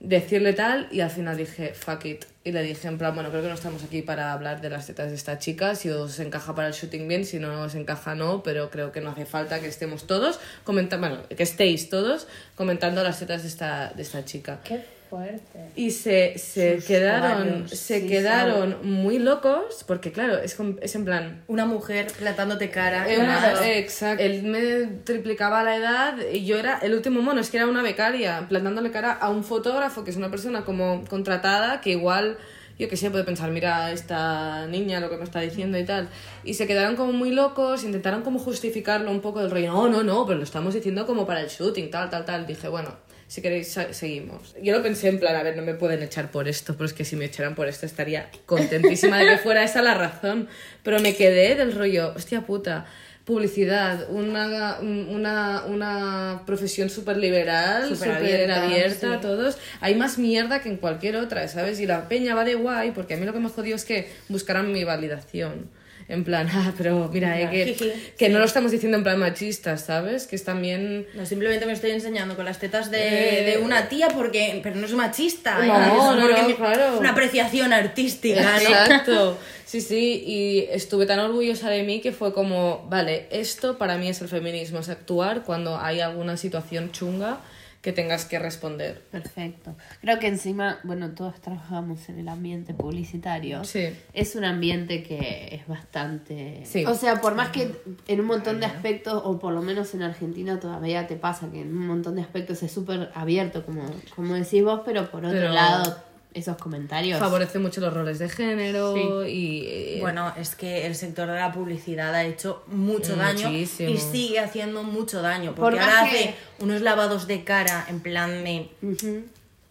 decirle 0.00 0.54
tal 0.54 0.88
y 0.90 1.00
al 1.00 1.10
final 1.10 1.36
dije, 1.36 1.74
fuck 1.74 2.04
it. 2.06 2.24
Y 2.42 2.52
le 2.52 2.62
dije 2.62 2.88
en 2.88 2.96
plan, 2.96 3.14
bueno, 3.14 3.30
creo 3.30 3.42
que 3.42 3.48
no 3.48 3.54
estamos 3.54 3.84
aquí 3.84 4.00
para 4.00 4.32
hablar 4.32 4.62
de 4.62 4.70
las 4.70 4.86
tetas 4.86 5.10
de 5.10 5.14
esta 5.14 5.38
chica, 5.38 5.74
si 5.74 5.90
os 5.90 6.18
encaja 6.20 6.54
para 6.54 6.68
el 6.68 6.74
shooting 6.74 7.06
bien, 7.06 7.26
si 7.26 7.38
no 7.38 7.62
os 7.62 7.74
encaja 7.74 8.14
no, 8.14 8.42
pero 8.42 8.70
creo 8.70 8.92
que 8.92 9.02
no 9.02 9.10
hace 9.10 9.26
falta 9.26 9.60
que 9.60 9.66
estemos 9.68 10.06
todos 10.06 10.40
comentando, 10.64 11.06
bueno, 11.06 11.22
que 11.28 11.42
estéis 11.42 11.90
todos 11.90 12.28
comentando 12.54 13.02
las 13.02 13.18
tetas 13.18 13.42
de 13.42 13.48
esta, 13.48 13.92
de 13.94 14.02
esta 14.02 14.24
chica. 14.24 14.60
Qué 14.64 14.80
fuerte. 15.10 15.58
Y 15.76 15.90
se, 15.90 16.38
se 16.38 16.76
Sus 16.76 16.84
quedaron, 16.86 17.32
ovarios, 17.48 17.70
se 17.70 18.00
sí, 18.00 18.06
quedaron 18.06 18.76
muy 18.82 19.18
locos, 19.18 19.84
porque 19.86 20.12
claro, 20.12 20.38
es, 20.38 20.56
es 20.80 20.94
en 20.94 21.04
plan, 21.04 21.42
Una 21.48 21.66
mujer 21.66 22.06
plantándote 22.18 22.70
cara. 22.70 23.06
eh, 23.12 23.18
una- 23.18 23.68
exacto. 23.76 24.22
Él 24.22 24.44
me 24.44 24.86
triplicaba 25.04 25.62
la 25.64 25.76
edad 25.76 26.14
y 26.32 26.44
yo 26.46 26.58
era 26.58 26.78
el 26.78 26.94
último 26.94 27.20
mono, 27.20 27.40
es 27.40 27.50
que 27.50 27.56
era 27.58 27.66
una 27.66 27.82
becaria, 27.82 28.46
plantándole 28.48 28.90
cara 28.90 29.12
a 29.12 29.28
un 29.30 29.44
fotógrafo 29.44 30.04
que 30.04 30.10
es 30.10 30.16
una 30.16 30.30
persona 30.30 30.64
como 30.64 31.04
contratada 31.08 31.80
que 31.80 31.90
igual, 31.90 32.38
yo 32.78 32.88
que 32.88 32.96
sé, 32.96 33.10
puede 33.10 33.24
pensar, 33.24 33.50
mira 33.50 33.92
esta 33.92 34.66
niña 34.68 35.00
lo 35.00 35.10
que 35.10 35.16
me 35.18 35.24
está 35.24 35.40
diciendo 35.40 35.76
y 35.78 35.84
tal. 35.84 36.08
Y 36.44 36.54
se 36.54 36.66
quedaron 36.66 36.96
como 36.96 37.12
muy 37.12 37.30
locos, 37.30 37.84
intentaron 37.84 38.22
como 38.22 38.38
justificarlo 38.38 39.10
un 39.10 39.20
poco 39.20 39.40
del 39.40 39.50
rollo, 39.50 39.72
no, 39.72 39.88
no, 39.88 40.02
no, 40.02 40.24
pero 40.24 40.38
lo 40.38 40.44
estamos 40.44 40.72
diciendo 40.72 41.06
como 41.06 41.26
para 41.26 41.40
el 41.42 41.48
shooting, 41.48 41.90
tal, 41.90 42.08
tal, 42.08 42.24
tal. 42.24 42.46
Dije, 42.46 42.68
bueno. 42.68 42.94
Si 43.30 43.40
queréis, 43.42 43.78
seguimos. 43.92 44.56
Yo 44.60 44.76
lo 44.76 44.82
pensé 44.82 45.06
en 45.08 45.20
plan, 45.20 45.36
a 45.36 45.44
ver, 45.44 45.56
no 45.56 45.62
me 45.62 45.74
pueden 45.74 46.02
echar 46.02 46.32
por 46.32 46.48
esto, 46.48 46.74
pero 46.74 46.86
es 46.86 46.92
que 46.92 47.04
si 47.04 47.14
me 47.14 47.26
echaran 47.26 47.54
por 47.54 47.68
esto 47.68 47.86
estaría 47.86 48.28
contentísima 48.44 49.18
de 49.18 49.26
que 49.26 49.38
fuera 49.38 49.62
esa 49.62 49.82
la 49.82 49.94
razón. 49.94 50.48
Pero 50.82 50.98
me 50.98 51.14
quedé 51.14 51.54
del 51.54 51.72
rollo, 51.72 52.12
hostia 52.16 52.40
puta, 52.40 52.86
publicidad, 53.24 54.10
una, 54.10 54.78
un- 54.80 55.06
una, 55.10 55.62
una 55.66 56.42
profesión 56.44 56.90
súper 56.90 57.18
liberal, 57.18 57.88
Súper 57.94 58.10
abierta, 58.16 58.64
abierta, 58.64 59.14
sí. 59.14 59.20
todos. 59.22 59.58
Hay 59.80 59.94
más 59.94 60.18
mierda 60.18 60.60
que 60.60 60.68
en 60.68 60.78
cualquier 60.78 61.14
otra, 61.14 61.46
¿sabes? 61.46 61.78
Y 61.78 61.86
la 61.86 62.08
peña 62.08 62.34
va 62.34 62.44
de 62.44 62.56
guay, 62.56 62.90
porque 62.90 63.14
a 63.14 63.16
mí 63.16 63.24
lo 63.26 63.32
que 63.32 63.38
me 63.38 63.48
jodió 63.48 63.76
es 63.76 63.84
que 63.84 64.10
buscaran 64.28 64.72
mi 64.72 64.82
validación. 64.82 65.70
En 66.10 66.24
plan, 66.24 66.48
ah, 66.52 66.72
pero 66.76 67.08
mira, 67.12 67.40
eh, 67.40 67.76
que, 68.18 68.28
no 68.28 68.40
lo 68.40 68.44
estamos 68.44 68.72
diciendo 68.72 68.98
en 68.98 69.04
plan 69.04 69.18
machista, 69.18 69.78
¿sabes? 69.78 70.26
Que 70.26 70.34
es 70.36 70.44
también... 70.44 71.06
No, 71.14 71.24
simplemente 71.24 71.66
me 71.66 71.72
estoy 71.72 71.92
enseñando 71.92 72.34
con 72.34 72.44
las 72.44 72.58
tetas 72.58 72.90
de, 72.90 72.98
Eh, 72.98 73.44
de 73.44 73.58
una 73.58 73.88
tía 73.88 74.08
porque 74.08 74.60
pero 74.62 74.76
no 74.76 74.86
es 74.86 74.92
machista 74.92 75.58
No, 75.64 75.80
¿eh? 75.80 75.86
No, 75.86 76.20
porque 76.20 76.42
no, 76.42 76.48
mi- 76.48 76.54
claro. 76.54 76.98
una 76.98 77.10
apreciación 77.10 77.72
artística 77.72 78.42
¿no? 78.42 78.58
Exacto. 78.58 79.38
Sí, 79.64 79.80
sí, 79.80 80.24
y 80.26 80.66
estuve 80.72 81.06
tan 81.06 81.20
orgullosa 81.20 81.70
de 81.70 81.84
mí 81.84 82.00
que 82.00 82.10
fue 82.10 82.32
como, 82.32 82.84
vale, 82.90 83.28
esto 83.30 83.78
para 83.78 83.96
mí 83.98 84.08
es 84.08 84.20
el 84.20 84.26
feminismo, 84.26 84.80
es 84.80 84.88
actuar 84.88 85.44
cuando 85.44 85.78
hay 85.78 86.00
alguna 86.00 86.36
situación 86.36 86.90
chunga 86.90 87.38
que 87.80 87.92
tengas 87.92 88.26
que 88.26 88.38
responder. 88.38 89.00
Perfecto. 89.10 89.74
Creo 90.02 90.18
que 90.18 90.26
encima, 90.26 90.78
bueno, 90.84 91.12
todos 91.12 91.40
trabajamos 91.40 92.08
en 92.10 92.18
el 92.18 92.28
ambiente 92.28 92.74
publicitario. 92.74 93.64
Sí. 93.64 93.88
Es 94.12 94.36
un 94.36 94.44
ambiente 94.44 95.02
que 95.02 95.48
es 95.52 95.66
bastante... 95.66 96.62
Sí. 96.66 96.84
O 96.84 96.94
sea, 96.94 97.20
por 97.22 97.34
más 97.34 97.48
que 97.48 97.72
en 98.06 98.20
un 98.20 98.26
montón 98.26 98.60
de 98.60 98.66
aspectos, 98.66 99.22
o 99.24 99.38
por 99.38 99.54
lo 99.54 99.62
menos 99.62 99.94
en 99.94 100.02
Argentina 100.02 100.60
todavía 100.60 101.06
te 101.06 101.16
pasa 101.16 101.50
que 101.50 101.62
en 101.62 101.68
un 101.76 101.86
montón 101.86 102.16
de 102.16 102.22
aspectos 102.22 102.62
es 102.62 102.70
súper 102.70 103.10
abierto, 103.14 103.64
como, 103.64 103.82
como 104.14 104.34
decís 104.34 104.62
vos, 104.62 104.82
pero 104.84 105.10
por 105.10 105.24
otro 105.24 105.38
Pero- 105.38 105.52
lado, 105.54 105.96
esos 106.34 106.56
comentarios... 106.56 107.18
Favorece 107.18 107.58
mucho 107.58 107.80
los 107.80 107.92
roles 107.92 108.18
de 108.18 108.28
género 108.28 109.26
y... 109.26 109.64
eh, 109.66 109.98
Bueno, 110.00 110.32
es 110.36 110.54
que 110.54 110.86
el 110.86 110.94
sector 110.94 111.28
de 111.28 111.34
la 111.34 111.52
publicidad 111.52 112.14
ha 112.14 112.24
hecho 112.24 112.62
mucho 112.68 113.16
daño 113.16 113.50
y 113.50 113.66
sigue 113.66 114.38
haciendo 114.38 114.82
mucho 114.82 115.22
daño. 115.22 115.54
Por 115.54 115.64
Porque 115.66 115.80
ahora 115.80 116.02
hace 116.02 116.34
unos 116.60 116.80
lavados 116.82 117.26
de 117.26 117.44
cara 117.44 117.86
en 117.88 118.00
plan 118.00 118.44
de. 118.44 118.68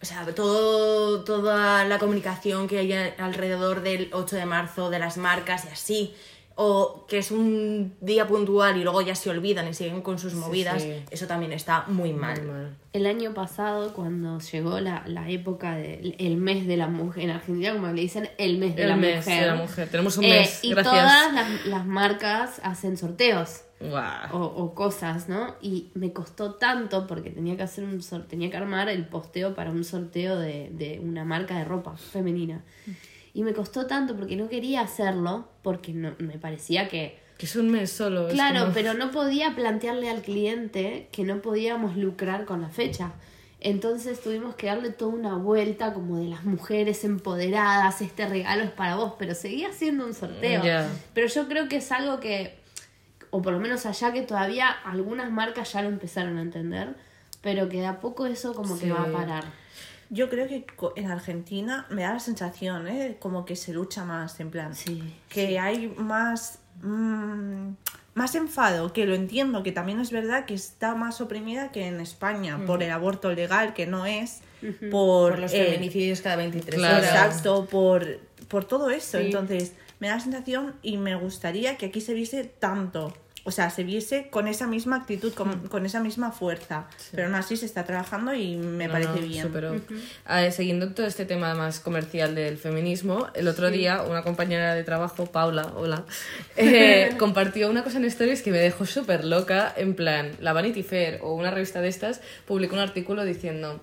O 0.02 0.06
sea, 0.06 0.24
todo, 0.34 1.24
toda 1.24 1.84
la 1.84 1.98
comunicación 1.98 2.68
que 2.68 2.78
hay 2.78 2.92
alrededor 3.18 3.82
del 3.82 4.08
8 4.12 4.36
de 4.36 4.46
marzo 4.46 4.88
de 4.88 4.98
las 4.98 5.18
marcas 5.18 5.66
y 5.66 5.68
así. 5.68 6.14
O 6.62 7.06
que 7.08 7.16
es 7.16 7.30
un 7.30 7.94
día 8.02 8.26
puntual 8.26 8.76
y 8.76 8.82
luego 8.82 9.00
ya 9.00 9.14
se 9.14 9.30
olvidan 9.30 9.66
y 9.68 9.72
siguen 9.72 10.02
con 10.02 10.18
sus 10.18 10.34
movidas. 10.34 10.82
sí. 10.82 10.92
Eso 11.10 11.26
también 11.26 11.52
está 11.54 11.84
muy 11.88 12.12
mal. 12.12 12.38
muy 12.42 12.50
mal. 12.50 12.76
El 12.92 13.06
año 13.06 13.32
pasado, 13.32 13.94
cuando 13.94 14.38
llegó 14.40 14.78
la, 14.78 15.02
la 15.06 15.30
época 15.30 15.76
del 15.76 16.16
el 16.18 16.36
mes 16.36 16.66
de 16.66 16.76
la 16.76 16.88
mujer, 16.88 17.24
en 17.24 17.30
Argentina 17.30 17.72
como 17.72 17.86
le 17.88 18.02
dicen 18.02 18.28
el 18.36 18.58
mes 18.58 18.76
de 18.76 18.82
El 18.82 18.88
la 18.90 18.96
mes 18.96 19.16
mujer. 19.24 19.40
de 19.40 19.46
la 19.46 19.54
mujer. 19.54 19.88
Tenemos 19.88 20.18
un 20.18 20.24
Eh, 20.24 20.28
mes, 20.40 20.60
y 20.62 20.70
gracias. 20.72 20.94
todas 20.94 21.32
las, 21.32 21.66
las 21.66 21.86
marcas 21.86 22.60
hacen 22.62 22.98
sorteos 22.98 23.62
Guau. 23.80 24.36
o, 24.36 24.44
o 24.44 24.74
cosas, 24.74 25.30
¿no? 25.30 25.54
Y 25.62 25.90
me 25.94 26.12
costó 26.12 26.56
tanto 26.56 27.06
porque 27.06 27.30
tenía 27.30 27.56
que 27.56 27.62
hacer 27.62 27.84
un 27.84 28.00
tenía 28.28 28.50
que 28.50 28.56
armar 28.58 28.90
el 28.90 29.06
posteo 29.06 29.54
para 29.54 29.70
un 29.70 29.82
sorteo 29.84 30.38
de, 30.38 30.68
de 30.72 31.00
una 31.00 31.24
marca 31.24 31.56
de 31.56 31.64
ropa 31.64 31.96
femenina. 31.96 32.62
Y 33.32 33.42
me 33.44 33.52
costó 33.54 33.86
tanto 33.86 34.16
porque 34.16 34.36
no 34.36 34.48
quería 34.48 34.80
hacerlo, 34.80 35.48
porque 35.62 35.92
no, 35.92 36.14
me 36.18 36.38
parecía 36.38 36.88
que 36.88 37.18
Que 37.38 37.46
es 37.46 37.56
un 37.56 37.70
mes 37.70 37.90
solo. 37.90 38.28
Claro, 38.28 38.60
como- 38.60 38.72
pero 38.74 38.94
no 38.94 39.10
podía 39.12 39.54
plantearle 39.54 40.10
al 40.10 40.22
cliente 40.22 41.08
que 41.12 41.22
no 41.24 41.40
podíamos 41.40 41.96
lucrar 41.96 42.44
con 42.44 42.60
la 42.60 42.68
fecha. 42.68 43.12
Entonces 43.62 44.20
tuvimos 44.22 44.54
que 44.54 44.66
darle 44.68 44.90
toda 44.90 45.12
una 45.12 45.36
vuelta 45.36 45.92
como 45.92 46.16
de 46.18 46.28
las 46.28 46.44
mujeres 46.44 47.04
empoderadas, 47.04 48.00
este 48.00 48.26
regalo 48.26 48.62
es 48.64 48.70
para 48.70 48.96
vos, 48.96 49.14
pero 49.18 49.34
seguía 49.34 49.70
siendo 49.72 50.06
un 50.06 50.14
sorteo. 50.14 50.62
Pero 51.14 51.26
yo 51.28 51.46
creo 51.46 51.68
que 51.68 51.76
es 51.76 51.92
algo 51.92 52.20
que, 52.20 52.58
o 53.30 53.42
por 53.42 53.52
lo 53.52 53.60
menos 53.60 53.84
allá 53.86 54.12
que 54.12 54.22
todavía 54.22 54.68
algunas 54.70 55.30
marcas 55.30 55.72
ya 55.74 55.82
lo 55.82 55.88
empezaron 55.90 56.38
a 56.38 56.42
entender, 56.42 56.94
pero 57.42 57.68
que 57.68 57.78
de 57.80 57.86
a 57.86 58.00
poco 58.00 58.26
eso 58.26 58.54
como 58.54 58.76
Sí. 58.76 58.84
que 58.86 58.92
va 58.92 59.02
a 59.02 59.12
parar. 59.12 59.44
Yo 60.10 60.28
creo 60.28 60.48
que 60.48 60.66
en 60.96 61.10
Argentina 61.10 61.86
me 61.88 62.02
da 62.02 62.14
la 62.14 62.20
sensación, 62.20 62.88
¿eh? 62.88 63.16
Como 63.20 63.44
que 63.44 63.54
se 63.56 63.72
lucha 63.72 64.04
más, 64.04 64.38
en 64.40 64.50
plan. 64.50 64.74
Sí, 64.74 65.02
Que 65.28 65.58
hay 65.58 65.88
más. 65.96 66.58
mm, 66.82 67.68
más 68.14 68.34
enfado, 68.34 68.92
que 68.92 69.06
lo 69.06 69.14
entiendo, 69.14 69.62
que 69.62 69.70
también 69.70 70.00
es 70.00 70.10
verdad 70.10 70.44
que 70.44 70.52
está 70.54 70.94
más 70.96 71.20
oprimida 71.20 71.70
que 71.70 71.86
en 71.86 72.00
España 72.00 72.58
por 72.66 72.82
el 72.82 72.90
aborto 72.90 73.32
legal, 73.32 73.72
que 73.72 73.86
no 73.86 74.04
es, 74.04 74.40
por, 74.90 75.30
Por 75.30 75.38
los 75.38 75.54
eh, 75.54 75.64
feminicidios 75.66 76.20
cada 76.20 76.36
23 76.36 76.74
Claro. 76.74 76.96
horas. 76.98 77.08
Exacto, 77.08 77.66
por, 77.70 78.18
por 78.48 78.64
todo 78.64 78.90
eso. 78.90 79.18
Sí. 79.18 79.26
Entonces, 79.26 79.74
me 80.00 80.08
da 80.08 80.14
la 80.16 80.20
sensación 80.20 80.74
y 80.82 80.96
me 80.96 81.14
gustaría 81.14 81.76
que 81.78 81.86
aquí 81.86 82.00
se 82.00 82.12
viese 82.12 82.44
tanto. 82.44 83.14
O 83.44 83.50
sea, 83.50 83.70
se 83.70 83.84
viese 83.84 84.28
con 84.30 84.48
esa 84.48 84.66
misma 84.66 84.96
actitud, 84.96 85.32
con, 85.32 85.68
con 85.68 85.86
esa 85.86 86.00
misma 86.00 86.30
fuerza. 86.32 86.86
Pero 87.12 87.26
aún 87.26 87.34
así 87.34 87.56
se 87.56 87.66
está 87.66 87.84
trabajando 87.84 88.34
y 88.34 88.56
me 88.56 88.86
No, 88.86 88.92
parece 88.92 89.20
no, 89.20 89.26
bien. 89.26 89.82
siguiendo 90.52 90.92
todo 90.92 91.06
este 91.06 91.24
tema 91.24 91.54
más 91.54 91.80
comercial 91.80 92.34
del 92.34 92.58
feminismo, 92.58 93.28
el 93.34 93.48
otro 93.48 93.70
día 93.70 94.02
una 94.02 94.22
compañera 94.22 94.74
de 94.74 94.84
trabajo, 94.84 95.26
Paula, 95.26 95.72
hola, 95.76 96.04
eh, 96.56 97.14
compartió 97.18 97.70
una 97.70 97.82
cosa 97.82 97.98
en 97.98 98.04
stories 98.06 98.42
que 98.42 98.50
me 98.50 98.58
dejó 98.58 98.86
súper 98.86 99.24
loca, 99.24 99.72
en 99.76 99.94
plan, 99.94 100.32
la 100.40 100.52
Vanity 100.52 100.82
Fair 100.82 101.20
o 101.22 101.34
una 101.34 101.50
revista 101.50 101.80
de 101.80 101.88
estas 101.88 102.20
publicó 102.46 102.74
un 102.74 102.82
artículo 102.82 103.24
diciendo... 103.24 103.80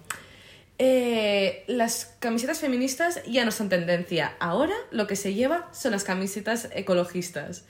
eh, 0.79 1.63
las 1.67 2.13
camisetas 2.19 2.59
feministas 2.59 3.21
ya 3.25 3.45
no 3.45 3.51
son 3.51 3.69
tendencia. 3.69 4.35
Ahora 4.39 4.73
lo 4.91 5.07
que 5.07 5.15
se 5.15 5.33
lleva 5.33 5.69
son 5.73 5.91
las 5.91 6.03
camisetas 6.03 6.69
ecologistas. 6.73 7.63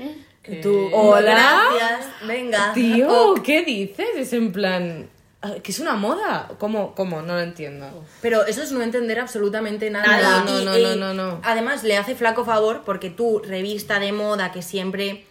Que 0.43 0.57
tú, 0.57 0.89
Hola. 0.93 1.63
Gracias, 1.75 2.09
venga. 2.27 2.73
Tío, 2.73 3.33
¿qué 3.43 3.63
dices? 3.63 4.07
Es 4.17 4.33
en 4.33 4.51
plan... 4.51 5.09
ah, 5.41 5.55
¿Que 5.63 5.71
es 5.71 5.79
una 5.79 5.93
moda? 5.95 6.49
¿Cómo? 6.57 6.95
¿Cómo? 6.95 7.21
No 7.21 7.35
lo 7.35 7.41
entiendo. 7.41 8.05
Pero 8.21 8.45
eso 8.45 8.61
es 8.61 8.71
no 8.71 8.81
entender 8.81 9.19
absolutamente 9.19 9.89
nada. 9.89 10.05
Nada, 10.07 10.43
Y- 10.45 10.65
no, 10.65 10.71
no, 10.71 10.77
y- 10.77 10.83
no, 10.83 10.95
no, 10.95 11.13
no. 11.13 11.39
Además, 11.43 11.83
le 11.83 11.97
hace 11.97 12.15
flaco 12.15 12.43
favor 12.45 12.83
porque 12.85 13.09
tú, 13.09 13.39
revista 13.39 13.99
de 13.99 14.11
moda 14.11 14.51
que 14.51 14.61
siempre. 14.61 15.25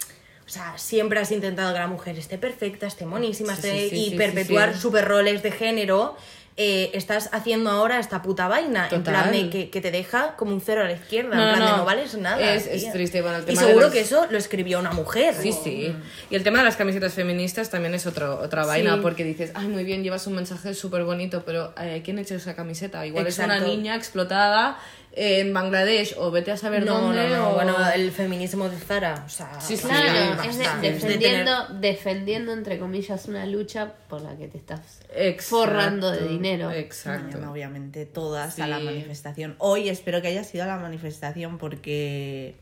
O 0.46 0.48
sea, 0.48 0.78
siempre 0.78 1.18
has 1.18 1.32
intentado 1.32 1.72
que 1.72 1.80
la 1.80 1.88
mujer 1.88 2.16
esté 2.16 2.38
perfecta, 2.38 2.86
esté 2.86 3.04
monísima, 3.04 3.56
Sí, 3.56 3.66
esté- 3.66 3.80
sí, 3.80 3.90
sí, 3.90 3.96
y 4.06 4.10
sí, 4.10 4.16
perpetuar 4.16 4.68
sí, 4.70 4.74
sí. 4.76 4.80
super 4.80 5.04
roles 5.08 5.42
de 5.42 5.50
género. 5.50 6.16
Eh, 6.58 6.90
estás 6.94 7.28
haciendo 7.32 7.70
ahora 7.70 7.98
esta 7.98 8.22
puta 8.22 8.48
vaina. 8.48 8.88
En 8.90 9.02
plan 9.02 9.30
de 9.30 9.50
que, 9.50 9.68
que 9.68 9.80
te 9.82 9.90
deja 9.90 10.36
como 10.36 10.52
un 10.52 10.60
cero 10.62 10.80
a 10.82 10.84
la 10.84 10.92
izquierda. 10.92 11.36
No, 11.36 11.42
en 11.42 11.48
no, 11.48 11.54
plan 11.54 11.64
de 11.66 11.70
no. 11.72 11.76
no 11.78 11.84
vales 11.84 12.14
nada. 12.16 12.54
Es- 12.54 12.92
triste, 12.92 13.20
bueno, 13.20 13.36
el 13.38 13.42
y 13.42 13.46
tema 13.46 13.60
de 13.60 13.66
seguro 13.66 13.86
los- 13.86 13.92
que 13.94 14.00
eso 14.00 14.26
lo 14.30 14.38
escribió 14.38 14.78
una 14.78 14.92
mujer. 14.92 15.34
Sí, 15.34 15.52
sí. 15.52 15.94
Y 16.30 16.34
el 16.34 16.42
tema 16.42 16.58
de 16.60 16.64
las 16.64 16.76
camisetas 16.76 17.12
feministas 17.12 17.68
también 17.68 17.94
es 17.94 18.06
otro, 18.06 18.38
otra 18.40 18.64
vaina, 18.64 19.00
porque 19.02 19.22
dices, 19.24 19.50
ay, 19.54 19.68
muy 19.68 19.84
bien, 19.84 20.02
llevas 20.02 20.26
un 20.26 20.34
mensaje 20.34 20.72
súper 20.74 21.04
bonito, 21.04 21.42
pero 21.44 21.74
eh, 21.80 22.00
¿quién 22.04 22.18
ha 22.18 22.22
hecho 22.22 22.36
esa 22.36 22.56
camiseta? 22.56 23.04
Igual 23.06 23.26
es 23.26 23.38
una 23.38 23.60
niña 23.60 23.94
explotada 23.94 24.78
en 25.18 25.54
Bangladesh, 25.54 26.14
o 26.18 26.30
vete 26.30 26.52
a 26.52 26.58
saber 26.58 26.84
No, 26.84 27.00
dónde, 27.00 27.26
no, 27.30 27.36
no. 27.36 27.50
o- 27.50 27.54
Bueno, 27.54 27.74
el 27.94 28.12
feminismo 28.12 28.68
de 28.68 28.76
Zara. 28.76 29.22
O 29.24 29.28
sea, 29.30 29.58
Sí, 29.60 29.76
sí, 29.78 29.86
Claro, 29.88 30.36
basta. 30.36 30.46
es 30.50 30.58
de- 30.58 30.64
Es 30.64 30.80
de 30.82 30.90
defendiendo, 30.92 31.66
defendiendo 31.80 32.52
entre 32.52 32.78
comillas 32.78 33.24
una 33.26 33.46
lucha 33.46 33.94
por 34.08 34.20
la 34.20 34.36
que 34.36 34.46
te 34.48 34.58
estás 34.58 35.00
Exacto. 35.14 35.42
forrando 35.66 36.10
de 36.10 36.28
dinero. 36.28 36.70
Exacto. 36.70 37.28
Mañana, 37.38 37.50
obviamente, 37.50 38.04
todas 38.04 38.58
a 38.58 38.66
la 38.66 38.78
manifestación. 38.78 39.56
Hoy 39.58 39.88
espero 39.88 40.20
que 40.20 40.28
haya 40.28 40.44
sido 40.44 40.64
a 40.64 40.66
la 40.66 40.76
manifestación 40.76 41.56
porque, 41.56 42.54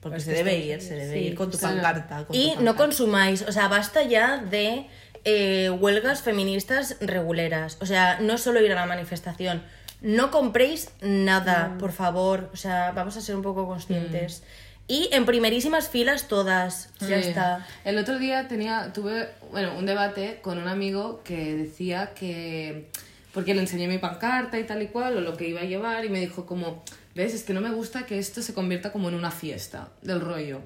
porque 0.00 0.20
se 0.20 0.32
debe 0.32 0.56
ir, 0.56 0.80
se 0.80 0.94
debe 0.94 1.18
ir 1.20 1.34
con 1.34 1.50
tu 1.50 1.58
claro. 1.58 1.74
pancarta. 1.76 2.24
con 2.24 2.34
Y 2.34 2.54
tu 2.56 2.62
no 2.62 2.74
consumáis, 2.74 3.42
o 3.42 3.52
sea, 3.52 3.68
basta 3.68 4.02
ya 4.02 4.38
de 4.38 4.86
eh, 5.24 5.68
huelgas 5.68 6.22
feministas 6.22 6.96
reguleras. 7.00 7.76
O 7.82 7.86
sea, 7.86 8.18
no 8.20 8.38
solo 8.38 8.62
ir 8.64 8.72
a 8.72 8.76
la 8.76 8.86
manifestación, 8.86 9.62
no 10.00 10.30
compréis 10.30 10.90
nada, 11.00 11.76
por 11.78 11.92
favor. 11.92 12.50
O 12.52 12.56
sea, 12.56 12.92
vamos 12.92 13.16
a 13.16 13.20
ser 13.20 13.36
un 13.36 13.42
poco 13.42 13.66
conscientes. 13.66 14.42
Y 14.86 15.10
en 15.12 15.26
primerísimas 15.26 15.88
filas 15.88 16.28
todas. 16.28 16.90
Ya 17.00 17.16
está. 17.16 17.66
El 17.84 17.98
otro 17.98 18.18
día 18.18 18.48
tenía, 18.48 18.92
tuve 18.94 19.28
bueno, 19.50 19.76
un 19.76 19.84
debate 19.84 20.40
con 20.40 20.58
un 20.58 20.68
amigo 20.68 21.22
que 21.24 21.54
decía 21.54 22.12
que. 22.14 22.88
Porque 23.34 23.54
le 23.54 23.60
enseñé 23.60 23.86
mi 23.86 23.98
pancarta 23.98 24.58
y 24.58 24.64
tal 24.64 24.82
y 24.82 24.86
cual, 24.86 25.18
o 25.18 25.20
lo 25.20 25.36
que 25.36 25.48
iba 25.48 25.60
a 25.60 25.64
llevar, 25.64 26.04
y 26.04 26.08
me 26.08 26.18
dijo 26.18 26.46
como, 26.46 26.82
ves, 27.14 27.34
es 27.34 27.44
que 27.44 27.52
no 27.52 27.60
me 27.60 27.70
gusta 27.70 28.06
que 28.06 28.18
esto 28.18 28.40
se 28.40 28.54
convierta 28.54 28.90
como 28.90 29.10
en 29.10 29.14
una 29.14 29.30
fiesta 29.30 29.90
del 30.00 30.20
rollo. 30.20 30.62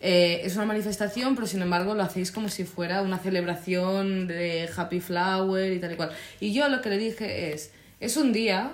Eh, 0.00 0.42
es 0.44 0.54
una 0.54 0.64
manifestación, 0.64 1.34
pero 1.34 1.48
sin 1.48 1.60
embargo 1.60 1.94
lo 1.94 2.04
hacéis 2.04 2.30
como 2.30 2.48
si 2.48 2.64
fuera 2.64 3.02
una 3.02 3.18
celebración 3.18 4.28
de 4.28 4.70
Happy 4.74 5.00
Flower 5.00 5.72
y 5.72 5.80
tal 5.80 5.92
y 5.92 5.96
cual. 5.96 6.12
Y 6.38 6.52
yo 6.52 6.68
lo 6.68 6.80
que 6.80 6.90
le 6.90 6.98
dije 6.98 7.52
es, 7.52 7.72
es 8.00 8.16
un 8.16 8.32
día 8.32 8.72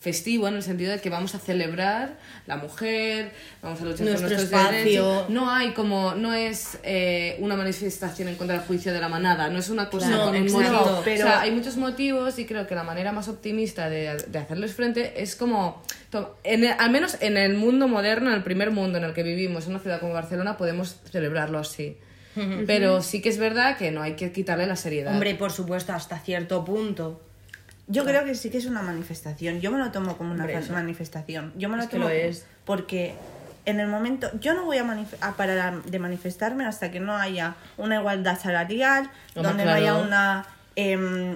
festivo 0.00 0.46
en 0.46 0.54
el 0.54 0.62
sentido 0.62 0.92
de 0.92 1.00
que 1.00 1.10
vamos 1.10 1.34
a 1.34 1.40
celebrar 1.40 2.18
la 2.46 2.56
mujer, 2.56 3.32
vamos 3.60 3.80
a 3.80 3.84
luchar 3.84 4.02
Nuestro 4.06 4.28
por 4.28 4.36
nuestros 4.36 4.42
espacio. 4.62 4.78
derechos. 4.78 5.30
No 5.30 5.50
hay 5.50 5.72
como, 5.72 6.14
no 6.14 6.32
es 6.34 6.78
eh, 6.84 7.36
una 7.40 7.56
manifestación 7.56 8.28
en 8.28 8.36
contra 8.36 8.58
del 8.58 8.64
juicio 8.64 8.92
de 8.92 9.00
la 9.00 9.08
manada, 9.08 9.48
no 9.50 9.58
es 9.58 9.68
una 9.70 9.90
cosa 9.90 10.06
Claro, 10.06 10.26
con 10.26 10.36
un 10.36 10.42
exacto. 10.44 10.72
motivo. 10.72 11.00
Pero- 11.04 11.24
O 11.26 11.28
sea, 11.28 11.40
hay 11.40 11.50
muchos 11.50 11.76
motivos 11.76 12.38
y 12.38 12.46
creo 12.46 12.64
que 12.68 12.76
la 12.76 12.84
manera 12.84 13.10
más 13.10 13.26
optimista 13.26 13.90
de, 13.90 14.22
de 14.28 14.38
hacerles 14.38 14.72
frente 14.72 15.20
es 15.20 15.34
como, 15.34 15.82
en 16.44 16.62
el- 16.64 16.74
al 16.78 16.90
menos 16.92 17.16
en 17.20 17.36
el 17.36 17.54
mundo 17.54 17.88
moderno, 17.88 18.28
en 18.30 18.36
el 18.36 18.44
primer 18.44 18.70
mundo 18.70 18.98
en 18.98 19.04
el 19.04 19.14
que 19.14 19.24
vivimos, 19.24 19.64
en 19.64 19.70
una 19.72 19.80
ciudad 19.80 19.98
como 19.98 20.12
Barcelona, 20.12 20.56
podemos 20.56 21.00
celebrarlo 21.10 21.58
así. 21.58 21.96
Pero 22.68 23.02
sí 23.02 23.20
que 23.20 23.30
es 23.30 23.38
verdad 23.38 23.76
que 23.76 23.90
no 23.90 24.00
hay 24.00 24.12
que 24.14 24.30
quitarle 24.30 24.64
la 24.68 24.76
seriedad. 24.76 25.12
Hombre, 25.12 25.34
por 25.34 25.50
supuesto, 25.50 25.92
hasta 25.92 26.20
cierto 26.20 26.64
punto. 26.64 27.20
Yo 27.88 28.04
creo 28.04 28.24
que 28.24 28.34
sí 28.34 28.50
que 28.50 28.58
es 28.58 28.66
una 28.66 28.82
manifestación. 28.82 29.60
Yo 29.60 29.70
me 29.72 29.78
lo 29.78 29.90
tomo 29.90 30.16
como 30.16 30.32
una 30.32 30.44
Hombre, 30.44 30.60
manifestación. 30.70 31.52
Yo 31.56 31.68
me 31.68 31.76
lo 31.76 31.82
Es 31.84 31.88
que 31.88 31.96
tomo 31.96 32.08
lo 32.08 32.14
es. 32.14 32.46
porque 32.64 33.14
en 33.64 33.80
el 33.80 33.88
momento 33.88 34.30
yo 34.40 34.54
no 34.54 34.64
voy 34.64 34.78
a, 34.78 34.84
manif- 34.84 35.16
a 35.20 35.32
parar 35.36 35.82
de 35.82 35.98
manifestarme 35.98 36.64
hasta 36.66 36.90
que 36.90 37.00
no 37.00 37.16
haya 37.16 37.54
una 37.76 37.96
igualdad 37.96 38.38
salarial, 38.38 39.10
Hombre, 39.34 39.42
donde 39.48 39.64
no 39.64 39.70
claro. 39.72 39.76
haya 39.80 39.94
una 39.96 40.46
em, 40.76 41.34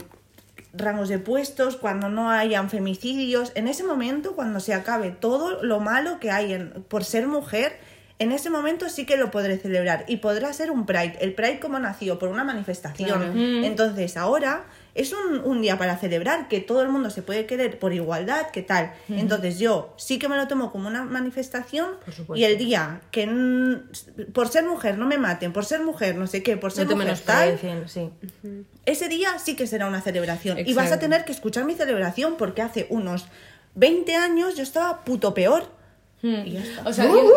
rangos 0.75 1.09
de 1.09 1.19
puestos, 1.19 1.77
cuando 1.77 2.09
no 2.09 2.31
hayan 2.31 2.71
femicidios. 2.71 3.53
En 3.55 3.67
ese 3.69 3.85
momento, 3.85 4.35
cuando 4.35 4.61
se 4.61 4.73
acabe 4.75 5.11
todo 5.11 5.63
lo 5.63 5.81
malo 5.81 6.19
que 6.21 6.31
hay 6.31 6.53
en- 6.55 6.71
por 6.89 7.05
ser 7.05 7.27
mujer, 7.27 7.77
en 8.19 8.31
ese 8.33 8.51
momento 8.51 8.89
sí 8.89 9.05
que 9.05 9.17
lo 9.17 9.31
podré 9.31 9.59
celebrar 9.59 10.05
y 10.07 10.19
podrá 10.19 10.53
ser 10.53 10.71
un 10.71 10.87
Pride. 10.87 11.17
El 11.21 11.35
Pride 11.35 11.61
como 11.61 11.79
nació 11.79 12.19
por 12.19 12.29
una 12.29 12.45
manifestación. 12.45 13.37
Entonces 13.65 14.17
ahora 14.17 14.65
es 14.95 15.13
un, 15.13 15.41
un 15.45 15.63
día 15.63 15.79
para 15.79 15.97
celebrar 15.97 16.49
que 16.49 16.61
todo 16.61 16.83
el 16.83 16.89
mundo 16.89 17.09
se 17.09 17.23
puede 17.23 17.47
querer 17.47 17.79
por 17.79 17.95
igualdad, 17.95 18.51
¿qué 18.53 18.63
tal? 18.63 18.93
Entonces 19.09 19.59
yo 19.59 19.95
sí 19.97 20.19
que 20.19 20.29
me 20.29 20.37
lo 20.37 20.49
tomo 20.49 20.71
como 20.71 20.89
una 20.89 21.03
manifestación 21.05 21.91
y 22.35 22.45
el 22.45 22.59
día 22.59 23.01
que 23.11 23.27
por 24.33 24.49
ser 24.49 24.65
mujer 24.65 24.99
no 24.99 25.07
me 25.07 25.17
maten, 25.19 25.53
por 25.53 25.65
ser 25.65 25.83
mujer 25.83 26.17
no 26.17 26.27
sé 26.27 26.43
qué, 26.43 26.57
por 26.57 26.73
ser 26.73 26.87
No 26.89 26.97
mujer 26.97 27.19
tal, 27.21 27.59
sí. 27.87 28.11
ese 28.85 29.09
día 29.09 29.39
sí 29.39 29.57
que 29.57 29.67
será 29.67 29.87
una 29.87 30.03
celebración. 30.03 30.59
Y 30.59 30.75
vas 30.75 30.93
a 30.93 30.99
tener 30.99 31.25
que 31.25 31.33
escuchar 31.33 31.65
mi 31.65 31.75
celebración 31.75 32.37
porque 32.37 32.61
hace 32.63 32.87
unos 32.91 33.27
20 33.75 34.15
años 34.17 34.57
yo 34.57 34.63
estaba 34.63 35.05
puto 35.05 35.33
peor. 35.35 35.82
Y 36.23 36.53
ya 36.53 36.61
está. 36.61 36.89
O 36.89 36.93
sea, 36.93 37.07
yo, 37.07 37.35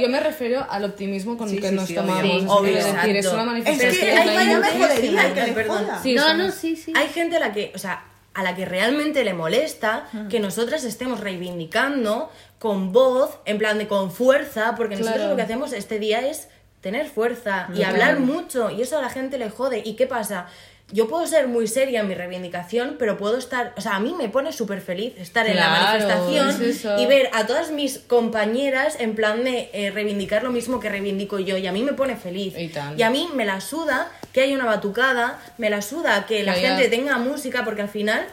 yo 0.00 0.08
me 0.08 0.20
refiero 0.20 0.66
al 0.68 0.84
optimismo 0.84 1.36
con 1.38 1.48
el 1.48 1.60
que 1.60 1.68
sí, 1.70 1.74
nos 1.74 1.86
sí, 1.88 1.94
tomamos. 1.94 2.22
obvio. 2.24 2.38
es 2.42 2.50
Obvio, 2.50 2.74
decir, 2.74 3.16
es 3.16 3.24
exacto. 3.26 3.42
una 3.42 3.58
Es 3.58 3.64
manifestación. 3.66 4.00
que 4.00 4.10
hay 4.12 4.56
jodería, 4.80 5.34
que 5.34 5.42
me 5.42 5.52
perdón. 5.52 5.86
no, 6.14 6.34
no, 6.34 6.50
sí, 6.52 6.76
sí. 6.76 6.92
Hay 6.94 7.08
gente 7.08 7.36
a 7.36 7.40
la 7.40 7.52
que, 7.52 7.72
o 7.74 7.78
sea, 7.78 8.04
a 8.34 8.42
la 8.42 8.54
que 8.54 8.64
realmente 8.64 9.24
le 9.24 9.34
molesta 9.34 10.08
que 10.28 10.40
nosotras 10.40 10.84
estemos 10.84 11.20
reivindicando 11.20 12.30
con 12.58 12.92
voz, 12.92 13.38
en 13.46 13.58
plan 13.58 13.78
de 13.78 13.88
con 13.88 14.12
fuerza, 14.12 14.74
porque 14.76 14.96
nosotros 14.96 15.30
lo 15.30 15.36
que 15.36 15.42
hacemos 15.42 15.72
este 15.72 15.98
día 15.98 16.20
es 16.28 16.48
tener 16.80 17.08
fuerza 17.08 17.68
y 17.74 17.82
hablar 17.82 18.20
mucho, 18.20 18.70
y 18.70 18.82
eso 18.82 18.98
a 18.98 19.02
la 19.02 19.10
gente 19.10 19.36
le 19.38 19.50
jode. 19.50 19.82
¿Y 19.84 19.94
qué 19.96 20.06
pasa? 20.06 20.46
Yo 20.92 21.08
puedo 21.08 21.26
ser 21.26 21.46
muy 21.46 21.68
seria 21.68 22.00
en 22.00 22.08
mi 22.08 22.14
reivindicación, 22.14 22.96
pero 22.98 23.16
puedo 23.16 23.36
estar, 23.36 23.72
o 23.76 23.80
sea, 23.80 23.96
a 23.96 24.00
mí 24.00 24.14
me 24.16 24.28
pone 24.28 24.52
súper 24.52 24.80
feliz 24.80 25.14
estar 25.18 25.46
en 25.46 25.56
la 25.56 25.68
manifestación 25.68 26.62
es 26.62 26.84
y 26.84 27.06
ver 27.06 27.30
a 27.32 27.46
todas 27.46 27.70
mis 27.70 27.98
compañeras 27.98 28.96
en 28.98 29.14
plan 29.14 29.44
de 29.44 29.70
eh, 29.72 29.90
reivindicar 29.90 30.42
lo 30.42 30.50
mismo 30.50 30.80
que 30.80 30.88
reivindico 30.88 31.38
yo, 31.38 31.56
y 31.56 31.66
a 31.66 31.72
mí 31.72 31.82
me 31.82 31.92
pone 31.92 32.16
feliz. 32.16 32.54
Y. 32.58 32.72
Y 32.96 33.02
a 33.02 33.10
mí 33.10 33.28
me 33.34 33.44
la 33.44 33.60
suda 33.60 34.10
que 34.32 34.42
haya 34.42 34.54
una 34.54 34.64
batucada, 34.64 35.38
me 35.58 35.70
la 35.70 35.82
suda 35.82 36.26
que 36.26 36.42
la 36.42 36.54
gente 36.54 36.88
tenga 36.88 37.18
música, 37.18 37.64
porque 37.64 37.82
al 37.82 37.88
final. 37.88 38.26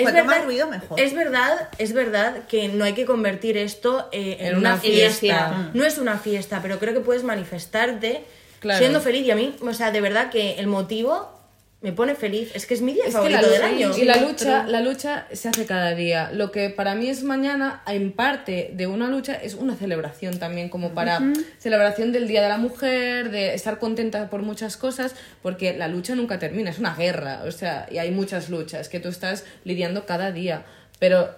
Cuanto 0.00 0.24
más 0.26 0.44
ruido, 0.44 0.68
mejor. 0.68 1.00
Es 1.00 1.12
verdad, 1.12 1.70
es 1.78 1.92
verdad 1.92 2.46
que 2.46 2.68
no 2.68 2.84
hay 2.84 2.92
que 2.92 3.04
convertir 3.04 3.56
esto 3.56 4.08
eh, 4.12 4.36
en, 4.38 4.46
En 4.46 4.58
una, 4.58 4.70
una 4.74 4.80
fiesta. 4.80 5.18
fiesta. 5.18 5.70
No 5.74 5.84
es 5.84 5.98
una 5.98 6.18
fiesta, 6.18 6.60
pero 6.62 6.78
creo 6.78 6.94
que 6.94 7.00
puedes 7.00 7.24
manifestarte 7.24 8.24
Claro. 8.60 8.78
siendo 8.78 9.00
feliz. 9.00 9.26
Y 9.26 9.30
a 9.30 9.36
mí, 9.36 9.54
o 9.60 9.72
sea, 9.72 9.90
de 9.90 10.00
verdad 10.00 10.30
que 10.30 10.54
el 10.58 10.66
motivo 10.66 11.36
me 11.80 11.92
pone 11.92 12.16
feliz. 12.16 12.50
Es 12.54 12.66
que 12.66 12.74
es 12.74 12.80
mi 12.82 12.92
día 12.92 13.04
Es 13.04 13.10
que 13.10 13.12
favorito 13.12 13.40
la 13.40 13.46
del 13.48 13.60
lucha- 13.62 13.66
año. 13.68 13.96
Y 13.98 14.04
la 14.04 14.16
lucha, 14.16 14.66
la 14.66 14.80
lucha 14.80 15.26
se 15.32 15.48
hace 15.48 15.64
cada 15.64 15.94
día. 15.94 16.30
Lo 16.32 16.50
que 16.50 16.70
para 16.70 16.96
mí 16.96 17.08
es 17.08 17.22
mañana, 17.22 17.82
en 17.86 18.10
parte 18.10 18.70
de 18.74 18.88
una 18.88 19.06
lucha, 19.08 19.34
es 19.34 19.54
una 19.54 19.76
celebración 19.76 20.40
también, 20.40 20.70
como 20.70 20.90
para 20.92 21.20
celebración 21.58 22.10
del 22.10 22.26
Día 22.26 22.42
de 22.42 22.48
la 22.48 22.58
Mujer, 22.58 23.30
de 23.30 23.54
estar 23.54 23.78
contenta 23.78 24.28
por 24.28 24.42
muchas 24.42 24.76
cosas, 24.76 25.14
porque 25.40 25.76
la 25.76 25.86
lucha 25.86 26.16
nunca 26.16 26.40
termina, 26.40 26.70
es 26.70 26.80
una 26.80 26.96
guerra, 26.96 27.42
o 27.46 27.52
sea, 27.52 27.86
y 27.92 27.98
hay 27.98 28.10
muchas 28.10 28.48
luchas 28.50 28.88
que 28.88 28.98
tú 28.98 29.08
estás 29.08 29.44
lidiando 29.64 30.04
cada 30.04 30.32
día. 30.32 30.64
Pero 30.98 31.30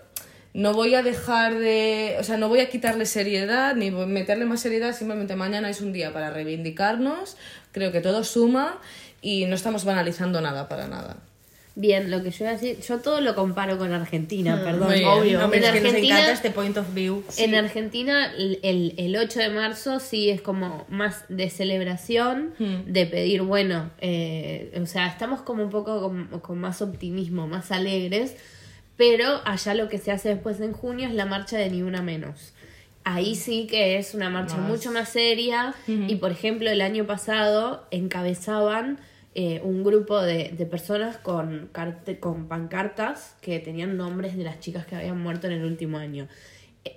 no 0.52 0.74
voy 0.74 0.94
a 0.94 1.02
dejar 1.02 1.58
de, 1.58 2.16
o 2.18 2.24
sea, 2.24 2.36
no 2.36 2.48
voy 2.48 2.60
a 2.60 2.68
quitarle 2.68 3.06
seriedad 3.06 3.74
ni 3.76 3.90
voy 3.90 4.02
a 4.02 4.06
meterle 4.06 4.44
más 4.46 4.60
seriedad, 4.60 4.94
simplemente 4.96 5.36
mañana 5.36 5.70
es 5.70 5.80
un 5.80 5.92
día 5.92 6.12
para 6.12 6.30
reivindicarnos, 6.30 7.36
creo 7.72 7.92
que 7.92 8.00
todo 8.00 8.24
suma 8.24 8.78
y 9.22 9.44
no 9.46 9.54
estamos 9.54 9.84
banalizando 9.84 10.40
nada 10.40 10.68
para 10.68 10.88
nada. 10.88 11.16
Bien, 11.76 12.10
lo 12.10 12.20
que 12.22 12.32
yo 12.32 12.44
iba 12.44 12.50
a 12.50 12.54
decir, 12.54 12.80
yo 12.80 12.98
todo 12.98 13.20
lo 13.20 13.34
comparo 13.36 13.78
con 13.78 13.92
Argentina, 13.92 14.60
perdón. 14.64 14.88
muy 14.88 14.98
bien. 14.98 15.08
Obvio. 15.08 15.44
Hombre, 15.44 15.58
en 15.60 15.64
es 15.66 15.70
que 15.70 15.80
nos 15.80 15.86
Argentina, 15.90 16.14
encanta 16.16 16.32
este 16.32 16.50
point 16.50 16.76
of 16.76 16.92
view. 16.94 17.22
en 17.38 17.54
Argentina 17.54 18.32
el, 18.36 18.58
el- 18.64 18.94
el 18.98 19.16
8 19.16 19.38
de 19.38 19.48
marzo 19.50 20.00
sí 20.00 20.30
es 20.30 20.42
como 20.42 20.84
más 20.88 21.24
de 21.28 21.48
celebración, 21.48 22.54
de 22.86 23.06
pedir, 23.06 23.42
bueno, 23.42 23.90
eh, 24.00 24.76
o 24.82 24.86
sea, 24.86 25.06
estamos 25.06 25.42
como 25.42 25.62
un 25.62 25.70
poco 25.70 26.02
con, 26.02 26.26
con 26.40 26.58
más 26.58 26.82
optimismo, 26.82 27.46
más 27.46 27.70
alegres, 27.70 28.34
pero 29.00 29.40
allá 29.46 29.72
lo 29.74 29.88
que 29.88 29.96
se 29.98 30.12
hace 30.12 30.28
después 30.28 30.60
en 30.60 30.72
junio 30.74 31.08
es 31.08 31.14
la 31.14 31.24
marcha 31.24 31.56
de 31.56 31.70
Ni 31.70 31.80
Una 31.82 32.02
Menos. 32.02 32.52
Ahí 33.02 33.34
sí 33.34 33.66
que 33.66 33.96
es 33.96 34.12
una 34.14 34.28
marcha 34.28 34.56
mucho 34.68 34.92
más 34.92 35.08
seria 35.08 35.74
y 36.10 36.16
por 36.16 36.30
ejemplo 36.32 36.68
el 36.70 36.82
año 36.82 37.06
pasado 37.06 37.86
encabezaban 37.90 38.98
eh, 39.34 39.60
un 39.64 39.84
grupo 39.84 40.20
de, 40.20 40.50
de 40.56 40.66
personas 40.66 41.16
con, 41.16 41.70
carte- 41.72 42.18
con 42.20 42.46
pancartas 42.48 43.36
que 43.40 43.58
tenían 43.58 43.96
nombres 43.96 44.36
de 44.36 44.44
las 44.44 44.60
chicas 44.60 44.84
que 44.86 44.96
habían 44.96 45.18
muerto 45.20 45.46
en 45.46 45.54
el 45.54 45.64
último 45.64 45.96
año. 45.98 46.28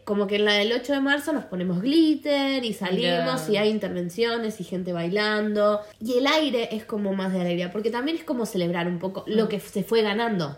Como 0.04 0.28
que 0.28 0.36
en 0.36 0.46
la 0.46 0.54
del 0.54 0.72
8 0.72 0.94
de 0.94 1.00
marzo 1.00 1.34
nos 1.34 1.46
ponemos 1.46 1.82
glitter 1.82 2.64
y 2.64 2.74
salimos 2.74 3.50
y 3.50 3.58
hay 3.58 3.70
intervenciones 3.70 4.60
y 4.60 4.64
gente 4.64 4.94
bailando. 4.94 5.82
Y 6.00 6.18
el 6.18 6.28
aire 6.28 6.70
es 6.72 6.86
como 6.86 7.14
más 7.14 7.34
de 7.34 7.42
alegría, 7.42 7.72
porque 7.72 7.92
también 7.92 8.18
es 8.18 8.24
como 8.24 8.46
celebrar 8.46 8.88
un 8.88 9.00
poco 9.00 9.24
lo 9.28 9.50
que 9.50 9.60
se 9.60 9.84
fue 9.84 10.02
ganando. 10.02 10.58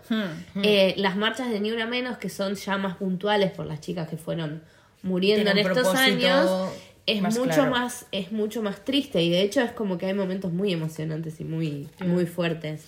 Eh, 0.64 0.94
las 0.98 1.16
marchas 1.16 1.50
de 1.50 1.60
Ni 1.60 1.72
Una 1.72 1.86
Menos, 1.86 2.18
que 2.18 2.30
son 2.30 2.56
ya 2.56 2.78
más 2.78 2.98
puntuales 2.98 3.52
por 3.52 3.66
las 3.66 3.82
chicas 3.82 4.08
que 4.10 4.18
fueron 4.18 4.62
muriendo 5.02 5.52
Tiene 5.52 5.62
en 5.62 5.68
estos 5.68 5.96
años, 5.96 6.72
es 7.06 7.22
más 7.22 7.38
mucho 7.38 7.54
claro. 7.54 7.72
más 7.72 8.08
es 8.12 8.32
mucho 8.32 8.64
más 8.64 8.84
triste 8.84 9.22
y 9.22 9.30
de 9.30 9.42
hecho 9.42 9.62
es 9.62 9.72
como 9.72 9.98
que 9.98 10.08
hay 10.08 10.14
momentos 10.16 10.52
muy 10.52 10.74
emocionantes 10.74 11.40
y 11.40 11.44
muy 11.44 11.88
muy 12.00 12.26
fuertes. 12.26 12.84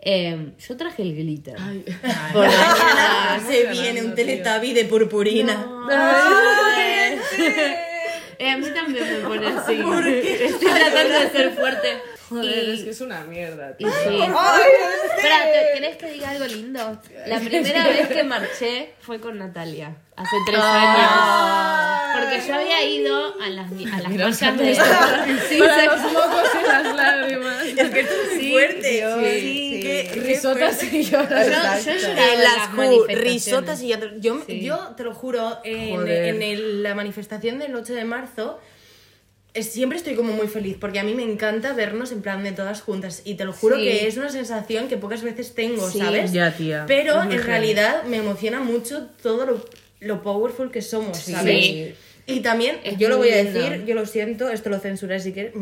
Eh, 0.00 0.52
yo 0.66 0.76
traje 0.76 1.02
el 1.02 1.14
glitter. 1.16 1.56
Por 2.32 2.44
la- 2.44 3.40
se 3.46 3.66
viene 3.66 4.02
un 4.02 4.14
teletabi 4.14 4.72
de 4.72 4.84
purpurina. 4.84 5.66
Eh, 8.40 8.50
a 8.52 8.56
mí 8.56 8.66
también 8.72 9.04
me 9.04 9.28
pone 9.28 9.48
así. 9.48 9.72
Estoy 9.72 10.70
tratando 10.70 11.18
de 11.18 11.30
ser 11.30 11.50
fuerte. 11.56 11.88
Joder, 12.30 12.68
Y- 12.68 12.72
es 12.72 12.84
que 12.84 12.90
es 12.90 13.00
una 13.00 13.20
mierda. 13.24 13.70
Y 13.78 13.84
tío. 13.84 13.90
sí. 13.90 14.20
Espera, 15.16 15.38
¿te- 15.52 15.72
¿querés 15.74 15.96
que 15.96 16.10
diga 16.12 16.30
algo 16.30 16.44
lindo? 16.46 17.00
La 17.26 17.38
primera 17.40 17.88
vez 17.88 18.08
que 18.08 18.22
marché 18.24 18.94
fue 19.00 19.20
con 19.20 19.38
Natalia, 19.38 19.96
hace 20.16 20.36
tres 20.46 20.60
años. 20.60 22.20
Porque 22.20 22.46
yo 22.48 22.54
había 22.54 22.84
ido 22.84 23.34
a 23.40 23.48
las, 23.50 23.70
a 23.70 24.00
las 24.00 24.10
marchas 24.12 24.58
de... 24.58 24.74
Sí, 25.48 25.58
Para 25.58 25.80
se- 25.80 25.86
los 25.86 26.00
mocos 26.12 26.48
y 26.62 26.66
las 26.66 26.96
lágrimas. 26.96 27.64
Es 27.64 27.90
que 27.90 28.00
esto 28.00 28.14
es 28.14 28.28
muy 28.34 28.40
Sí, 28.40 28.50
fuerte. 28.52 28.82
sí, 28.82 29.40
sí, 29.40 29.80
qué- 29.82 30.10
qué 30.14 30.20
Risotas 30.20 30.82
y 30.82 31.02
lloras. 31.04 31.46
Yo, 31.46 31.92
yo 31.92 31.98
lloraba 31.98 32.32
en 32.32 32.42
las 32.42 32.56
las 32.56 32.68
ju- 32.68 32.72
manifestaciones. 32.72 33.32
risotas 33.32 33.82
y 33.82 33.94
te- 33.96 34.20
yo, 34.20 34.42
Sí. 34.46 34.60
yo 34.62 34.76
te 34.96 35.04
lo 35.04 35.14
juro, 35.14 35.58
en, 35.64 36.42
el- 36.42 36.82
la 36.82 36.94
manifestación 36.94 37.58
del 37.58 37.74
8 37.74 37.94
de 37.94 38.04
marzo 38.04 38.60
siempre 39.54 39.98
estoy 39.98 40.14
como 40.14 40.32
muy 40.32 40.46
feliz 40.46 40.76
porque 40.80 40.98
a 40.98 41.02
mí 41.04 41.14
me 41.14 41.22
encanta 41.24 41.72
vernos 41.72 42.12
en 42.12 42.22
plan 42.22 42.44
de 42.44 42.52
todas 42.52 42.80
juntas 42.82 43.22
y 43.24 43.34
te 43.34 43.44
lo 43.44 43.52
juro 43.52 43.76
Sí. 43.76 43.82
que 43.84 44.06
es 44.06 44.16
una 44.16 44.28
sensación 44.30 44.88
que 44.88 44.96
pocas 44.96 45.22
veces 45.22 45.54
tengo, 45.54 45.90
Sí. 45.90 45.98
¿sabes? 45.98 46.32
Ya, 46.32 46.56
tía. 46.56 46.84
Pero 46.86 47.22
en 47.22 47.42
realidad 47.42 48.04
me 48.04 48.18
emociona 48.18 48.60
mucho 48.60 49.06
todo 49.22 49.46
lo, 49.46 49.64
lo 50.00 50.22
powerful 50.22 50.70
que 50.70 50.82
somos, 50.82 51.18
¿sabes? 51.18 51.64
Sí. 51.64 51.94
Y 52.30 52.40
también, 52.40 52.76
Es 52.84 52.98
yo 52.98 53.08
lo 53.08 53.16
voy 53.16 53.30
a 53.30 53.42
lindo. 53.42 53.58
decir, 53.58 53.86
yo 53.86 53.94
lo 53.94 54.04
siento, 54.04 54.50
esto 54.50 54.68
lo 54.68 54.78
censuré 54.78 55.18
si 55.18 55.32
quieres, 55.32 55.54
mm, 55.54 55.58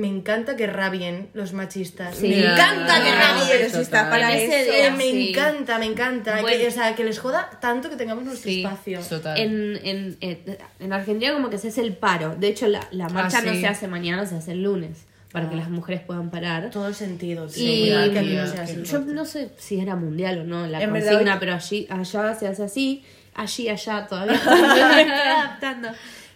me 0.00 0.08
encanta 0.08 0.56
que 0.56 0.66
rabien 0.66 1.28
los 1.32 1.52
machistas. 1.52 2.16
Sí. 2.16 2.26
Me 2.28 2.40
encanta 2.40 3.02
que 3.04 3.12
rabien. 3.14 3.66
está 3.66 3.82
total. 3.84 4.10
para 4.10 4.36
En 4.36 4.50
eso. 4.50 4.72
día, 4.72 4.86
Eh, 4.88 4.90
me 4.90 5.04
sí. 5.10 5.28
encanta, 5.30 5.78
me 5.78 5.86
encanta. 5.86 6.40
Bueno. 6.40 6.58
que, 6.58 6.66
o 6.66 6.70
sea, 6.72 6.96
que 6.96 7.04
les 7.04 7.20
joda 7.20 7.50
tanto 7.60 7.88
que 7.88 7.94
tengamos 7.94 8.24
nuestro 8.24 8.50
Sí. 8.50 8.64
espacio. 8.64 8.98
Total. 9.00 9.38
En, 9.38 9.78
en, 9.84 10.16
en, 10.20 10.58
en 10.80 10.92
Argentina 10.92 11.32
como 11.34 11.50
que 11.50 11.58
se 11.58 11.68
hace 11.68 11.82
el 11.82 11.92
paro. 11.94 12.34
De 12.34 12.48
hecho, 12.48 12.66
la, 12.66 12.86
la 12.90 13.08
marcha 13.08 13.38
Ah, 13.38 13.42
no 13.46 13.52
sí. 13.52 13.60
se 13.60 13.68
hace 13.68 13.86
mañana, 13.86 14.26
se 14.26 14.34
hace 14.34 14.52
el 14.52 14.62
lunes. 14.64 15.06
Para 15.30 15.46
Ah. 15.46 15.50
que 15.50 15.56
las 15.56 15.70
mujeres 15.70 16.00
puedan 16.04 16.30
parar. 16.32 16.70
Todo 16.70 16.88
el 16.88 16.94
sentido. 16.96 17.46
tío. 17.46 18.06
Y 18.06 18.10
que 18.10 18.18
aquí 18.18 18.34
no 18.34 18.46
sea 18.48 18.62
así. 18.64 18.82
yo 18.82 18.98
no 18.98 19.24
sé 19.24 19.50
si 19.56 19.78
era 19.78 19.94
mundial 19.94 20.40
o 20.40 20.44
no 20.44 20.66
la 20.66 20.82
En 20.82 20.92
verdad, 20.92 21.10
consigna, 21.12 21.34
hoy- 21.34 21.38
pero 21.40 21.54
allí, 21.54 21.86
allá 21.88 22.34
se 22.34 22.48
hace 22.48 22.62
así, 22.64 23.04
allí, 23.34 23.68
allá 23.68 24.06
todavía 24.06 24.32
me 24.34 25.02
estoy 25.02 25.10
adaptando. 25.10 25.88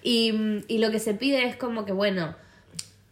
Y, 0.02 0.62
y 0.68 0.78
lo 0.78 0.90
que 0.90 1.00
se 1.00 1.14
pide 1.14 1.46
es 1.46 1.56
como 1.56 1.84
que, 1.84 1.92
bueno, 1.92 2.34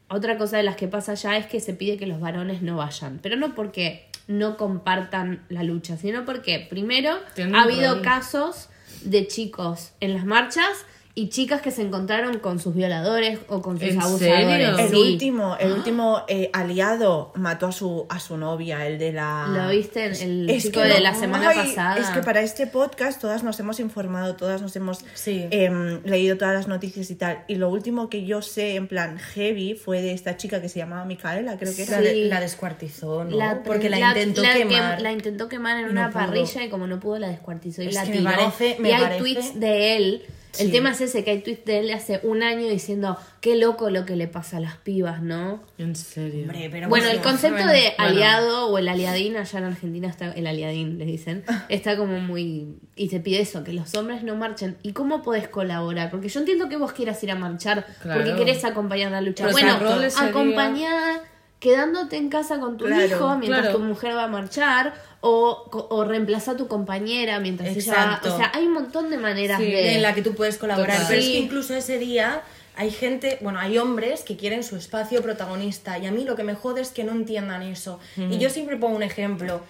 otra 0.09 0.39
cosa 0.39 0.57
de 0.57 0.63
las 0.63 0.77
que 0.77 0.87
pasa 0.89 1.13
allá 1.13 1.37
es 1.37 1.47
que 1.47 1.61
se 1.61 1.75
pide 1.75 1.97
que 1.97 2.07
los 2.07 2.21
varones 2.21 2.63
no 2.63 2.77
vayan, 2.77 3.19
pero 3.23 3.37
no 3.37 3.55
porque 3.55 4.09
no 4.27 4.57
compartan 4.57 5.45
la 5.49 5.63
lucha, 5.63 5.97
sino 5.97 6.25
porque 6.25 6.67
primero 6.69 7.19
ha 7.55 7.63
habido 7.63 8.03
casos 8.03 8.69
de 9.03 9.27
chicos 9.27 9.93
en 10.01 10.15
las 10.15 10.25
marchas 10.25 10.87
y 11.17 11.29
chicas 11.29 11.61
que 11.63 11.71
se 11.71 11.81
encontraron 11.83 12.41
con 12.41 12.59
sus 12.59 12.75
violadores 12.75 13.39
o 13.49 13.63
con 13.63 13.79
sus 13.79 13.89
¿En 13.89 14.03
abusadores. 14.03 14.47
serio? 14.49 14.79
El 14.79 14.89
Sí. 14.89 14.97
último, 14.97 15.57
el 15.61 15.71
último 15.71 16.23
eh, 16.27 16.51
aliado 16.53 17.31
mató 17.37 17.67
a 17.69 17.73
su, 17.73 18.05
a 18.09 18.19
su 18.19 18.37
novia, 18.37 18.85
el 18.85 18.99
de 18.99 19.13
la... 19.13 19.47
¿Lo 19.49 19.69
viste? 19.71 20.07
El 20.07 20.51
Es 20.51 20.65
chico 20.65 20.81
que 20.83 20.89
de 20.89 20.95
no- 20.95 21.01
la 21.01 21.15
semana 21.15 21.51
ay, 21.51 21.57
pasada. 21.69 21.99
Es 21.99 22.09
que 22.09 22.21
para 22.23 22.41
este 22.41 22.67
podcast 22.67 23.21
todas 23.21 23.45
nos 23.45 23.61
hemos 23.61 23.79
informado, 23.79 24.35
todas 24.35 24.61
nos 24.61 24.75
hemos 24.75 25.05
Sí. 25.15 25.47
em, 25.53 26.03
leído 26.03 26.37
todas 26.37 26.53
las 26.53 26.67
noticias 26.67 27.09
y 27.13 27.15
tal. 27.15 27.45
Y 27.47 27.55
lo 27.57 27.69
último 27.69 28.11
que 28.11 28.25
yo 28.25 28.43
sé, 28.43 28.75
en 28.75 28.89
plan 28.89 29.17
heavy, 29.19 29.75
fue 29.75 30.03
de 30.03 30.15
esta 30.15 30.37
chica 30.37 30.61
que 30.61 30.69
se 30.69 30.81
llamaba 30.81 31.05
Micaela, 31.05 31.57
creo 31.59 31.77
que 31.77 31.87
La, 31.87 31.93
era. 31.93 32.01
de- 32.01 32.13
Sí. 32.15 32.25
la 32.25 32.41
descuartizó, 32.41 33.23
¿no? 33.23 33.37
La- 33.37 33.63
Porque 33.63 33.89
la, 33.89 34.01
la- 34.01 34.09
intentó 34.09 34.43
la 34.43 34.53
que- 34.53 34.59
quemar. 34.67 35.01
la 35.01 35.13
intentó 35.13 35.49
quemar 35.49 35.79
en 35.79 35.91
una 35.91 36.11
pudo. 36.11 36.25
parrilla 36.27 36.65
y 36.65 36.71
como 36.71 36.89
no 36.89 36.99
pudo 36.99 37.21
la 37.21 37.29
descuartizó 37.29 37.83
y 37.85 37.87
Es 37.87 37.95
la 37.95 38.03
que 38.03 38.11
me 38.11 38.17
tiró. 38.19 38.31
parece- 38.33 38.77
me 38.81 38.89
y 38.89 38.93
hay 38.93 39.01
parece- 39.03 39.19
tweets 39.21 39.61
de 39.61 39.97
él. 39.97 40.23
El 40.59 40.71
tema 40.71 40.91
es 40.91 41.01
ese, 41.01 41.25
que 41.25 41.31
hay 41.33 41.41
tweets 41.41 41.65
de 41.65 41.81
él 41.81 41.91
hace 41.93 42.21
un 42.23 42.43
año 42.43 42.69
diciendo 42.69 43.19
qué 43.41 43.57
loco 43.57 43.91
lo 43.91 44.05
que 44.05 44.17
le 44.17 44.29
pasa 44.29 44.59
a 44.59 44.61
las 44.61 44.77
pibas, 44.77 45.23
¿no? 45.23 45.63
En 45.79 45.97
serio. 45.97 46.43
Hombre, 46.43 46.69
pero 46.71 46.89
bueno, 46.89 47.09
el 47.09 47.21
concepto 47.21 47.57
bueno, 47.57 47.73
de 47.73 47.93
bueno. 47.97 48.11
aliado 48.11 48.67
o 48.69 48.79
el 48.79 48.89
aliadín 48.89 49.37
allá 49.37 49.59
en 49.59 49.65
Argentina 49.65 50.09
está, 50.09 50.33
el 50.33 50.47
aliadín 50.47 50.99
le 50.99 51.05
dicen, 51.05 51.45
está 51.69 51.97
como 51.97 52.21
muy... 52.21 52.77
Y 52.97 53.09
se 53.09 53.21
pide 53.21 53.41
eso, 53.41 53.65
que 53.65 53.73
los 53.73 53.95
hombres 53.95 54.23
no 54.23 54.37
marchen. 54.37 54.77
¿Y 54.83 54.93
cómo 54.93 55.23
podés 55.23 55.49
colaborar? 55.49 56.11
Porque 56.11 56.29
yo 56.29 56.41
entiendo 56.41 56.69
que 56.69 56.77
vos 56.77 56.93
quieras 56.93 57.23
ir 57.23 57.31
a 57.31 57.35
marchar 57.35 57.87
Claro. 58.03 58.23
porque 58.23 58.37
querés 58.37 58.65
acompañar 58.65 59.11
la 59.11 59.21
lucha. 59.21 59.45
Pero 59.45 59.53
bueno, 59.53 59.79
acompañada 60.19 61.23
quedándote 61.61 62.17
en 62.17 62.29
casa 62.29 62.59
con 62.61 62.77
tu 62.77 62.85
Claro, 62.85 63.05
hijo 63.07 63.37
mientras 63.39 63.63
claro. 63.63 63.79
tu 63.79 63.83
mujer 63.85 64.15
va 64.17 64.25
a 64.25 64.29
marchar 64.29 64.95
o, 65.21 65.65
co- 65.71 65.87
o 65.91 66.05
reemplazar 66.05 66.55
a 66.55 66.59
tu 66.59 66.69
compañera 66.69 67.41
mientras 67.41 67.71
ella. 67.77 68.21
O 68.23 68.37
sea, 68.37 68.51
hay 68.55 68.67
un 68.67 68.73
montón 68.75 69.09
de 69.11 69.17
maneras 69.17 69.59
Sí, 69.61 69.71
de... 69.71 69.95
en 69.95 70.03
la 70.03 70.15
que 70.15 70.23
tú 70.23 70.35
puedes 70.35 70.59
colaborar. 70.59 70.97
Total. 70.97 71.07
Pero 71.09 71.21
es 71.21 71.27
que 71.29 71.39
incluso 71.39 71.75
ese 71.75 71.99
día 71.99 72.43
hay 72.77 72.91
gente, 72.91 73.39
bueno, 73.41 73.59
hay 73.61 73.79
hombres 73.79 74.23
que 74.23 74.37
quieren 74.37 74.63
su 74.65 74.77
espacio 74.77 75.23
protagonista 75.23 75.99
y 75.99 76.07
a 76.07 76.11
mí 76.11 76.25
lo 76.25 76.37
que 76.37 76.43
me 76.43 76.55
jode 76.55 76.83
es 76.83 76.91
que 76.91 77.05
no 77.05 77.13
entiendan 77.13 77.63
eso. 77.63 77.99
Y 78.17 78.37
yo 78.39 78.51
siempre 78.51 78.77
pongo 78.77 78.97
un 78.97 79.03
ejemplo. 79.03 79.63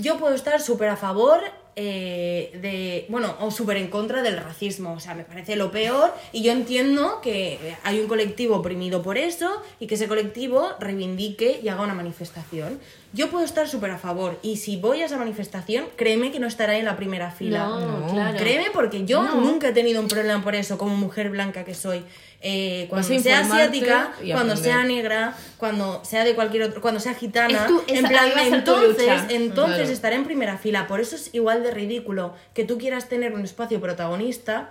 Yo 0.00 0.18
puedo 0.18 0.34
estar 0.34 0.60
súper 0.60 0.88
a 0.88 0.96
favor 0.96 1.40
eh, 1.78 2.58
de, 2.62 3.04
bueno, 3.10 3.34
o 3.40 3.50
súper 3.50 3.76
en 3.76 3.88
contra 3.88 4.22
del 4.22 4.38
racismo, 4.38 4.94
o 4.94 5.00
sea, 5.00 5.14
me 5.14 5.24
parece 5.24 5.56
lo 5.56 5.70
peor 5.70 6.10
y 6.32 6.42
yo 6.42 6.50
entiendo 6.52 7.20
que 7.20 7.58
hay 7.82 8.00
un 8.00 8.08
colectivo 8.08 8.56
oprimido 8.56 9.02
por 9.02 9.18
eso 9.18 9.60
y 9.78 9.86
que 9.86 9.96
ese 9.96 10.08
colectivo 10.08 10.70
reivindique 10.80 11.60
y 11.62 11.68
haga 11.68 11.82
una 11.82 11.92
manifestación. 11.92 12.80
Yo 13.12 13.28
puedo 13.30 13.44
estar 13.44 13.68
súper 13.68 13.90
a 13.90 13.98
favor 13.98 14.38
y 14.42 14.56
si 14.56 14.78
voy 14.78 15.02
a 15.02 15.04
esa 15.06 15.18
manifestación, 15.18 15.84
créeme 15.96 16.32
que 16.32 16.38
no 16.40 16.46
estaré 16.46 16.78
en 16.78 16.86
la 16.86 16.96
primera 16.96 17.30
fila. 17.30 17.66
No, 17.66 17.80
No. 18.06 18.12
claro. 18.12 18.38
Créeme 18.38 18.70
porque 18.72 19.04
yo 19.04 19.22
nunca 19.22 19.68
he 19.68 19.72
tenido 19.72 20.00
un 20.00 20.08
problema 20.08 20.42
por 20.42 20.54
eso 20.54 20.78
como 20.78 20.96
mujer 20.96 21.28
blanca 21.30 21.64
que 21.64 21.74
soy. 21.74 22.02
Eh, 22.42 22.86
cuando 22.90 23.08
Vas 23.08 23.22
sea 23.22 23.40
asiática, 23.40 24.12
cuando 24.32 24.56
sea 24.56 24.84
negra, 24.84 25.34
cuando 25.56 26.04
sea 26.04 26.22
de 26.24 26.34
cualquier 26.34 26.64
otro, 26.64 26.80
cuando 26.80 27.00
sea 27.00 27.14
gitana, 27.14 27.60
Es 27.62 27.66
tu- 27.66 27.82
en 27.88 28.04
plan, 28.06 28.28
entonces, 28.52 28.98
lucha. 28.98 29.26
entonces 29.30 29.76
Claro. 29.78 29.92
estaré 29.92 30.16
en 30.16 30.24
primera 30.24 30.58
fila. 30.58 30.86
Por 30.86 31.00
eso 31.00 31.16
es 31.16 31.34
igual 31.34 31.62
de 31.62 31.70
ridículo 31.72 32.34
que 32.54 32.64
tú 32.64 32.78
quieras 32.78 33.08
tener 33.08 33.32
un 33.32 33.42
espacio 33.42 33.80
protagonista 33.80 34.70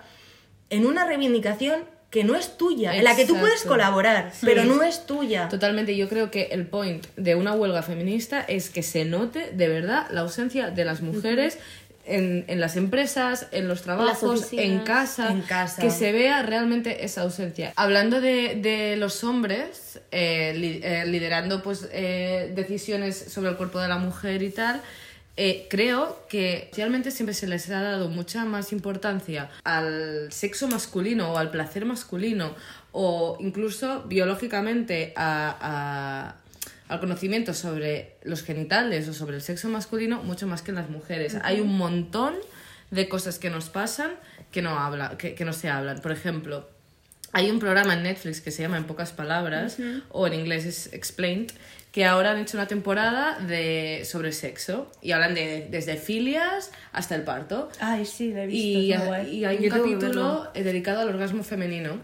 en 0.70 0.86
una 0.86 1.04
reivindicación 1.06 1.84
que 2.10 2.22
no 2.24 2.34
es 2.36 2.56
tuya, 2.56 2.96
en 2.96 3.04
la 3.04 3.14
que 3.16 3.26
tú 3.26 3.36
puedes 3.36 3.64
colaborar, 3.64 4.32
pero 4.40 4.64
no 4.64 4.82
es 4.82 5.04
tuya. 5.06 5.48
Totalmente, 5.48 5.96
yo 5.96 6.08
creo 6.08 6.30
que 6.30 6.44
el 6.52 6.66
point 6.66 7.04
de 7.16 7.34
una 7.34 7.52
huelga 7.52 7.82
feminista 7.82 8.40
es 8.40 8.70
que 8.70 8.82
se 8.82 9.04
note 9.04 9.50
de 9.52 9.68
verdad 9.68 10.06
la 10.10 10.20
ausencia 10.20 10.70
de 10.70 10.84
las 10.84 11.02
mujeres 11.02 11.58
en, 12.06 12.44
en 12.48 12.60
las 12.60 12.76
empresas, 12.76 13.48
en 13.52 13.68
los 13.68 13.82
trabajos, 13.82 14.40
oficinas. 14.40 14.64
en 14.64 14.78
casa, 14.80 15.30
En 15.32 15.42
casa. 15.42 15.82
que 15.82 15.90
se 15.90 16.12
vea 16.12 16.42
realmente 16.42 17.04
esa 17.04 17.22
ausencia. 17.22 17.72
Hablando 17.76 18.20
de, 18.20 18.54
de 18.56 18.96
los 18.96 19.24
hombres 19.24 20.00
eh, 20.10 20.52
li- 20.56 20.80
eh, 20.82 21.04
liderando 21.06 21.62
pues 21.62 21.88
eh, 21.92 22.52
decisiones 22.54 23.16
sobre 23.32 23.50
el 23.50 23.56
cuerpo 23.56 23.78
de 23.80 23.88
la 23.88 23.98
mujer 23.98 24.42
y 24.42 24.50
tal, 24.50 24.80
creo 25.68 26.24
que 26.30 26.70
realmente 26.74 27.10
siempre 27.10 27.34
se 27.34 27.46
les 27.46 27.68
ha 27.70 27.82
dado 27.82 28.08
mucha 28.08 28.44
más 28.46 28.72
importancia 28.72 29.50
al 29.64 30.32
sexo 30.32 30.66
masculino 30.68 31.32
o 31.32 31.36
al 31.36 31.50
placer 31.50 31.84
masculino 31.84 32.54
o 32.92 33.36
incluso 33.40 34.04
biológicamente 34.04 35.12
a- 35.14 35.54
a- 35.60 36.36
al 36.88 37.00
conocimiento 37.00 37.54
sobre 37.54 38.16
los 38.22 38.42
genitales 38.42 39.08
o 39.08 39.14
sobre 39.14 39.36
el 39.36 39.42
sexo 39.42 39.68
masculino 39.68 40.22
mucho 40.22 40.46
más 40.46 40.62
que 40.62 40.70
en 40.70 40.76
las 40.76 40.90
mujeres. 40.90 41.36
Hay 41.42 41.60
un 41.60 41.76
montón 41.76 42.34
de 42.90 43.08
cosas 43.08 43.38
que 43.38 43.50
nos 43.50 43.68
pasan 43.68 44.12
que 44.52 44.62
no, 44.62 44.78
habla, 44.78 45.16
que, 45.18 45.34
que 45.34 45.44
no 45.44 45.52
se 45.52 45.68
hablan. 45.68 46.00
Por 46.00 46.12
ejemplo, 46.12 46.68
hay 47.32 47.50
un 47.50 47.58
programa 47.58 47.94
en 47.94 48.02
Netflix 48.04 48.40
que 48.40 48.50
se 48.50 48.62
llama 48.62 48.78
En 48.78 48.84
pocas 48.84 49.12
palabras, 49.12 49.76
o 50.10 50.26
en 50.26 50.32
inglés 50.32 50.64
es 50.64 50.92
Explained, 50.92 51.52
que 51.92 52.06
ahora 52.06 52.30
han 52.30 52.38
hecho 52.38 52.56
una 52.56 52.66
temporada 52.66 53.38
de, 53.40 54.06
sobre 54.06 54.32
sexo 54.32 54.90
y 55.02 55.12
hablan 55.12 55.34
de 55.34 55.66
desde 55.70 55.96
filias 55.96 56.70
hasta 56.92 57.14
el 57.14 57.24
parto. 57.24 57.70
Ay, 57.80 58.06
sí, 58.06 58.32
lo 58.32 58.40
he 58.40 58.46
visto. 58.46 58.78
Y, 58.78 58.96
guay. 58.96 59.44
hay 59.44 59.56
un 59.64 59.68
capítulo 59.68 60.50
dedicado 60.54 61.00
al 61.00 61.08
orgasmo 61.08 61.42
femenino. 61.42 62.00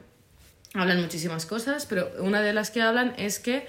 Hablan 0.74 1.00
muchísimas 1.00 1.46
cosas, 1.46 1.86
pero 1.86 2.10
una 2.18 2.42
de 2.42 2.52
las 2.52 2.70
que 2.70 2.82
hablan 2.82 3.14
es 3.18 3.38
que 3.38 3.66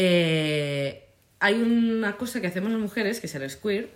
eh, 0.00 1.04
hay 1.40 1.54
una 1.54 2.16
cosa 2.16 2.40
que 2.40 2.46
hacemos 2.46 2.70
las 2.70 2.80
mujeres, 2.80 3.20
que 3.20 3.26
es 3.26 3.34
el 3.34 3.48
squirt, 3.50 3.90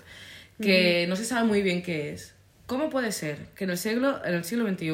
que 0.60 1.06
no 1.08 1.16
se 1.16 1.24
sabe 1.24 1.44
muy 1.46 1.62
bien 1.62 1.82
qué 1.82 2.12
es. 2.12 2.34
¿Cómo 2.66 2.90
puede 2.90 3.12
ser 3.12 3.36
que 3.56 3.64
en 3.64 3.70
el 3.70 3.78
siglo, 3.78 4.20
en 4.24 4.34
el 4.34 4.44
siglo 4.44 4.68
XXI 4.68 4.92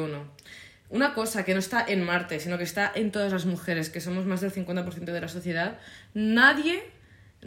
una 0.90 1.12
cosa 1.12 1.44
que 1.44 1.52
no 1.52 1.59
está 1.61 1.84
en 1.86 2.02
Marte, 2.02 2.40
sino 2.40 2.56
que 2.56 2.64
está 2.64 2.90
en 2.94 3.11
todas 3.12 3.30
las 3.30 3.44
mujeres, 3.44 3.90
que 3.90 4.00
somos 4.00 4.24
más 4.24 4.40
del 4.40 4.50
50% 4.52 5.12
de 5.12 5.20
la 5.20 5.28
sociedad, 5.28 5.78
nadie... 6.14 6.82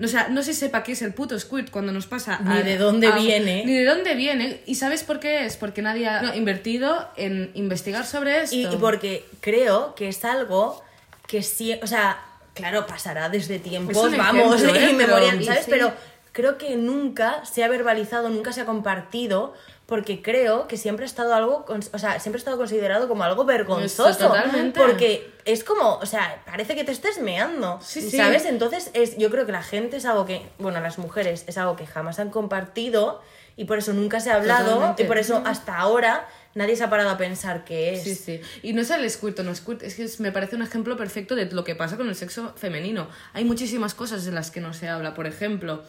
O 0.02 0.08
sea, 0.08 0.30
no 0.30 0.42
se 0.42 0.54
sepa 0.54 0.84
qué 0.84 0.94
es 0.94 1.02
el 1.02 1.14
puto 1.14 1.38
squirt 1.38 1.70
cuando 1.70 1.92
nos 1.92 2.08
pasa 2.08 2.40
Ni 2.46 2.60
a- 2.60 2.64
de 2.64 2.78
dónde 2.78 3.08
a- 3.08 3.16
viene. 3.18 3.66
Ni 3.66 3.74
de 3.74 3.84
dónde 3.84 4.16
viene. 4.16 4.62
¿Y 4.66 4.76
sabes 4.76 5.04
por 5.04 5.20
qué 5.20 5.44
es? 5.46 5.58
Porque 5.58 5.82
nadie 5.82 6.08
ha 6.08 6.22
no, 6.22 6.34
invertido 6.34 7.10
en 7.18 7.52
investigar 7.56 8.06
sobre 8.06 8.42
esto. 8.44 8.56
Y, 8.56 8.68
y 8.68 8.78
porque 8.80 9.26
creo 9.42 9.94
que 9.96 10.08
es 10.08 10.24
algo 10.24 10.82
que 11.28 11.44
sí, 11.44 11.78
o 11.84 11.88
sea, 11.88 12.24
claro, 12.54 12.86
pasará 12.86 13.30
desde 13.30 13.60
tiempos, 13.60 14.16
vamos, 14.18 14.62
ejemplo, 14.62 14.80
¿eh? 14.82 14.90
inmemorial, 14.92 15.44
¿sabes? 15.44 15.66
sí. 15.66 15.72
Pero 15.72 15.94
creo 16.32 16.58
que 16.58 16.76
nunca 16.76 17.44
se 17.46 17.64
ha 17.64 17.68
verbalizado, 17.68 18.30
nunca 18.30 18.52
se 18.54 18.62
ha 18.62 18.66
compartido, 18.66 19.54
porque 19.86 20.22
creo 20.22 20.68
que 20.70 20.78
siempre 20.78 21.04
ha 21.04 21.08
estado 21.08 21.34
algo, 21.36 21.66
o 21.68 21.98
sea, 22.00 22.20
siempre 22.20 22.38
ha 22.38 22.42
estado 22.42 22.58
considerado 22.58 23.10
como 23.10 23.24
algo 23.24 23.44
vergonzoso. 23.44 24.28
totalmente. 24.28 24.80
Porque 24.80 25.34
es 25.44 25.66
como, 25.66 25.96
o 25.96 26.06
sea, 26.06 26.42
parece 26.46 26.76
que 26.76 26.86
te 26.86 26.94
estés 26.94 27.20
meando, 27.20 27.80
Sí, 27.82 28.02
sí. 28.02 28.16
¿sabes? 28.16 28.46
Entonces, 28.46 28.92
es, 28.94 29.18
yo 29.18 29.30
creo 29.30 29.46
que 29.46 29.52
la 29.52 29.64
gente 29.64 29.98
es 29.98 30.06
algo 30.06 30.26
que, 30.26 30.44
bueno, 30.60 30.80
las 30.80 30.98
mujeres 30.98 31.44
es 31.48 31.58
algo 31.58 31.76
que 31.76 31.86
jamás 31.86 32.20
han 32.20 32.30
compartido 32.30 33.22
y 33.58 33.66
por 33.66 33.80
eso 33.80 33.92
nunca 33.92 34.22
se 34.22 34.32
ha 34.32 34.36
hablado 34.36 34.76
Totalmente. 34.76 35.04
y 35.04 35.06
por 35.08 35.18
eso 35.18 35.42
hasta 35.46 35.78
ahora 35.78 36.26
nadie 36.56 36.76
se 36.76 36.84
ha 36.84 36.90
parado 36.90 37.10
a 37.10 37.18
pensar 37.18 37.64
qué 37.66 37.94
es. 37.94 38.04
Sí, 38.04 38.16
sí. 38.16 38.42
Y 38.64 38.74
no 38.74 38.82
es 38.82 38.90
el 38.92 39.10
squirt 39.10 39.40
o 39.40 39.44
no 39.44 39.54
squirt, 39.56 39.84
es 39.84 39.96
que 39.96 40.04
es- 40.04 40.20
me 40.20 40.32
parece 40.32 40.56
un 40.56 40.62
ejemplo 40.62 40.98
perfecto 40.98 41.36
de 41.36 41.46
lo 41.46 41.64
que 41.64 41.76
pasa 41.76 41.98
con 41.98 42.08
el 42.10 42.16
sexo 42.16 42.54
femenino. 42.58 43.08
Hay 43.34 43.46
muchísimas 43.46 43.94
cosas 43.94 44.26
de 44.26 44.32
las 44.32 44.52
que 44.52 44.60
no 44.62 44.74
se 44.74 44.88
habla. 44.90 45.14
Por 45.14 45.28
ejemplo, 45.28 45.84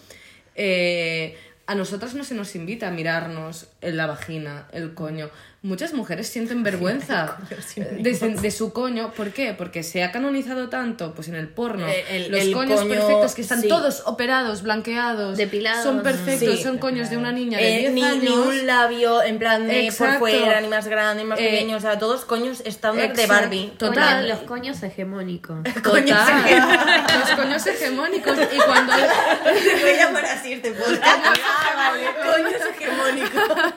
eh, 0.55 1.37
a 1.67 1.75
nosotras 1.75 2.15
no 2.15 2.25
se 2.25 2.35
nos 2.35 2.55
invita 2.55 2.89
a 2.89 2.91
mirarnos 2.91 3.67
en 3.81 3.97
la 3.97 4.07
vagina, 4.07 4.67
el 4.73 4.95
coño. 4.95 5.31
Muchas 5.65 5.95
mujeres 5.95 6.27
sienten 6.27 6.65
vergüenza 6.65 7.37
de, 8.01 8.51
su 8.51 8.73
coño. 8.73 9.13
¿Por 9.13 9.31
qué? 9.31 9.55
Porque 9.57 9.85
se 9.85 10.03
ha 10.03 10.11
canonizado 10.11 10.69
tanto, 10.69 11.15
pues 11.15 11.29
en 11.29 11.37
el 11.37 11.47
porno, 11.47 11.87
Eh, 11.87 12.05
el- 12.11 12.33
los 12.33 12.41
el 12.41 12.53
coños 12.53 12.81
coño, 12.81 12.91
perfectos 12.93 13.35
que 13.37 13.43
están 13.43 13.61
sí. 13.61 13.69
todos 13.69 14.03
operados, 14.07 14.63
blanqueados, 14.65 15.39
Depilados. 15.39 15.85
son 15.85 16.03
perfectos, 16.03 16.57
Sí. 16.57 16.63
son 16.65 16.79
coños 16.79 17.11
de 17.11 17.17
una 17.17 17.31
niña 17.31 17.59
de 17.59 17.77
Eh, 17.77 17.79
10 17.79 17.93
ni, 17.93 18.03
años. 18.03 18.25
ni 18.25 18.31
un 18.31 18.67
labio 18.67 19.23
en 19.23 19.39
plan 19.39 19.69
de 19.69 19.87
Exacto. 19.87 20.19
por 20.19 20.31
fuera, 20.31 20.61
ni 20.61 20.67
más 20.67 20.89
grande, 20.89 21.23
ni 21.23 21.29
más 21.29 21.39
Eh, 21.39 21.45
pequeño, 21.49 21.77
o 21.77 21.81
sea, 21.81 21.97
todos 21.97 22.25
coños 22.25 22.61
estándar 22.65 23.15
de. 23.15 23.27
Barbie. 23.29 23.73
Total. 23.79 24.23
Coño, 24.23 24.35
los 24.35 24.39
coños 24.49 24.83
hegemónicos. 24.83 25.63
Total. 25.81 26.09
los 27.21 27.31
coños 27.39 27.65
hegemónicos. 27.69 28.37
Y 28.53 28.57
cuando. 28.57 28.93
Voy 29.81 29.91
a 29.91 29.97
llamar 30.07 30.25
así 30.25 30.55
este 30.55 30.73
podcast. 30.73 31.25
Coños 32.25 32.63
hegemónicos. 32.75 33.73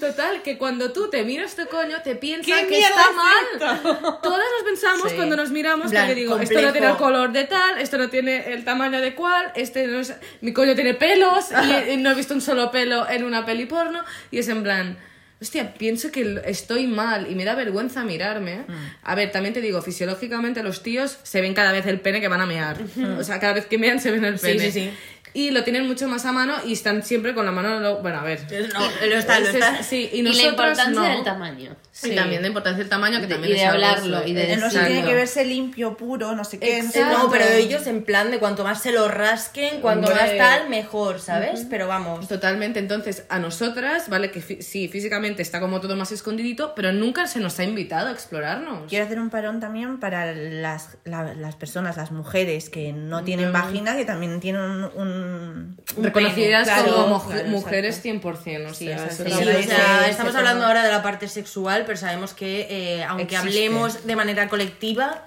Total, 0.00 0.42
que 0.42 0.53
cuando 0.64 0.92
tú 0.94 1.10
te 1.10 1.24
miras 1.24 1.54
tu 1.56 1.66
coño, 1.66 1.98
te 2.02 2.14
piensas 2.14 2.46
¿Qué 2.60 2.68
que 2.68 2.80
está 2.80 3.02
es 3.02 3.60
mal. 3.60 3.82
Todas 4.22 4.46
nos 4.56 4.62
pensamos 4.64 5.10
Sí. 5.10 5.14
cuando 5.14 5.36
nos 5.36 5.50
miramos, 5.50 5.90
plan, 5.90 6.06
porque 6.06 6.14
digo, 6.18 6.38
esto 6.38 6.58
no 6.62 6.72
tiene 6.72 6.86
el 6.88 6.96
color 6.96 7.32
de 7.32 7.44
tal, 7.44 7.76
esto 7.78 7.98
no 7.98 8.08
tiene 8.08 8.50
el 8.54 8.64
tamaño 8.64 9.02
de 9.02 9.14
cual, 9.14 9.52
este 9.56 9.86
no 9.88 10.00
es... 10.00 10.14
Mi 10.40 10.54
coño 10.54 10.74
tiene 10.74 10.94
pelos 10.94 11.50
y, 11.50 11.90
y 11.90 11.96
no 11.98 12.12
he 12.12 12.14
visto 12.14 12.32
un 12.32 12.40
solo 12.40 12.70
pelo 12.70 13.06
en 13.10 13.24
una 13.24 13.44
peli 13.44 13.66
porno. 13.66 14.02
Y 14.30 14.38
es 14.38 14.48
en 14.48 14.62
plan... 14.62 14.96
Hostia, 15.44 15.74
pienso 15.74 16.10
que 16.10 16.40
estoy 16.46 16.86
mal 16.86 17.30
y 17.30 17.34
me 17.34 17.44
da 17.44 17.54
vergüenza 17.54 18.02
mirarme. 18.02 18.64
A 19.02 19.14
ver, 19.14 19.30
también 19.30 19.52
te 19.52 19.60
digo, 19.60 19.82
fisiológicamente 19.82 20.62
los 20.62 20.82
tíos 20.82 21.18
se 21.22 21.42
ven 21.42 21.52
cada 21.52 21.70
vez 21.70 21.86
el 21.86 22.00
pene 22.00 22.20
que 22.22 22.28
van 22.28 22.40
a 22.40 22.46
mear. 22.46 22.78
O 23.18 23.22
sea, 23.22 23.38
cada 23.40 23.52
vez 23.52 23.66
que 23.66 23.76
mean 23.76 24.00
se 24.00 24.10
ven 24.10 24.24
el 24.24 24.38
Sí, 24.38 24.46
pene. 24.46 24.70
sí, 24.70 24.72
sí. 24.72 24.90
Y 25.36 25.50
lo 25.50 25.64
tienen 25.64 25.84
mucho 25.88 26.06
más 26.06 26.24
a 26.26 26.32
mano 26.32 26.54
y 26.64 26.74
están 26.74 27.02
siempre 27.02 27.34
con 27.34 27.44
la 27.44 27.50
mano... 27.50 27.80
lo- 27.80 28.00
Bueno, 28.02 28.20
a 28.20 28.22
ver. 28.22 28.38
No, 28.72 28.78
lo 29.08 29.16
está, 29.16 29.40
lo 29.40 29.48
está. 29.48 29.80
es- 29.80 29.86
sí, 29.86 30.08
y, 30.12 30.20
Y, 30.20 30.22
la 30.22 30.42
importancia 30.44 30.90
no. 30.90 31.02
del 31.02 31.24
tamaño. 31.24 31.74
Y 32.04 32.14
también 32.14 32.40
la 32.42 32.46
importancia 32.46 32.78
del 32.78 32.88
tamaño, 32.88 33.16
que 33.20 33.26
De- 33.26 33.34
también 33.34 33.52
y 33.52 33.56
de 33.58 33.64
es 33.64 33.68
hablarlo, 33.68 34.24
y 34.24 34.32
de 34.32 34.52
Eh, 34.52 34.56
no 34.58 34.70
sé, 34.70 34.76
exacto. 34.76 34.92
tiene 34.92 35.04
que 35.08 35.14
verse 35.14 35.44
limpio, 35.44 35.96
puro, 35.96 36.36
no 36.36 36.44
sé 36.44 36.60
qué. 36.60 36.80
No 36.84 36.88
sé 36.88 37.00
Exacto. 37.00 37.18
No, 37.24 37.30
pero 37.32 37.46
ellos 37.46 37.84
en 37.88 38.04
plan 38.04 38.30
de 38.30 38.38
cuanto 38.38 38.62
más 38.62 38.80
se 38.80 38.92
lo 38.92 39.08
rasquen, 39.08 39.80
cuanto 39.80 40.06
Hombre. 40.06 40.22
más 40.22 40.36
tal, 40.38 40.68
mejor, 40.68 41.20
¿sabes? 41.20 41.66
Pero 41.68 41.88
vamos. 41.88 42.28
Totalmente, 42.28 42.78
entonces 42.78 43.24
a 43.28 43.40
nosotras, 43.40 44.08
vale, 44.08 44.30
que 44.30 44.40
sí, 44.62 44.86
físicamente 44.86 45.33
está 45.42 45.60
como 45.60 45.80
todo 45.80 45.96
más 45.96 46.12
escondidito, 46.12 46.74
pero 46.74 46.92
nunca 46.92 47.26
se 47.26 47.40
nos 47.40 47.58
ha 47.58 47.64
invitado 47.64 48.08
a 48.08 48.12
explorarnos. 48.12 48.88
Quiero 48.88 49.04
hacer 49.04 49.18
un 49.20 49.30
parón 49.30 49.60
también 49.60 49.98
para 50.00 50.32
las, 50.34 50.96
la- 51.04 51.34
las 51.34 51.56
personas, 51.56 51.96
las 51.96 52.10
mujeres 52.12 52.70
que 52.70 52.92
no 52.92 53.24
tienen 53.24 53.52
vagina, 53.52 53.96
que 53.96 54.04
también 54.04 54.40
tienen 54.40 54.60
un... 54.62 54.84
un- 54.94 55.76
un 55.96 56.04
Reconocidas 56.04 56.68
pene. 56.68 56.82
Claro, 56.82 56.96
como 57.04 57.24
claro, 57.26 57.48
mujeres 57.48 57.98
exacto. 58.04 58.28
100%, 58.30 58.70
o 58.70 58.74
Sí, 58.74 58.86
sea, 58.86 58.96
o 58.96 58.98
sea, 58.98 59.06
eso 59.08 59.24
sí, 59.24 59.48
o 59.48 59.62
sea, 59.62 60.08
estamos 60.08 60.34
hablando 60.34 60.64
ahora 60.66 60.82
de 60.82 60.90
la 60.90 61.02
parte 61.02 61.28
sexual, 61.28 61.84
pero 61.86 61.96
sabemos 61.98 62.34
que 62.34 62.66
eh, 62.70 63.04
aunque 63.04 63.24
Existe. 63.24 63.46
hablemos 63.46 64.06
de 64.06 64.16
manera 64.16 64.48
colectiva, 64.48 65.24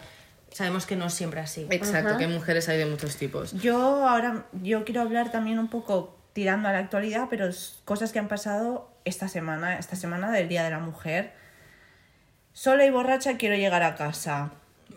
sabemos 0.51 0.85
que 0.85 0.95
no 0.95 1.05
es 1.07 1.13
siempre 1.13 1.39
así. 1.39 1.67
Exacto, 1.69 2.17
que 2.17 2.27
mujeres 2.27 2.67
hay 2.69 2.77
de 2.77 2.85
muchos 2.85 3.15
tipos. 3.17 3.53
Yo 3.53 4.07
ahora, 4.07 4.45
yo 4.63 4.83
quiero 4.85 5.01
hablar 5.01 5.31
también 5.31 5.59
un 5.59 5.69
poco 5.69 6.15
tirando 6.33 6.69
a 6.69 6.71
la 6.71 6.79
actualidad, 6.79 7.27
pero 7.29 7.49
cosas 7.85 8.11
que 8.11 8.19
han 8.19 8.27
pasado 8.27 8.91
esta 9.07 9.27
semana, 9.27 9.77
esta 9.79 9.95
semana 9.95 10.31
del 10.31 10.47
Día 10.49 10.63
de 10.63 10.69
la 10.69 10.79
Mujer. 10.79 11.31
Sola 12.53 12.85
y 12.85 12.89
borracha 12.89 13.37
quiero 13.37 13.55
llegar 13.55 13.83
a 13.83 13.95
casa. 13.95 14.51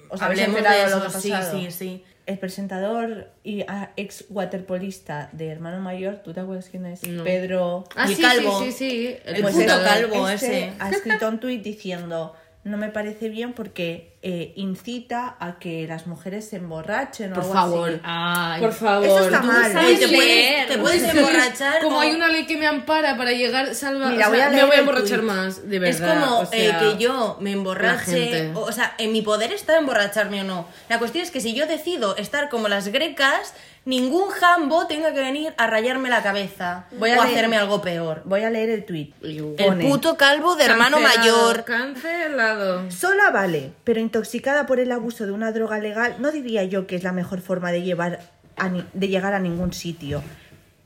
¿Os 0.08 0.20
Hablemos 0.22 0.56
de 0.62 0.90
lo 0.90 1.02
que 1.04 1.20
sí, 1.20 1.30
pasado? 1.30 1.58
sí, 1.58 1.70
sí. 1.70 2.04
El 2.26 2.38
presentador 2.38 3.30
y 3.42 3.62
ah, 3.66 3.90
ex 3.96 4.24
waterpolista 4.28 5.30
de 5.32 5.48
Hermano 5.48 5.80
Mayor, 5.80 6.16
¿tú 6.24 6.32
te 6.32 6.40
acuerdas 6.40 6.68
quién 6.70 6.86
es? 6.86 7.06
No. 7.06 7.24
Pedro. 7.24 7.84
Ah, 7.96 8.06
sí, 8.06 8.20
calvo. 8.20 8.60
sí, 8.60 8.72
sí, 8.72 8.78
sí. 8.78 9.16
El 9.24 9.42
Pues 9.42 9.54
puto 9.54 9.66
eso, 9.72 9.82
calvo 9.84 10.28
este 10.28 10.46
ese. 10.68 10.72
Ha 10.78 10.90
escrito 10.90 11.28
un 11.28 11.40
tuit 11.40 11.62
diciendo, 11.62 12.36
no 12.64 12.76
me 12.76 12.88
parece 12.90 13.28
bien 13.28 13.52
porque 13.52 14.09
eh, 14.22 14.52
incita 14.56 15.36
a 15.40 15.58
que 15.58 15.86
las 15.88 16.06
mujeres 16.06 16.46
se 16.50 16.56
emborrachen 16.56 17.32
o 17.32 17.34
Por 17.36 17.42
algo 17.44 17.54
favor. 17.54 17.88
así. 17.88 18.00
Ay. 18.04 18.60
Por 18.60 18.72
favor. 18.74 19.06
Eso 19.06 19.24
está 19.24 19.40
mal. 19.42 19.72
sabes 19.72 19.88
Oye, 19.88 19.98
te 19.98 20.06
leer. 20.08 20.66
puedes, 20.66 20.68
te 20.68 20.78
puedes 20.78 21.14
emborrachar. 21.14 21.82
Como 21.82 21.96
o- 21.96 22.00
hay 22.00 22.10
una 22.14 22.28
ley 22.28 22.44
que 22.46 22.58
me 22.58 22.66
ampara 22.66 23.16
para 23.16 23.32
llegar 23.32 23.74
salva, 23.74 24.10
Mira, 24.10 24.28
o 24.28 24.30
sea, 24.30 24.30
voy 24.30 24.40
a 24.40 24.48
me 24.50 24.54
leer 24.56 24.66
voy 24.66 24.76
a 24.76 24.78
emborrachar 24.80 25.22
más, 25.22 25.68
de 25.70 25.76
Es 25.88 26.00
verdad. 26.00 26.20
como 26.20 26.38
o 26.40 26.46
sea, 26.46 26.58
eh, 26.68 26.76
que 26.96 27.02
yo 27.02 27.38
me 27.40 27.52
emborrache, 27.52 28.52
o, 28.54 28.70
sea, 28.72 28.94
en 28.98 29.12
mi 29.12 29.22
poder 29.22 29.52
está 29.52 29.78
emborracharme 29.78 30.42
o 30.42 30.44
no. 30.44 30.66
La 30.90 30.98
cuestión 30.98 31.24
es 31.24 31.30
que 31.30 31.40
si 31.40 31.54
yo 31.54 31.66
decido 31.66 32.14
estar 32.18 32.50
como 32.50 32.68
las 32.68 32.88
grecas, 32.88 33.54
ningún 33.86 34.28
jambo 34.28 34.86
tenga 34.86 35.14
que 35.14 35.20
venir 35.20 35.54
a 35.56 35.66
rayarme 35.66 36.10
la 36.10 36.22
cabeza 36.22 36.84
Voy 36.98 37.10
a 37.12 37.18
o 37.18 37.22
leer- 37.24 37.32
hacerme 37.32 37.56
algo 37.56 37.80
peor. 37.80 38.20
Voy 38.26 38.42
a 38.42 38.50
leer 38.50 38.68
el 38.68 38.84
tuit. 38.84 39.14
El 39.22 39.78
puto 39.78 40.18
calvo 40.18 40.56
de 40.56 40.64
hermano 40.66 40.98
cancelado, 40.98 41.18
mayor. 41.46 41.64
Cancelado. 41.64 42.90
Sola 42.90 43.30
vale, 43.30 43.72
pero 43.84 43.98
intoxicada 44.10 44.66
por 44.66 44.80
el 44.80 44.90
abuso 44.90 45.24
de 45.24 45.30
una 45.30 45.52
droga 45.52 45.78
legal, 45.78 46.16
no 46.18 46.32
diría 46.32 46.64
yo 46.64 46.88
que 46.88 46.96
es 46.96 47.04
la 47.04 47.12
mejor 47.12 47.40
forma 47.40 47.70
de, 47.70 47.82
llevar 47.82 48.18
a 48.56 48.68
de 48.68 49.08
llegar 49.08 49.34
a 49.34 49.38
ningún 49.38 49.72
sitio. 49.72 50.20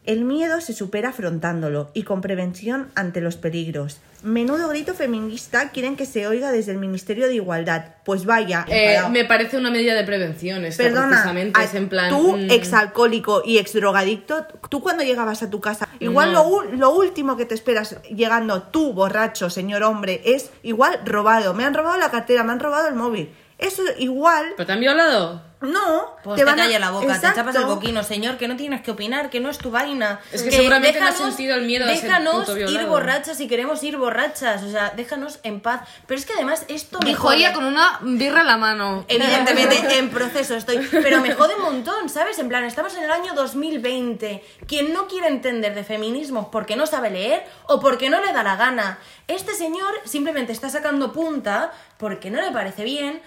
El 0.04 0.24
miedo 0.26 0.60
se 0.60 0.74
supera 0.74 1.08
afrontándolo 1.10 1.90
y 1.94 2.02
con 2.02 2.20
prevención 2.20 2.88
ante 2.94 3.22
los 3.22 3.36
peligros. 3.36 3.98
Menudo 4.22 4.68
grito 4.68 4.92
feminista 4.94 5.70
quieren 5.70 5.96
que 5.96 6.04
se 6.04 6.26
oiga 6.26 6.52
desde 6.52 6.72
el 6.72 6.78
Ministerio 6.78 7.26
de 7.26 7.34
Igualdad. 7.36 7.86
Pues 8.04 8.26
vaya, 8.26 8.66
Eh, 8.68 8.98
me 9.10 9.24
parece 9.24 9.56
una 9.56 9.70
medida 9.70 9.94
de 9.94 10.04
prevención 10.04 10.64
esta, 10.66 10.82
Perdona, 10.82 11.08
precisamente. 11.08 11.58
a- 11.58 11.64
Es 11.64 11.74
en 11.74 11.88
plan... 11.88 12.10
tú, 12.10 12.36
mm, 12.36 12.50
exalcohólico 12.50 13.42
y 13.46 13.56
exdrogadicto, 13.58 14.46
tú 14.68 14.82
cuando 14.82 15.02
llegabas 15.04 15.42
a 15.42 15.48
tu 15.50 15.60
casa, 15.60 15.88
igual 16.00 16.32
No. 16.32 16.62
lo, 16.64 16.72
lo 16.76 16.90
último 16.94 17.36
que 17.38 17.46
te 17.46 17.54
esperas 17.54 17.96
llegando 18.14 18.62
tú, 18.64 18.92
borracho, 18.92 19.48
señor 19.48 19.82
hombre, 19.84 20.20
es 20.24 20.50
igual 20.62 21.00
robado. 21.06 21.54
Me 21.54 21.64
han 21.64 21.72
robado 21.74 21.98
la 21.98 22.10
cartera, 22.10 22.44
me 22.44 22.52
han 22.52 22.60
robado 22.60 22.88
el 22.88 22.94
móvil. 22.94 23.30
Eso 23.58 23.82
igual, 23.98 24.44
¿Pero 24.56 24.66
te 24.66 24.72
han 24.72 24.80
violado? 24.80 25.40
No. 25.64 26.16
Pues 26.22 26.36
te, 26.38 26.44
van 26.44 26.58
a- 26.58 26.64
calla 26.64 26.78
la 26.78 26.90
boca, 26.90 27.06
Exacto. 27.06 27.28
te 27.28 27.34
chapas 27.36 27.54
el 27.56 27.64
coquino, 27.64 28.02
señor, 28.02 28.36
que 28.38 28.48
no 28.48 28.56
tienes 28.56 28.82
que 28.82 28.90
opinar, 28.90 29.30
que 29.30 29.40
no 29.40 29.50
es 29.50 29.58
tu 29.58 29.70
vaina. 29.70 30.20
Es 30.32 30.42
que 30.42 30.50
seguramente 30.50 31.00
no 31.00 31.08
has 31.08 31.16
sentido 31.16 31.54
el 31.54 31.62
miedo 31.66 31.86
de 31.86 31.94
ser 31.96 32.04
Déjanos 32.04 32.46
puto 32.46 32.56
ir 32.58 32.86
borrachas 32.86 33.36
si 33.36 33.48
queremos 33.48 33.82
ir 33.82 33.96
borrachas, 33.96 34.62
o 34.62 34.70
sea, 34.70 34.92
déjanos 34.96 35.40
en 35.42 35.60
paz. 35.60 35.82
Pero 36.06 36.18
es 36.18 36.26
que 36.26 36.32
además 36.34 36.64
esto 36.68 36.98
me 37.00 37.10
ella 37.10 37.18
jode. 37.18 37.52
con 37.52 37.64
una 37.64 37.98
birra 38.02 38.40
en 38.42 38.46
la 38.46 38.56
mano. 38.56 39.04
Evidentemente 39.08 39.76
en 39.98 40.10
proceso 40.10 40.54
estoy, 40.54 40.78
pero 40.90 41.20
me 41.20 41.34
jode 41.34 41.54
un 41.56 41.62
montón, 41.62 42.08
¿sabes? 42.08 42.38
En 42.38 42.48
plan, 42.48 42.64
estamos 42.64 42.94
en 42.96 43.04
el 43.04 43.10
año 43.10 43.34
2020. 43.34 44.42
Quien 44.66 44.92
no 44.92 45.06
quiere 45.08 45.28
entender 45.28 45.74
de 45.74 45.84
feminismo 45.84 46.50
porque 46.50 46.76
no 46.76 46.86
sabe 46.86 47.10
leer 47.10 47.44
o 47.66 47.80
porque 47.80 48.10
no 48.10 48.24
le 48.24 48.32
da 48.32 48.42
la 48.42 48.56
gana. 48.56 48.98
Este 49.28 49.54
señor 49.54 49.92
simplemente 50.04 50.52
está 50.52 50.68
sacando 50.68 51.12
punta 51.12 51.72
porque 51.98 52.30
no 52.30 52.40
le 52.40 52.50
parece 52.50 52.84
bien, 52.84 53.22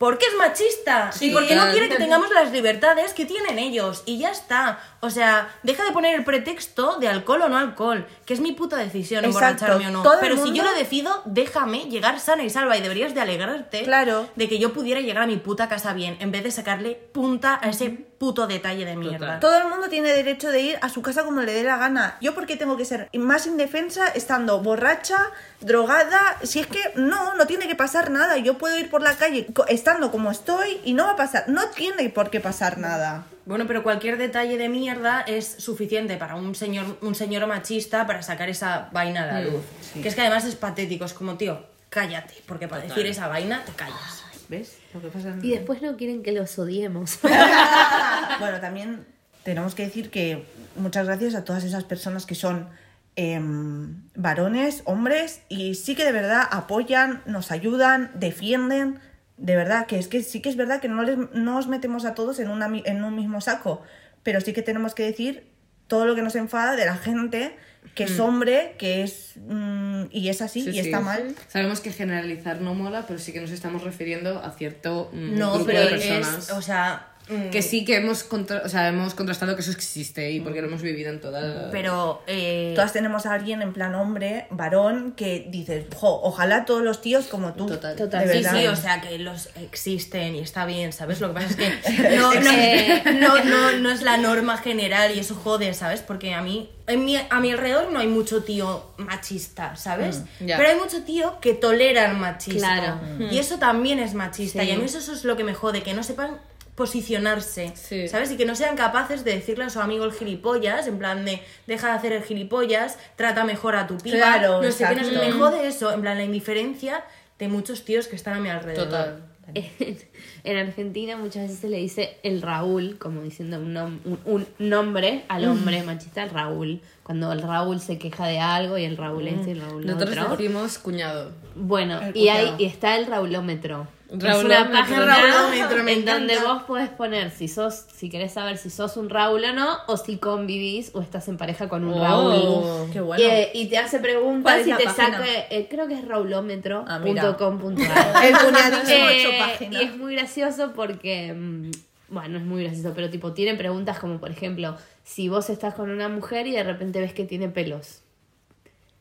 porque 0.00 0.24
es 0.24 0.34
machista 0.38 1.10
y 1.20 1.28
porque 1.30 1.54
no 1.54 1.70
quiere 1.72 1.90
que 1.90 1.96
tengamos 1.96 2.30
las 2.30 2.50
libertades 2.52 3.12
que 3.12 3.26
tienen 3.26 3.58
ellos 3.58 4.02
y 4.06 4.16
ya 4.16 4.30
está. 4.30 4.80
O 5.02 5.08
sea, 5.10 5.48
deja 5.62 5.82
de 5.84 5.92
poner 5.92 6.14
el 6.14 6.24
pretexto 6.24 6.98
de 6.98 7.08
alcohol 7.08 7.42
o 7.42 7.48
no 7.48 7.56
alcohol, 7.56 8.06
que 8.26 8.34
es 8.34 8.40
mi 8.40 8.52
puta 8.52 8.76
decisión 8.76 9.24
Exacto. 9.24 9.64
emborracharme 9.64 9.88
o 9.88 9.90
no. 10.02 10.10
Pero 10.20 10.36
si 10.36 10.52
yo 10.52 10.62
lo 10.62 10.74
decido, 10.74 11.22
déjame 11.24 11.84
llegar 11.84 12.20
sana 12.20 12.42
y 12.42 12.50
salva 12.50 12.76
y 12.76 12.82
deberías 12.82 13.14
de 13.14 13.20
alegrarte 13.22 13.82
Claro. 13.84 14.28
de 14.36 14.48
que 14.48 14.58
yo 14.58 14.72
pudiera 14.74 15.00
llegar 15.00 15.22
a 15.22 15.26
mi 15.26 15.38
puta 15.38 15.68
casa 15.70 15.94
bien 15.94 16.16
en 16.20 16.30
vez 16.30 16.44
de 16.44 16.50
sacarle 16.50 16.94
punta 17.12 17.58
a 17.62 17.70
ese 17.70 17.88
puto 18.18 18.46
detalle 18.46 18.84
de 18.84 18.96
mierda. 18.96 19.40
Todo 19.40 19.56
el 19.56 19.68
mundo 19.68 19.88
tiene 19.88 20.12
derecho 20.12 20.50
de 20.50 20.60
ir 20.60 20.78
a 20.82 20.90
su 20.90 21.00
casa 21.00 21.24
como 21.24 21.40
le 21.40 21.54
dé 21.54 21.62
la 21.62 21.78
gana. 21.78 22.18
Yo 22.20 22.34
porque 22.34 22.56
tengo 22.56 22.76
que 22.76 22.84
ser 22.84 23.08
más 23.14 23.46
indefensa 23.46 24.08
estando 24.08 24.60
borracha, 24.60 25.16
drogada. 25.62 26.36
Si 26.42 26.60
es 26.60 26.66
que 26.66 26.80
no, 26.96 27.34
no 27.36 27.46
tiene 27.46 27.66
que 27.68 27.74
pasar 27.76 28.10
nada. 28.10 28.36
Yo 28.36 28.58
puedo 28.58 28.76
ir 28.78 28.90
por 28.90 29.00
la 29.02 29.16
calle 29.16 29.46
estando 29.68 30.10
como 30.10 30.30
estoy 30.30 30.80
y 30.84 30.92
no 30.92 31.04
va 31.04 31.12
a 31.12 31.16
pasar. 31.16 31.44
No 31.48 31.68
tiene 31.70 32.10
por 32.10 32.28
qué 32.28 32.40
pasar 32.40 32.76
nada. 32.76 33.24
Bueno, 33.50 33.66
pero 33.66 33.82
cualquier 33.82 34.16
detalle 34.16 34.56
de 34.58 34.68
mierda 34.68 35.22
es 35.22 35.44
suficiente 35.44 36.16
para 36.16 36.36
un 36.36 36.54
señor, 36.54 36.96
un 37.02 37.16
señor 37.16 37.48
machista 37.48 38.06
para 38.06 38.22
sacar 38.22 38.48
esa 38.48 38.88
vaina 38.92 39.24
a 39.24 39.26
la 39.26 39.40
luz. 39.40 39.62
Que 40.00 40.06
es 40.06 40.14
que 40.14 40.20
además 40.20 40.44
es 40.44 40.54
patético, 40.54 41.04
es 41.04 41.12
como, 41.12 41.36
tío, 41.36 41.60
cállate, 41.88 42.34
porque 42.46 42.68
para 42.68 42.84
decir 42.84 43.04
esa 43.06 43.26
vaina 43.26 43.64
te 43.64 43.72
callas. 43.72 44.22
¿Ves? 44.48 44.76
Lo 44.94 45.00
que 45.00 45.08
pasa 45.08 45.34
Y 45.42 45.50
después 45.50 45.82
no 45.82 45.96
quieren 45.96 46.22
que 46.22 46.30
los 46.30 46.56
odiemos. 46.60 47.18
Bueno, 48.38 48.60
también 48.60 49.04
tenemos 49.42 49.74
que 49.74 49.82
decir 49.82 50.10
que 50.10 50.44
muchas 50.76 51.06
gracias 51.06 51.34
a 51.34 51.44
todas 51.44 51.64
esas 51.64 51.82
personas 51.82 52.26
que 52.26 52.36
son 52.36 52.68
em, 53.16 54.00
varones, 54.14 54.82
hombres, 54.84 55.42
y 55.48 55.74
sí 55.74 55.96
que 55.96 56.04
de 56.04 56.12
verdad 56.12 56.44
apoyan, 56.52 57.20
nos 57.26 57.50
ayudan, 57.50 58.12
defienden. 58.14 59.00
De 59.40 59.56
verdad, 59.56 59.86
que 59.86 59.98
es 59.98 60.06
que 60.06 60.22
sí 60.22 60.40
que 60.40 60.48
es 60.50 60.56
verdad 60.56 60.80
que 60.80 60.88
no, 60.88 61.02
les, 61.02 61.16
no 61.32 61.56
os 61.58 61.66
metemos 61.66 62.04
a 62.04 62.14
todos 62.14 62.38
en, 62.38 62.48
una, 62.50 62.68
mi- 62.68 62.82
en 62.86 63.02
un 63.02 63.16
mismo 63.16 63.40
saco, 63.40 63.82
pero 64.22 64.40
sí 64.40 64.52
que 64.52 64.62
tenemos 64.62 64.94
que 64.94 65.02
decir 65.02 65.48
todo 65.88 66.04
lo 66.04 66.14
que 66.14 66.22
nos 66.22 66.36
enfada 66.36 66.76
de 66.76 66.84
la 66.84 66.96
gente 66.96 67.56
que 67.94 68.04
es 68.04 68.20
hombre, 68.20 68.74
que 68.78 69.02
es. 69.02 69.32
mm, 69.38 70.02
y 70.12 70.28
es 70.28 70.42
así, 70.42 70.62
Sí, 70.62 70.68
y 70.70 70.72
sí. 70.74 70.78
está 70.80 71.00
mal. 71.00 71.34
Sabemos 71.48 71.80
que 71.80 71.90
generalizar 71.90 72.60
no 72.60 72.74
mola, 72.74 73.06
pero 73.08 73.18
sí 73.18 73.32
que 73.32 73.40
nos 73.40 73.50
estamos 73.50 73.82
refiriendo 73.82 74.38
a 74.44 74.50
cierto 74.50 75.10
mm, 75.14 75.38
No, 75.38 75.54
grupo 75.54 75.64
pero 75.66 75.80
de 75.80 75.88
personas. 75.88 76.38
es, 76.38 76.50
o 76.50 76.60
sea, 76.60 77.08
que 77.50 77.62
sí 77.62 77.84
que 77.84 77.96
hemos, 77.96 78.24
contra- 78.24 78.62
o 78.64 78.68
sea, 78.68 78.88
hemos 78.88 79.14
contrastado 79.14 79.54
que 79.54 79.62
eso 79.62 79.70
existe 79.70 80.30
y 80.30 80.40
porque 80.40 80.60
lo 80.60 80.68
hemos 80.68 80.82
vivido 80.82 81.10
en 81.10 81.20
toda... 81.20 81.70
Pero, 81.70 82.22
eh, 82.26 82.72
Todas 82.74 82.92
tenemos 82.92 83.26
a 83.26 83.34
alguien 83.34 83.62
en 83.62 83.72
plan 83.72 83.94
hombre, 83.94 84.46
varón, 84.50 85.12
que 85.16 85.46
dices, 85.50 85.86
jo, 85.94 86.20
ojalá 86.22 86.64
todos 86.64 86.82
los 86.82 87.00
tíos 87.00 87.26
como 87.26 87.54
tú. 87.54 87.66
Total. 87.66 87.96
Total. 87.96 88.28
Sí, 88.30 88.42
sí, 88.44 88.66
o 88.66 88.76
sea 88.76 89.00
que 89.00 89.18
los 89.18 89.48
existen 89.60 90.34
y 90.34 90.40
está 90.40 90.66
bien, 90.66 90.92
¿sabes? 90.92 91.20
Lo 91.20 91.28
que 91.28 91.34
pasa 91.34 91.46
es 91.48 91.56
que 91.56 92.16
no, 92.16 92.34
no, 92.34 93.12
no, 93.20 93.44
no, 93.44 93.72
no 93.78 93.90
es 93.90 94.02
la 94.02 94.16
norma 94.16 94.56
general 94.58 95.14
y 95.14 95.20
eso 95.20 95.34
jode, 95.34 95.72
¿sabes? 95.74 96.00
Porque 96.00 96.34
a 96.34 96.42
mí, 96.42 96.70
en 96.86 97.04
mi, 97.04 97.16
a 97.16 97.40
mi 97.40 97.50
alrededor 97.52 97.92
no 97.92 98.00
hay 98.00 98.08
mucho 98.08 98.42
tío 98.42 98.90
machista, 98.96 99.76
¿sabes? 99.76 100.22
ya. 100.40 100.56
Pero 100.56 100.70
hay 100.70 100.76
mucho 100.76 101.02
tío 101.04 101.38
que 101.40 101.54
tolera 101.54 102.10
el 102.10 102.16
machismo. 102.16 102.60
Claro. 102.60 103.00
Y 103.30 103.38
eso 103.38 103.58
también 103.58 103.98
es 103.98 104.14
machista. 104.14 104.62
Sí. 104.62 104.68
Y 104.68 104.72
a 104.72 104.76
mí 104.76 104.84
eso, 104.84 104.98
eso 104.98 105.12
es 105.12 105.24
lo 105.24 105.36
que 105.36 105.44
me 105.44 105.54
jode, 105.54 105.82
que 105.82 105.94
no 105.94 106.02
sepan 106.02 106.38
posicionarse, 106.80 107.72
Sí. 107.74 108.08
¿sabes? 108.08 108.30
Y 108.30 108.36
que 108.38 108.46
no 108.46 108.54
sean 108.54 108.74
capaces 108.74 109.22
de 109.24 109.32
decirle 109.34 109.64
a 109.64 109.70
su 109.70 109.80
amigo 109.80 110.04
el 110.06 110.12
gilipollas, 110.12 110.86
en 110.86 110.98
plan 110.98 111.24
de, 111.26 111.42
deja 111.66 111.88
de 111.88 111.92
hacer 111.92 112.12
el 112.12 112.22
gilipollas, 112.22 112.98
trata 113.16 113.44
mejor 113.44 113.76
a 113.76 113.86
tu 113.86 113.98
piba, 113.98 114.16
Claro, 114.16 114.62
no 114.62 114.72
sé 114.72 114.86
qué, 114.88 115.02
me 115.18 115.30
jode 115.32 115.66
eso, 115.68 115.92
en 115.92 116.00
plan 116.00 116.16
la 116.16 116.24
indiferencia 116.24 117.04
de 117.38 117.48
muchos 117.48 117.84
tíos 117.84 118.08
que 118.08 118.16
están 118.16 118.34
a 118.34 118.40
mi 118.40 118.48
alrededor. 118.48 118.86
Total. 118.86 119.22
En 120.42 120.56
Argentina 120.56 121.16
muchas 121.18 121.42
veces 121.42 121.58
se 121.58 121.68
le 121.68 121.76
dice 121.76 122.16
el 122.22 122.40
Raúl, 122.40 122.96
como 122.98 123.20
diciendo 123.20 123.58
un, 123.58 123.74
nom- 123.74 123.98
un- 124.06 124.18
un 124.24 124.46
nombre 124.58 125.24
al 125.28 125.44
hombre 125.46 125.82
machista, 125.82 126.22
el 126.22 126.30
Raúl. 126.30 126.80
Cuando 127.02 127.30
el 127.32 127.42
Raúl 127.42 127.78
se 127.80 127.98
queja 127.98 128.26
de 128.26 128.38
algo 128.38 128.78
y 128.78 128.84
el 128.84 128.96
Raúl 128.96 129.26
este 129.28 129.48
y 129.50 129.52
el 129.52 129.60
Raúl 129.60 129.84
Nosotros 129.84 130.16
otro. 130.16 130.36
decimos 130.36 130.78
cuñado. 130.78 131.32
Bueno, 131.56 132.00
El 132.00 132.16
y, 132.16 132.28
hay, 132.30 132.54
y 132.58 132.64
está 132.64 132.96
el 132.96 133.04
Raulómetro. 133.06 133.86
Es 134.12 134.22
Raulómetro. 134.22 134.64
una 134.64 134.72
página 134.72 135.86
en 135.92 136.04
donde 136.04 136.38
vos 136.38 136.62
podés 136.64 136.88
poner 136.90 137.30
si 137.30 137.46
sos, 137.48 137.84
si 137.94 138.10
querés 138.10 138.32
saber 138.32 138.56
si 138.58 138.68
sos 138.70 138.96
un 138.96 139.08
Raúl 139.08 139.44
o 139.44 139.52
no, 139.52 139.78
o 139.86 139.96
si 139.96 140.18
convivís 140.18 140.90
o 140.94 141.00
estás 141.00 141.28
en 141.28 141.36
pareja 141.36 141.68
con 141.68 141.84
un 141.84 141.94
Oh. 141.94 142.02
Raúl. 142.02 142.90
Qué 142.92 143.00
bueno. 143.00 143.22
Y, 143.22 143.26
eh, 143.26 143.50
y 143.54 143.66
te 143.68 143.78
hace 143.78 143.98
¿Cuál 144.00 144.02
preguntas 144.02 144.60
y 144.66 144.72
te 144.72 144.84
página? 144.84 144.94
saca, 144.94 145.24
eh, 145.50 145.66
creo 145.70 145.86
que 145.86 145.94
es 145.94 146.00
Ah, 146.04 146.08
raulómetro.com.ar. 146.08 147.38
El 148.24 148.38
cuñadísimo 148.38 149.08
Eh, 149.08 149.68
y 149.70 149.76
es 149.84 149.96
muy 149.96 150.14
gracioso 150.16 150.72
porque, 150.74 151.32
mm, 151.32 151.70
bueno, 152.08 152.38
es 152.38 152.44
muy 152.44 152.64
gracioso, 152.64 152.92
pero 152.94 153.10
tipo, 153.10 153.32
tienen 153.32 153.56
preguntas 153.58 153.98
como, 153.98 154.18
por 154.18 154.30
ejemplo, 154.30 154.76
si 155.04 155.28
vos 155.28 155.50
estás 155.50 155.74
con 155.74 155.90
una 155.90 156.08
mujer 156.08 156.46
y 156.46 156.52
de 156.52 156.62
repente 156.64 157.00
ves 157.00 157.12
que 157.12 157.24
tiene 157.24 157.48
pelos, 157.48 158.00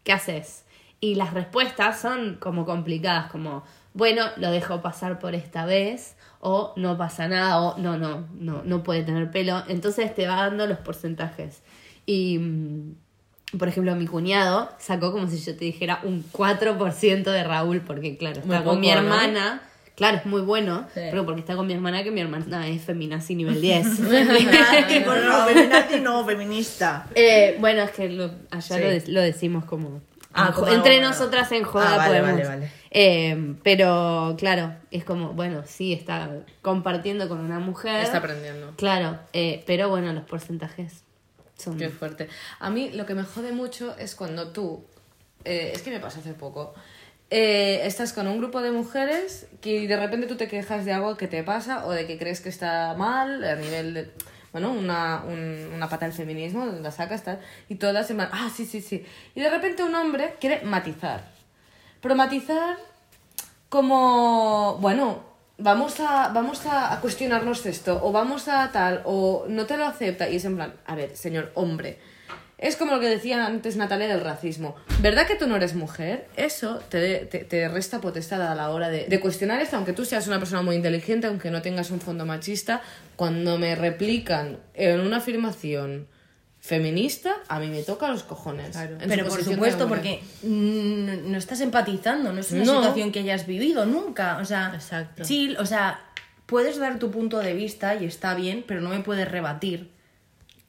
¿qué 0.03 0.11
haces? 0.13 0.63
Y 1.01 1.15
las 1.15 1.33
respuestas 1.33 1.99
son 1.99 2.35
como 2.39 2.65
complicadas, 2.65 3.31
como, 3.31 3.63
bueno, 3.93 4.25
lo 4.37 4.51
dejo 4.51 4.81
pasar 4.81 5.19
por 5.19 5.35
esta 5.35 5.65
vez, 5.65 6.15
o 6.39 6.73
no 6.77 6.97
pasa 6.97 7.27
nada, 7.27 7.59
o 7.61 7.77
no, 7.77 7.97
no, 7.97 8.27
no, 8.39 8.61
no 8.63 8.83
puede 8.83 9.03
tener 9.03 9.29
pelo. 9.31 9.63
Entonces 9.67 10.13
te 10.15 10.27
va 10.27 10.35
dando 10.37 10.67
los 10.67 10.77
porcentajes. 10.77 11.61
Y, 12.05 12.37
mm, 12.39 12.95
por 13.57 13.67
ejemplo, 13.67 13.95
mi 13.95 14.05
cuñado 14.07 14.69
sacó 14.79 15.11
como 15.11 15.27
si 15.27 15.37
yo 15.39 15.55
te 15.57 15.65
dijera 15.65 15.99
un 16.03 16.23
4% 16.31 17.23
de 17.31 17.43
Raúl, 17.43 17.81
porque 17.81 18.15
claro, 18.17 18.39
está 18.41 18.63
con 18.63 18.79
mi 18.79 18.89
hermana. 18.91 19.61
Claro, 19.95 20.15
es 20.17 20.25
muy 20.25 20.39
bueno, 20.41 20.85
Sí. 20.93 21.01
pero 21.11 21.25
porque 21.25 21.41
está 21.41 21.57
con 21.57 21.67
mi 21.67 21.73
hermana, 21.73 22.03
que 22.05 22.11
mi 22.11 22.21
hermana 22.21 22.67
es 22.69 22.83
feminazi 22.83 23.35
nivel 23.35 23.59
10. 23.59 23.99
Bueno, 24.07 24.33
no, 25.25 25.45
feminazi 25.45 25.99
no, 25.99 26.25
feminista. 26.25 27.05
Eh, 27.15 27.57
bueno, 27.59 27.81
es 27.81 27.91
que 27.91 28.07
lo- 28.07 28.31
allá 28.49 28.61
Sí. 28.77 28.81
lo, 28.81 28.87
de- 28.89 29.03
lo 29.07 29.21
decimos 29.21 29.65
como... 29.65 30.01
Ah, 30.33 30.53
en 30.55 30.73
entre 30.75 30.95
bueno. 30.97 31.09
nosotras 31.09 31.51
en 31.51 31.63
joda 31.63 31.93
Ah, 31.93 31.97
vale, 31.97 32.19
podemos. 32.19 32.31
vale, 32.41 32.47
vale. 32.47 32.71
Eh, 32.91 33.55
pero 33.63 34.35
claro, 34.37 34.75
es 34.91 35.03
como, 35.03 35.33
bueno, 35.33 35.63
sí, 35.65 35.93
está 35.93 36.29
compartiendo 36.61 37.27
con 37.27 37.39
una 37.39 37.59
mujer. 37.59 38.01
Está 38.03 38.17
aprendiendo. 38.19 38.73
Claro, 38.77 39.19
eh, 39.33 39.63
pero 39.65 39.89
bueno, 39.89 40.13
los 40.13 40.23
porcentajes 40.23 41.03
son... 41.57 41.77
Qué 41.77 41.89
fuerte. 41.89 42.29
A 42.59 42.69
mí 42.69 42.89
lo 42.91 43.05
que 43.05 43.15
me 43.15 43.23
jode 43.23 43.51
mucho 43.51 43.95
es 43.97 44.15
cuando 44.15 44.49
tú, 44.51 44.85
eh, 45.45 45.71
es 45.73 45.81
que 45.81 45.91
me 45.91 45.99
pasó 45.99 46.19
hace 46.19 46.33
poco, 46.33 46.73
eh, 47.31 47.81
estás 47.85 48.13
con 48.13 48.27
un 48.27 48.39
grupo 48.39 48.61
de 48.61 48.71
mujeres 48.71 49.47
que 49.61 49.87
de 49.87 49.97
repente 49.97 50.25
tú 50.25 50.35
te 50.35 50.47
quejas 50.47 50.85
de 50.85 50.93
algo 50.93 51.15
que 51.15 51.27
te 51.27 51.43
pasa 51.43 51.85
o 51.85 51.91
de 51.91 52.07
que 52.07 52.17
crees 52.17 52.41
que 52.41 52.49
está 52.49 52.95
mal 52.97 53.43
a 53.43 53.55
nivel 53.55 53.93
de, 53.93 54.11
bueno, 54.51 54.71
una, 54.71 55.23
un- 55.27 55.71
una 55.75 55.87
pata 55.89 56.05
del 56.05 56.13
feminismo, 56.13 56.65
la 56.65 56.91
sacas 56.91 57.23
tal, 57.23 57.39
y 57.69 57.75
todas 57.75 58.07
se 58.07 58.13
van, 58.13 58.29
ah, 58.31 58.49
sí, 58.53 58.65
sí, 58.65 58.81
sí. 58.81 59.05
Y 59.35 59.41
de 59.41 59.49
repente 59.49 59.83
un 59.83 59.93
hombre 59.95 60.35
quiere 60.39 60.61
matizar. 60.65 61.23
Pero 62.01 62.15
matizar 62.15 62.77
como, 63.69 64.77
bueno, 64.81 65.23
vamos 65.59 65.99
a, 65.99 66.29
vamos 66.29 66.65
a, 66.65 66.99
cuestionarnos 67.01 67.65
esto, 67.65 67.99
o 68.03 68.11
vamos 68.11 68.47
a 68.47 68.71
tal, 68.71 69.01
o 69.05 69.45
no 69.47 69.65
te 69.65 69.77
lo 69.77 69.85
acepta, 69.85 70.29
y 70.29 70.37
es 70.37 70.45
en 70.45 70.55
plan, 70.55 70.73
a 70.85 70.95
ver, 70.95 71.15
señor 71.15 71.51
hombre, 71.53 71.99
es 72.57 72.75
como 72.75 72.91
lo 72.91 72.99
que 72.99 73.07
decía 73.07 73.45
antes 73.45 73.77
Natalia 73.77 74.07
del 74.09 74.21
racismo. 74.21 74.75
¿Verdad 74.99 75.25
que 75.25 75.35
tú 75.35 75.47
no 75.47 75.55
eres 75.55 75.75
mujer? 75.75 76.27
Eso 76.35 76.81
te, 76.89 77.25
te, 77.25 77.45
te 77.45 77.69
resta 77.69 78.01
potestad 78.01 78.41
a 78.41 78.53
la 78.53 78.71
hora 78.71 78.89
de, 78.89 79.05
de 79.05 79.19
cuestionar 79.21 79.61
esto, 79.61 79.77
aunque 79.77 79.93
tú 79.93 80.03
seas 80.03 80.27
una 80.27 80.39
persona 80.39 80.61
muy 80.61 80.75
inteligente, 80.75 81.27
aunque 81.27 81.51
no 81.51 81.61
tengas 81.61 81.89
un 81.89 82.01
fondo 82.01 82.25
machista, 82.25 82.81
cuando 83.15 83.57
me 83.57 83.75
replican 83.75 84.57
en 84.73 84.99
una 84.99 85.17
afirmación 85.17 86.07
feminista, 86.69 87.33
a 87.47 87.59
mí 87.59 87.67
me 87.67 87.81
toca 87.81 88.07
los 88.09 88.21
cojones. 88.21 88.75
Su 88.75 89.07
Pero 89.07 89.27
por 89.27 89.43
supuesto, 89.43 89.87
porque 89.87 90.21
no 90.43 91.35
estás 91.37 91.61
empatizando, 91.61 92.31
no 92.31 92.39
es 92.39 92.51
una 92.51 92.63
No. 92.63 92.75
situación 92.77 93.11
que 93.11 93.19
hayas 93.21 93.47
vivido 93.47 93.87
nunca. 93.87 94.37
O 94.37 94.45
sea, 94.45 94.71
Exacto. 94.75 95.23
chill, 95.23 95.57
o 95.57 95.65
sea, 95.65 95.99
puedes 96.45 96.77
dar 96.77 96.99
tu 96.99 97.09
punto 97.09 97.39
de 97.39 97.55
vista 97.55 97.95
y 97.95 98.05
está 98.05 98.35
bien, 98.35 98.63
pero 98.67 98.81
no 98.81 98.89
me 98.89 98.99
puedes 98.99 99.27
rebatir. 99.29 99.89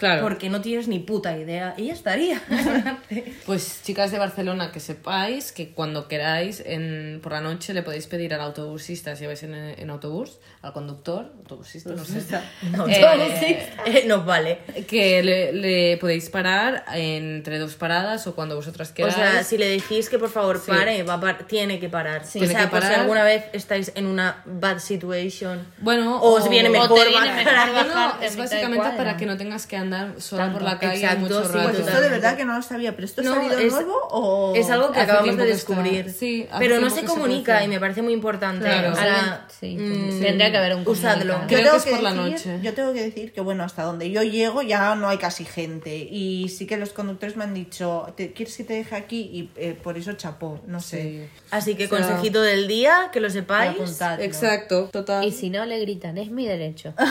Claro. 0.01 0.23
Porque 0.23 0.49
no 0.49 0.61
tienes 0.63 0.89
ni 0.89 0.99
puta 0.99 1.37
idea. 1.37 1.75
Y 1.77 1.87
ya 1.89 1.93
estaría. 1.93 2.41
Pues 3.47 3.81
chicas 3.83 4.11
de 4.13 4.19
Barcelona, 4.19 4.71
que 4.73 4.81
sepáis 4.81 5.53
que 5.53 5.71
cuando 5.71 6.09
queráis 6.09 6.63
en, 6.65 7.21
por 7.23 7.33
la 7.33 7.41
noche 7.41 7.75
le 7.75 7.83
podéis 7.83 8.07
pedir 8.07 8.33
al 8.35 8.41
autobusista, 8.41 9.15
si 9.17 9.27
vais 9.27 9.43
en, 9.43 9.55
en 9.55 9.91
autobús, 9.91 10.39
al 10.63 10.73
conductor, 10.73 11.33
autobusista, 11.39 11.91
no 11.93 12.05
sé, 12.05 12.21
No, 12.71 12.87
eh, 12.89 13.59
eh, 13.87 14.05
nos 14.07 14.25
vale. 14.25 14.59
que 14.89 15.23
le, 15.23 15.53
le 15.53 15.97
podéis 15.99 16.31
parar 16.31 16.85
entre 16.95 17.59
dos 17.59 17.75
paradas 17.75 18.27
o 18.27 18.35
cuando 18.35 18.55
vosotras 18.57 18.91
O 18.91 18.95
queráis. 18.95 19.15
sea, 19.17 19.45
si 19.45 19.59
le 19.59 19.69
decís 19.69 20.09
que 20.09 20.19
por 20.19 20.31
favor 20.31 20.59
Sí. 20.61 20.71
pare, 20.71 21.03
va 21.03 21.15
a 21.15 21.21
par- 21.21 21.47
tiene 21.47 21.79
que 21.81 21.89
parar. 21.89 22.23
o 22.25 22.29
Tiene 22.29 22.47
sea, 22.49 22.61
que 22.63 22.67
por 22.69 22.81
si 22.81 22.87
parar. 22.87 23.01
alguna 23.01 23.25
vez 23.25 23.45
estáis 23.53 23.93
en 23.95 24.07
una 24.07 24.43
bad 24.47 24.79
situation. 24.79 25.67
Bueno, 25.79 26.21
o 26.21 26.37
os 26.39 26.49
viene 26.49 26.69
o 26.69 26.73
mejor 26.73 26.95
viene 27.09 27.13
bajar. 27.15 27.69
mejor 27.73 27.87
No, 27.89 27.95
bajarte 27.95 28.27
es 28.27 28.37
básicamente 28.37 28.89
para 28.97 29.17
que 29.17 29.27
no 29.27 29.37
tengas 29.37 29.67
que 29.67 29.77
andar 29.77 29.90
sola 30.19 30.45
Tanto. 30.45 30.59
por 30.59 30.63
la 30.69 30.79
calle 30.79 31.01
Exacto, 31.03 31.21
mucho 31.21 31.45
sí, 31.45 31.53
rato. 31.53 31.69
Pues 31.71 31.87
esto 31.87 32.01
de 32.01 32.09
verdad 32.09 32.37
que 32.37 32.45
no 32.45 32.57
lo 32.57 32.63
sabía, 32.63 32.95
pero 32.95 33.05
esto 33.07 33.21
ha 33.21 33.25
No, 33.25 33.35
salido 33.35 33.59
es- 33.59 33.73
nuevo 33.73 33.95
o... 34.11 34.55
Es 34.55 34.71
algo 34.71 34.91
que 34.93 35.01
hace 35.01 35.11
acabamos 35.11 35.37
de 35.37 35.45
descubrir. 35.47 36.11
sí, 36.13 36.47
pero 36.59 36.81
no 36.81 36.91
se 36.91 37.05
comunica 37.05 37.63
y 37.65 37.69
me 37.69 37.79
parece 37.81 38.03
muy 38.03 38.13
importante. 38.13 38.65
Claro. 38.67 38.93
O 38.93 38.95
sea, 38.97 39.45
Alguien- 39.51 39.51
sí, 39.61 39.77
mm, 39.79 40.21
tendría 40.21 40.51
que 40.51 40.57
haber 40.59 40.75
un 40.77 40.87
Usadlo. 40.89 41.35
Creo 41.47 41.59
yo 41.61 41.65
tengo 41.71 41.85
que 41.85 41.91
es 41.91 41.95
por 41.97 42.03
la 42.03 42.13
decir- 42.15 42.31
noche. 42.33 42.59
Yo 42.63 42.75
tengo 42.75 42.93
que 42.93 43.03
decir 43.03 43.33
que, 43.33 43.41
bueno, 43.41 43.65
hasta 43.65 43.83
donde 43.85 44.11
yo 44.11 44.23
llego 44.23 44.63
ya 44.63 44.95
no 44.95 45.09
hay 45.09 45.19
casi 45.19 45.45
gente. 45.45 45.97
Y 45.97 46.49
sí 46.49 46.67
que 46.67 46.77
los 46.77 46.91
conductores 46.91 47.37
me 47.37 47.45
han 47.45 47.55
dicho, 47.55 48.13
¿te, 48.17 48.33
¿quieres 48.33 48.57
que 48.57 48.65
te 48.65 48.75
deje 48.75 48.97
aquí? 48.97 49.21
Y 49.33 49.51
eh, 49.57 49.79
por 49.81 49.97
eso 49.99 50.13
chapó, 50.15 50.61
no 50.67 50.81
sé. 50.81 51.03
Sí. 51.03 51.21
Así 51.51 51.75
que 51.75 51.87
O 51.87 51.89
sea, 51.89 51.99
consejito 51.99 52.43
del 52.43 52.67
día, 52.69 53.11
que 53.13 53.21
lo 53.21 53.31
sepáis. 53.31 53.77
Exacto, 54.21 54.89
total. 54.93 55.25
Y 55.25 55.33
si 55.33 55.51
no 55.51 55.65
le 55.67 55.79
gritan, 55.81 56.19
es 56.19 56.31
mi 56.31 56.47
derecho. 56.47 56.95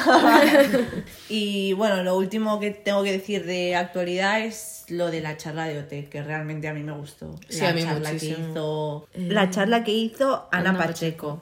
Y 1.30 1.74
bueno, 1.74 2.04
lo 2.04 2.16
último 2.18 2.60
que 2.60 2.69
tengo 2.72 3.04
que 3.04 3.12
decir 3.12 3.46
de 3.46 3.76
actualidad 3.76 4.42
es 4.42 4.86
lo 4.90 5.12
de 5.12 5.22
la 5.22 5.38
charla 5.38 5.66
de 5.66 5.80
OT, 5.80 6.10
que 6.10 6.22
realmente 6.24 6.68
a 6.68 6.74
mí 6.74 6.84
me 6.84 6.92
gustó. 6.94 7.36
Sí, 7.50 7.62
la 7.62 7.70
a 7.70 7.74
mí 7.74 7.82
charla 7.84 8.08
que 8.10 8.14
muchísimo. 8.14 8.50
hizo 8.50 9.08
La 9.16 9.50
charla 9.50 9.84
que 9.84 9.92
hizo 9.92 10.48
Ana, 10.52 10.70
Ana 10.72 10.80
Pacheco. 10.80 11.42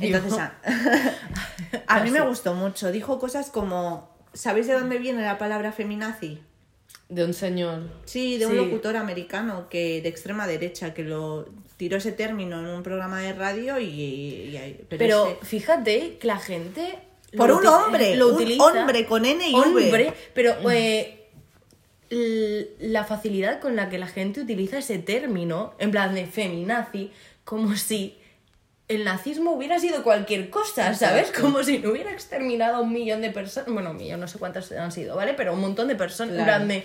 Entonces, 0.00 0.38
a, 0.38 0.54
a 1.86 2.02
mí 2.04 2.10
me 2.10 2.20
gustó 2.20 2.54
mucho. 2.54 2.92
Dijo 2.92 3.18
cosas 3.18 3.50
como, 3.50 4.10
¿sabéis 4.34 4.66
de 4.66 4.74
dónde 4.74 4.98
viene 4.98 5.22
la 5.22 5.38
palabra 5.38 5.72
feminazi? 5.72 6.40
De 7.08 7.24
un 7.24 7.34
señor. 7.34 7.90
Sí, 8.04 8.38
de 8.38 8.46
un 8.46 8.52
Sí. 8.52 8.58
locutor 8.58 8.96
americano 8.96 9.68
que 9.68 10.00
de 10.02 10.08
extrema 10.08 10.46
derecha 10.46 10.94
que 10.94 11.04
lo 11.04 11.46
tiró 11.76 11.96
ese 11.98 12.12
término 12.12 12.60
en 12.60 12.66
un 12.66 12.82
programa 12.82 13.20
de 13.20 13.32
radio 13.32 13.78
y, 13.78 13.84
y- 13.86 14.56
y- 14.56 14.84
Pero 14.88 15.26
ese- 15.26 15.44
fíjate 15.44 16.16
que 16.18 16.26
la 16.26 16.38
gente. 16.38 16.98
Por 17.36 17.50
un 17.52 17.66
hombre, 17.66 18.16
lo 18.16 18.28
un 18.28 18.34
utiliza. 18.34 18.64
hombre 18.64 19.06
con 19.06 19.24
N 19.24 19.48
y 19.48 19.52
V. 19.54 19.60
Hombre, 19.66 20.14
pero 20.34 20.54
eh, 20.70 21.28
l- 22.10 22.68
la 22.80 23.04
facilidad 23.04 23.60
con 23.60 23.74
la 23.76 23.88
que 23.88 23.98
la 23.98 24.06
gente 24.06 24.40
utiliza 24.40 24.78
ese 24.78 24.98
término, 24.98 25.74
en 25.78 25.90
plan 25.90 26.14
de 26.14 26.26
feminazi, 26.26 27.10
como 27.44 27.74
si 27.76 28.18
el 28.88 29.04
nazismo 29.04 29.52
hubiera 29.52 29.78
sido 29.78 30.02
cualquier 30.02 30.50
cosa, 30.50 30.94
¿sabes? 30.94 31.32
Como 31.32 31.62
si 31.62 31.78
no 31.78 31.92
hubiera 31.92 32.12
exterminado 32.12 32.76
a 32.76 32.80
un 32.80 32.92
millón 32.92 33.22
de 33.22 33.30
personas. 33.30 33.72
Bueno, 33.72 33.92
un 33.92 33.96
millón, 33.96 34.20
no 34.20 34.28
sé 34.28 34.38
cuántas 34.38 34.70
han 34.72 34.92
sido, 34.92 35.16
¿vale? 35.16 35.32
Pero 35.34 35.54
un 35.54 35.60
montón 35.60 35.88
de 35.88 35.94
personas. 35.96 36.34
En 36.36 36.44
Claro. 36.44 36.58
plan 36.58 36.68
de. 36.68 36.84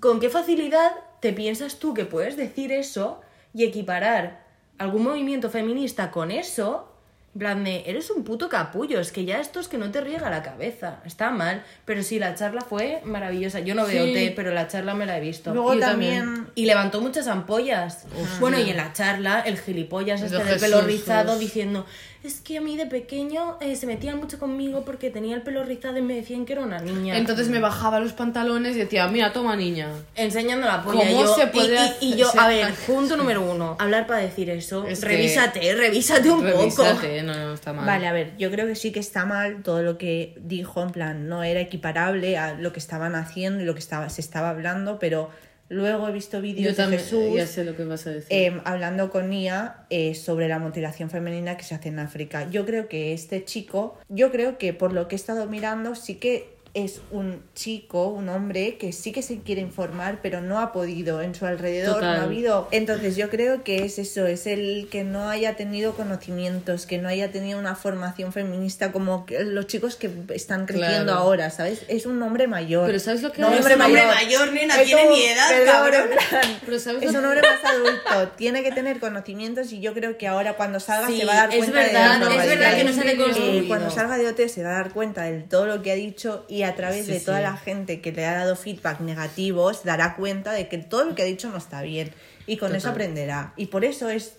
¿Con 0.00 0.18
qué 0.20 0.28
facilidad 0.28 0.92
te 1.20 1.32
piensas 1.32 1.78
tú 1.78 1.94
que 1.94 2.04
puedes 2.04 2.36
decir 2.36 2.72
eso 2.72 3.20
y 3.54 3.64
equiparar 3.64 4.44
algún 4.78 5.04
movimiento 5.04 5.48
feminista 5.50 6.10
con 6.10 6.30
eso? 6.32 6.92
Plan 7.38 7.64
de, 7.64 7.82
eres 7.86 8.10
un 8.10 8.24
puto 8.24 8.48
capullo, 8.48 8.98
es 9.00 9.12
que 9.12 9.24
ya 9.24 9.40
esto 9.40 9.60
es 9.60 9.68
que 9.68 9.76
no 9.78 9.90
te 9.90 10.00
riega 10.00 10.30
la 10.30 10.42
cabeza, 10.42 11.00
está 11.04 11.30
mal. 11.30 11.62
Pero 11.84 12.02
sí, 12.02 12.18
la 12.18 12.34
charla 12.34 12.62
fue 12.62 13.00
maravillosa. 13.04 13.60
Yo 13.60 13.74
no 13.74 13.86
veo 13.86 14.06
Sí. 14.06 14.14
té, 14.14 14.32
pero 14.34 14.52
la 14.54 14.68
charla 14.68 14.94
me 14.94 15.04
la 15.06 15.18
he 15.18 15.20
visto. 15.20 15.52
Luego 15.52 15.74
Yo 15.74 15.80
también, 15.80 16.48
Y 16.54 16.66
levantó 16.66 17.00
muchas 17.00 17.26
ampollas. 17.26 18.06
bueno, 18.40 18.58
y 18.58 18.70
en 18.70 18.76
la 18.76 18.92
charla, 18.92 19.40
el 19.40 19.58
gilipollas 19.58 20.22
este 20.22 20.42
del 20.42 20.58
pelo 20.60 20.80
rizado 20.82 21.38
diciendo, 21.38 21.84
es 22.26 22.40
que 22.40 22.58
a 22.58 22.60
mí 22.60 22.76
de 22.76 22.86
pequeño 22.86 23.56
eh, 23.60 23.76
se 23.76 23.86
metían 23.86 24.18
mucho 24.18 24.38
conmigo 24.38 24.84
porque 24.84 25.10
tenía 25.10 25.34
el 25.36 25.42
pelo 25.42 25.62
rizado 25.64 25.96
y 25.98 26.02
me 26.02 26.14
decían 26.14 26.44
que 26.44 26.52
era 26.54 26.62
una 26.62 26.78
niña. 26.80 27.16
Entonces 27.16 27.48
me 27.48 27.60
bajaba 27.60 28.00
los 28.00 28.12
pantalones 28.12 28.76
y 28.76 28.80
decía, 28.80 29.06
mira, 29.08 29.32
toma 29.32 29.56
niña. 29.56 29.88
Enseñando 30.14 30.66
la 30.66 30.82
polla. 30.82 31.00
¿Cómo 31.06 31.22
yo- 31.22 31.34
se 31.34 31.44
y- 31.44 31.46
puede 31.46 31.78
y, 32.00 32.14
y 32.14 32.16
yo, 32.16 32.28
a 32.38 32.48
ver, 32.48 32.72
punto 32.86 33.16
número 33.16 33.42
uno, 33.42 33.76
hablar 33.78 34.06
para 34.06 34.20
decir 34.20 34.50
eso. 34.50 34.86
Es 34.86 35.00
que- 35.00 35.06
revísate, 35.08 35.74
revísate 35.74 36.30
un 36.30 36.40
poco. 36.44 36.58
Revísate, 36.58 37.22
no, 37.22 37.34
no, 37.34 37.54
está 37.54 37.72
mal. 37.72 37.86
Vale, 37.86 38.06
a 38.06 38.12
ver, 38.12 38.36
yo 38.36 38.50
creo 38.50 38.66
que 38.66 38.74
sí 38.74 38.92
que 38.92 39.00
está 39.00 39.24
mal 39.24 39.62
todo 39.62 39.82
lo 39.82 39.98
que 39.98 40.34
dijo, 40.40 40.82
en 40.82 40.90
plan, 40.90 41.28
no 41.28 41.42
era 41.44 41.60
equiparable 41.60 42.36
a 42.38 42.54
lo 42.54 42.72
que 42.72 42.78
estaban 42.80 43.14
haciendo 43.14 43.62
y 43.62 43.66
lo 43.66 43.74
que 43.74 43.80
estaba, 43.80 44.08
se 44.10 44.20
estaba 44.20 44.50
hablando, 44.50 44.98
pero 44.98 45.30
luego 45.68 46.08
he 46.08 46.12
visto 46.12 46.40
vídeos 46.40 46.76
de 46.76 46.86
Jesús 46.86 47.34
ya 47.34 47.46
sé 47.46 47.64
lo 47.64 47.76
que 47.76 47.84
vas 47.84 48.06
a 48.06 48.10
decir. 48.10 48.28
eh, 48.30 48.60
hablando 48.64 49.10
con 49.10 49.30
Nia 49.30 49.86
eh, 49.90 50.14
sobre 50.14 50.48
la 50.48 50.58
mutilación 50.58 51.10
femenina 51.10 51.56
que 51.56 51.64
se 51.64 51.74
hace 51.74 51.88
en 51.88 51.98
África. 51.98 52.48
Yo 52.50 52.64
creo 52.66 52.88
que 52.88 53.12
este 53.12 53.44
chico, 53.44 53.98
yo 54.08 54.30
creo 54.30 54.58
que 54.58 54.72
por 54.72 54.92
lo 54.92 55.08
que 55.08 55.14
he 55.14 55.18
estado 55.18 55.46
mirando, 55.46 55.94
sí 55.94 56.16
que 56.16 56.55
es 56.76 57.00
un 57.10 57.42
chico, 57.54 58.08
un 58.08 58.28
hombre 58.28 58.76
que 58.76 58.92
sí 58.92 59.10
que 59.10 59.22
se 59.22 59.38
quiere 59.40 59.62
informar, 59.62 60.18
pero 60.22 60.42
no 60.42 60.60
ha 60.60 60.72
podido 60.72 61.22
en 61.22 61.34
su 61.34 61.46
alrededor, 61.46 61.94
Total. 61.96 62.16
no 62.16 62.20
ha 62.20 62.24
habido. 62.24 62.68
Entonces 62.70 63.16
yo 63.16 63.30
creo 63.30 63.64
que 63.64 63.84
es 63.86 63.98
eso, 63.98 64.26
es 64.26 64.46
el 64.46 64.88
que 64.90 65.02
no 65.02 65.30
haya 65.30 65.56
tenido 65.56 65.94
conocimientos, 65.94 66.84
que 66.84 66.98
no 66.98 67.08
haya 67.08 67.32
tenido 67.32 67.58
una 67.58 67.76
formación 67.76 68.30
feminista 68.32 68.92
como 68.92 69.24
los 69.46 69.66
chicos 69.66 69.96
que 69.96 70.10
están 70.34 70.66
creciendo 70.66 71.04
Claro. 71.04 71.18
ahora, 71.18 71.48
¿sabes? 71.50 71.82
Es 71.88 72.04
un 72.04 72.22
hombre 72.22 72.46
mayor. 72.46 72.86
Pero 72.88 72.98
¿sabes 72.98 73.22
lo 73.22 73.32
que 73.32 73.40
no, 73.40 73.48
es? 73.48 73.56
hombre 73.56 73.72
Es 73.72 73.80
un 73.80 73.86
hombre 73.86 74.04
mayor. 74.06 74.52
nena, 74.52 74.80
Es 74.80 74.86
tiene 74.86 75.02
como- 75.04 75.16
mi 75.16 75.22
edad, 75.24 75.48
perdón, 75.48 75.66
cabrón. 75.74 76.08
plan, 76.30 76.58
Pero 76.66 76.78
¿sabes 76.78 77.02
es 77.04 77.10
un 77.10 77.24
hombre 77.24 77.40
más 77.40 77.72
adulto, 77.72 78.32
tiene 78.36 78.62
que 78.62 78.72
tener 78.72 79.00
conocimientos 79.00 79.72
y 79.72 79.80
yo 79.80 79.94
creo 79.94 80.18
que 80.18 80.26
ahora 80.26 80.56
cuando 80.58 80.78
salga 80.78 81.06
Sí, 81.08 81.20
se 81.20 81.24
va 81.24 81.32
a 81.32 81.36
dar 81.36 81.50
es 81.52 81.56
cuenta 81.56 81.78
verdad, 81.80 82.18
de 82.20 82.24
las 82.36 82.44
es 82.44 82.48
verdad 82.50 82.76
que 82.76 82.84
no 82.84 82.92
se 82.92 83.00
ha 83.00 83.66
cuando 83.66 83.90
salga 83.90 84.18
de 84.18 84.26
OT 84.28 84.48
se 84.48 84.62
va 84.62 84.70
a 84.70 84.74
dar 84.74 84.92
cuenta 84.92 85.22
de 85.22 85.40
todo 85.40 85.66
lo 85.66 85.82
que 85.82 85.90
ha 85.90 85.94
dicho 85.94 86.44
y 86.48 86.65
a 86.66 86.74
través 86.74 87.06
Sí, 87.06 87.12
de 87.12 87.20
toda 87.20 87.38
sí. 87.38 87.42
la 87.44 87.56
gente 87.56 88.00
que 88.00 88.12
le 88.12 88.24
ha 88.26 88.34
dado 88.34 88.56
feedback 88.56 89.00
negativo 89.00 89.72
se 89.72 89.86
dará 89.88 90.16
cuenta 90.16 90.52
de 90.52 90.68
que 90.68 90.78
todo 90.78 91.04
lo 91.04 91.14
que 91.14 91.22
ha 91.22 91.26
dicho 91.26 91.48
no 91.50 91.56
está 91.56 91.82
bien 91.82 92.12
y 92.46 92.56
con 92.58 92.68
eso 92.70 92.88
Total. 92.88 92.92
aprenderá. 92.92 93.52
Y 93.56 93.66
por 93.66 93.84
eso 93.84 94.08
es 94.10 94.34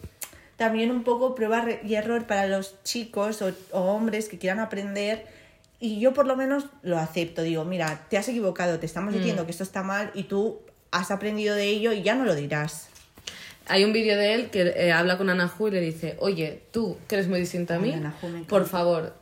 también 0.56 0.92
un 0.92 1.04
poco 1.04 1.36
prueba 1.36 1.66
y 1.84 1.96
error 1.96 2.26
para 2.26 2.48
los 2.48 2.76
chicos 2.84 3.42
o, 3.42 3.52
o 3.72 3.80
hombres 3.82 4.28
que 4.30 4.38
quieran 4.38 4.60
aprender. 4.60 5.26
Y 5.80 6.00
yo 6.00 6.14
por 6.14 6.26
lo 6.26 6.36
menos 6.36 6.66
lo 6.82 6.98
acepto. 6.98 7.44
Digo, 7.44 7.64
mira, 7.66 8.06
te 8.10 8.18
has 8.18 8.28
equivocado, 8.30 8.80
te 8.80 8.86
estamos 8.88 9.14
Mm. 9.14 9.18
diciendo 9.18 9.46
que 9.46 9.52
esto 9.52 9.64
está 9.64 9.84
mal 9.84 10.10
y 10.16 10.24
tú 10.24 10.60
has 10.92 11.12
aprendido 11.12 11.54
de 11.56 11.66
ello 11.66 11.92
y 11.94 12.02
ya 12.02 12.16
no 12.16 12.26
lo 12.26 12.34
dirás. 12.34 12.88
Hay 13.68 13.84
un 13.84 13.92
vídeo 13.92 14.18
de 14.18 14.34
él 14.34 14.50
que 14.50 14.62
eh, 14.62 14.94
habla 14.94 15.18
con 15.18 15.30
Anahu 15.30 15.68
y 15.68 15.72
le 15.72 15.82
dice, 15.82 16.16
oye, 16.20 16.62
tú, 16.72 16.98
que 17.08 17.16
eres 17.16 17.28
muy 17.28 17.40
distinta 17.42 17.76
a 17.76 17.80
mí, 17.80 17.94
por 18.48 18.66
favor, 18.66 19.14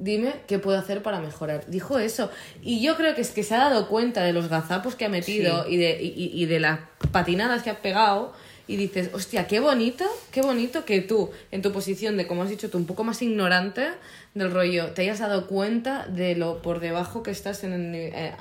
dime 0.00 0.32
qué 0.48 0.58
puedo 0.58 0.76
hacer 0.78 1.02
para 1.02 1.20
mejorar. 1.20 1.64
Dijo 1.68 1.98
eso. 1.98 2.30
Y 2.62 2.82
yo 2.82 2.96
creo 2.96 3.14
que 3.14 3.20
es 3.20 3.30
que 3.30 3.42
se 3.44 3.54
ha 3.54 3.58
dado 3.58 3.86
cuenta 3.88 4.24
de 4.24 4.32
los 4.32 4.48
gazapos 4.48 4.96
que 4.96 5.04
ha 5.04 5.08
metido 5.08 5.68
y, 5.68 5.76
de, 5.76 6.02
y, 6.02 6.30
y- 6.34 6.46
de 6.46 6.58
las 6.60 6.80
patinadas 7.12 7.62
que 7.62 7.70
ha 7.70 7.80
pegado. 7.82 8.32
Y 8.66 8.76
dices, 8.76 9.10
hostia, 9.12 9.48
qué 9.48 9.58
bonito, 9.58 10.04
qué 10.30 10.42
bonito 10.42 10.84
que 10.84 11.00
tú, 11.00 11.30
en 11.50 11.60
tu 11.60 11.72
posición 11.72 12.16
de, 12.16 12.28
como 12.28 12.44
has 12.44 12.50
dicho 12.50 12.70
tú, 12.70 12.78
un 12.78 12.86
poco 12.86 13.02
más 13.02 13.20
ignorante 13.20 13.88
del 14.34 14.50
rollo, 14.52 14.92
te 14.92 15.02
hayas 15.02 15.18
dado 15.18 15.48
cuenta 15.48 16.06
de 16.06 16.36
lo 16.36 16.62
por 16.62 16.78
debajo 16.78 17.24
que 17.24 17.32
estás 17.32 17.64
en 17.64 17.72
el, 17.72 17.94
eh, 18.14 18.32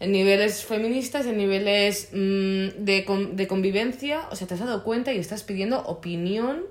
en 0.00 0.12
niveles 0.12 0.64
feministas, 0.64 1.24
en 1.24 1.38
niveles 1.38 2.10
mm, 2.12 2.84
de, 2.84 3.04
con- 3.06 3.36
de 3.36 3.46
convivencia, 3.48 4.28
o 4.30 4.36
sea, 4.36 4.46
te 4.46 4.52
has 4.54 4.60
dado 4.60 4.84
cuenta 4.84 5.12
y 5.14 5.18
estás 5.18 5.42
pidiendo 5.44 5.80
opinión. 5.80 6.64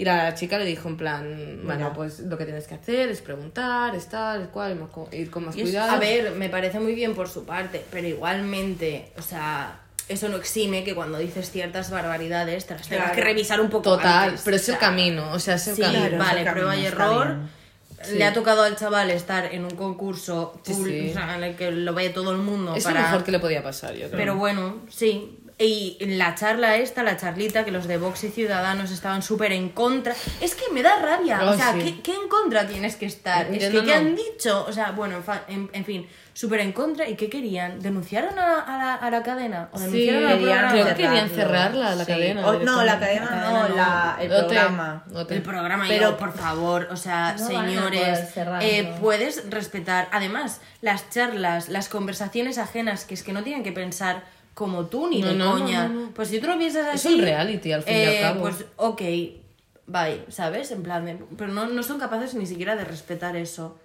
Y 0.00 0.04
la 0.06 0.34
chica 0.34 0.56
le 0.58 0.64
dijo 0.64 0.88
en 0.88 0.96
plan, 0.96 1.60
bueno, 1.62 1.92
pues 1.94 2.20
lo 2.20 2.38
que 2.38 2.46
tienes 2.46 2.66
que 2.66 2.74
hacer 2.74 3.10
es 3.10 3.20
preguntar, 3.20 3.94
estar, 3.94 4.48
cual, 4.48 4.76
más 4.76 4.88
co- 4.88 5.10
ir 5.12 5.30
con 5.30 5.44
más 5.44 5.54
Y 5.54 5.60
es- 5.60 5.64
cuidado. 5.68 5.90
a 5.92 5.98
ver, 5.98 6.30
me 6.36 6.48
parece 6.48 6.80
muy 6.80 6.94
bien 6.94 7.14
por 7.14 7.28
su 7.28 7.44
parte, 7.44 7.84
pero 7.90 8.08
igualmente, 8.08 9.12
o 9.18 9.20
sea, 9.22 9.78
eso 10.08 10.30
no 10.30 10.38
exime 10.38 10.84
que 10.84 10.94
cuando 10.94 11.18
dices 11.18 11.50
ciertas 11.50 11.90
barbaridades 11.90 12.64
te 12.64 12.72
las 12.76 12.88
tengas 12.88 13.04
Claro. 13.08 13.14
que 13.14 13.20
revisar 13.20 13.60
un 13.60 13.68
poco 13.68 13.96
Total, 13.96 14.28
antes, 14.30 14.40
pero 14.42 14.56
es 14.56 14.66
el 14.70 14.78
camino, 14.78 15.32
o 15.32 15.38
sea, 15.38 15.56
es 15.56 15.68
el 15.68 15.76
Sí, 15.76 15.82
camino. 15.82 16.00
Claro, 16.08 16.18
vale, 16.18 16.50
prueba 16.50 16.76
y 16.76 16.84
camino 16.84 17.02
error. 17.22 17.36
Le 18.14 18.24
ha 18.24 18.32
tocado 18.32 18.62
al 18.62 18.76
chaval 18.76 19.10
estar 19.10 19.52
en 19.54 19.64
un 19.66 19.72
concurso 19.72 20.58
Sí, 20.64 20.72
público, 20.72 21.04
sí. 21.04 21.10
o 21.10 21.12
sea, 21.12 21.36
en 21.36 21.44
el 21.44 21.56
que 21.56 21.70
lo 21.72 21.92
ve 21.92 22.08
todo 22.08 22.30
el 22.32 22.38
mundo. 22.38 22.74
Es 22.74 22.84
para... 22.84 23.00
lo 23.00 23.06
mejor 23.08 23.24
que 23.24 23.32
le 23.32 23.38
podía 23.38 23.62
pasar, 23.62 23.92
yo 23.92 24.06
creo. 24.06 24.16
Pero 24.18 24.36
bueno, 24.36 24.76
sí. 24.88 25.36
Y 25.62 25.98
la 26.00 26.34
charla 26.34 26.76
esta, 26.76 27.02
la 27.02 27.18
charlita, 27.18 27.66
que 27.66 27.70
los 27.70 27.86
de 27.86 27.98
Vox 27.98 28.24
y 28.24 28.30
Ciudadanos 28.30 28.90
estaban 28.90 29.20
súper 29.22 29.52
en 29.52 29.68
contra. 29.68 30.14
Es 30.40 30.54
que 30.54 30.64
me 30.72 30.82
da 30.82 30.96
rabia. 30.98 31.38
Oh, 31.42 31.50
o 31.50 31.54
sea, 31.54 31.74
sí. 31.74 31.80
¿qué, 31.82 32.00
qué 32.00 32.12
en 32.14 32.28
contra 32.30 32.66
tienes 32.66 32.96
que 32.96 33.04
estar? 33.04 33.46
Es 33.54 33.70
no, 33.70 33.80
que, 33.80 33.86
¿qué 33.86 33.92
no. 33.92 33.98
han 33.98 34.16
dicho? 34.16 34.64
O 34.66 34.72
sea, 34.72 34.92
bueno, 34.92 35.16
en, 35.16 35.22
fa- 35.22 35.42
en- 35.48 35.84
fin, 35.84 36.08
súper 36.32 36.60
en 36.60 36.72
contra. 36.72 37.06
¿Y 37.06 37.14
qué 37.14 37.28
querían? 37.28 37.78
¿Denunciaron 37.78 38.38
a, 38.38 38.60
a 38.62 38.78
la, 38.78 38.94
a 38.94 39.10
la 39.10 39.22
cadena? 39.22 39.68
¿O 39.72 39.78
Sí, 39.78 39.84
denunciaron 40.06 40.24
al 40.24 40.38
querían 40.38 40.48
programa? 40.58 40.72
creo 40.72 40.86
que 40.86 40.94
querían 41.02 41.28
cerrarla, 41.28 41.94
la 41.94 42.04
Sí. 42.06 42.10
cadena. 42.10 42.46
O- 42.46 42.58
no, 42.60 42.82
la 42.82 42.98
cadena 42.98 43.30
no, 43.50 43.68
la, 43.76 44.16
el 44.18 44.28
programa. 44.28 45.04
El 45.28 45.42
programa, 45.42 45.84
Pero- 45.86 46.10
yo, 46.12 46.16
por 46.16 46.32
favor, 46.32 46.88
o 46.90 46.96
sea, 46.96 47.28
a 47.30 47.38
señores, 47.38 48.18
eh, 48.62 48.94
puedes 48.98 49.50
respetar. 49.50 50.08
Además, 50.10 50.62
las 50.80 51.10
charlas, 51.10 51.68
las 51.68 51.90
conversaciones 51.90 52.56
ajenas, 52.56 53.04
que 53.04 53.12
es 53.12 53.22
que 53.22 53.34
no 53.34 53.42
tienen 53.42 53.62
que 53.62 53.72
pensar 53.72 54.24
como 54.54 54.86
tú 54.86 55.08
ni 55.08 55.20
No, 55.20 55.28
de 55.28 55.34
no, 55.34 55.52
coña. 55.52 55.88
no. 55.88 56.10
Pues 56.14 56.28
si 56.28 56.40
tú 56.40 56.46
lo 56.46 56.58
piensas 56.58 56.94
Es 56.94 57.06
así. 57.06 57.14
un 57.14 57.22
reality, 57.22 57.72
al 57.72 57.82
fin 57.82 57.94
y 57.96 58.04
al 58.04 58.12
eh, 58.14 58.20
cabo. 58.20 58.40
Pues 58.42 58.64
ok, 58.76 59.02
bye, 59.86 60.24
¿sabes? 60.28 60.70
En 60.70 60.82
plan, 60.82 61.04
de- 61.06 61.18
pero 61.36 61.52
no, 61.52 61.66
no 61.66 61.82
son 61.82 61.98
capaces 61.98 62.34
ni 62.34 62.46
siquiera 62.46 62.76
de 62.76 62.84
respetar 62.84 63.36
eso. 63.36 63.78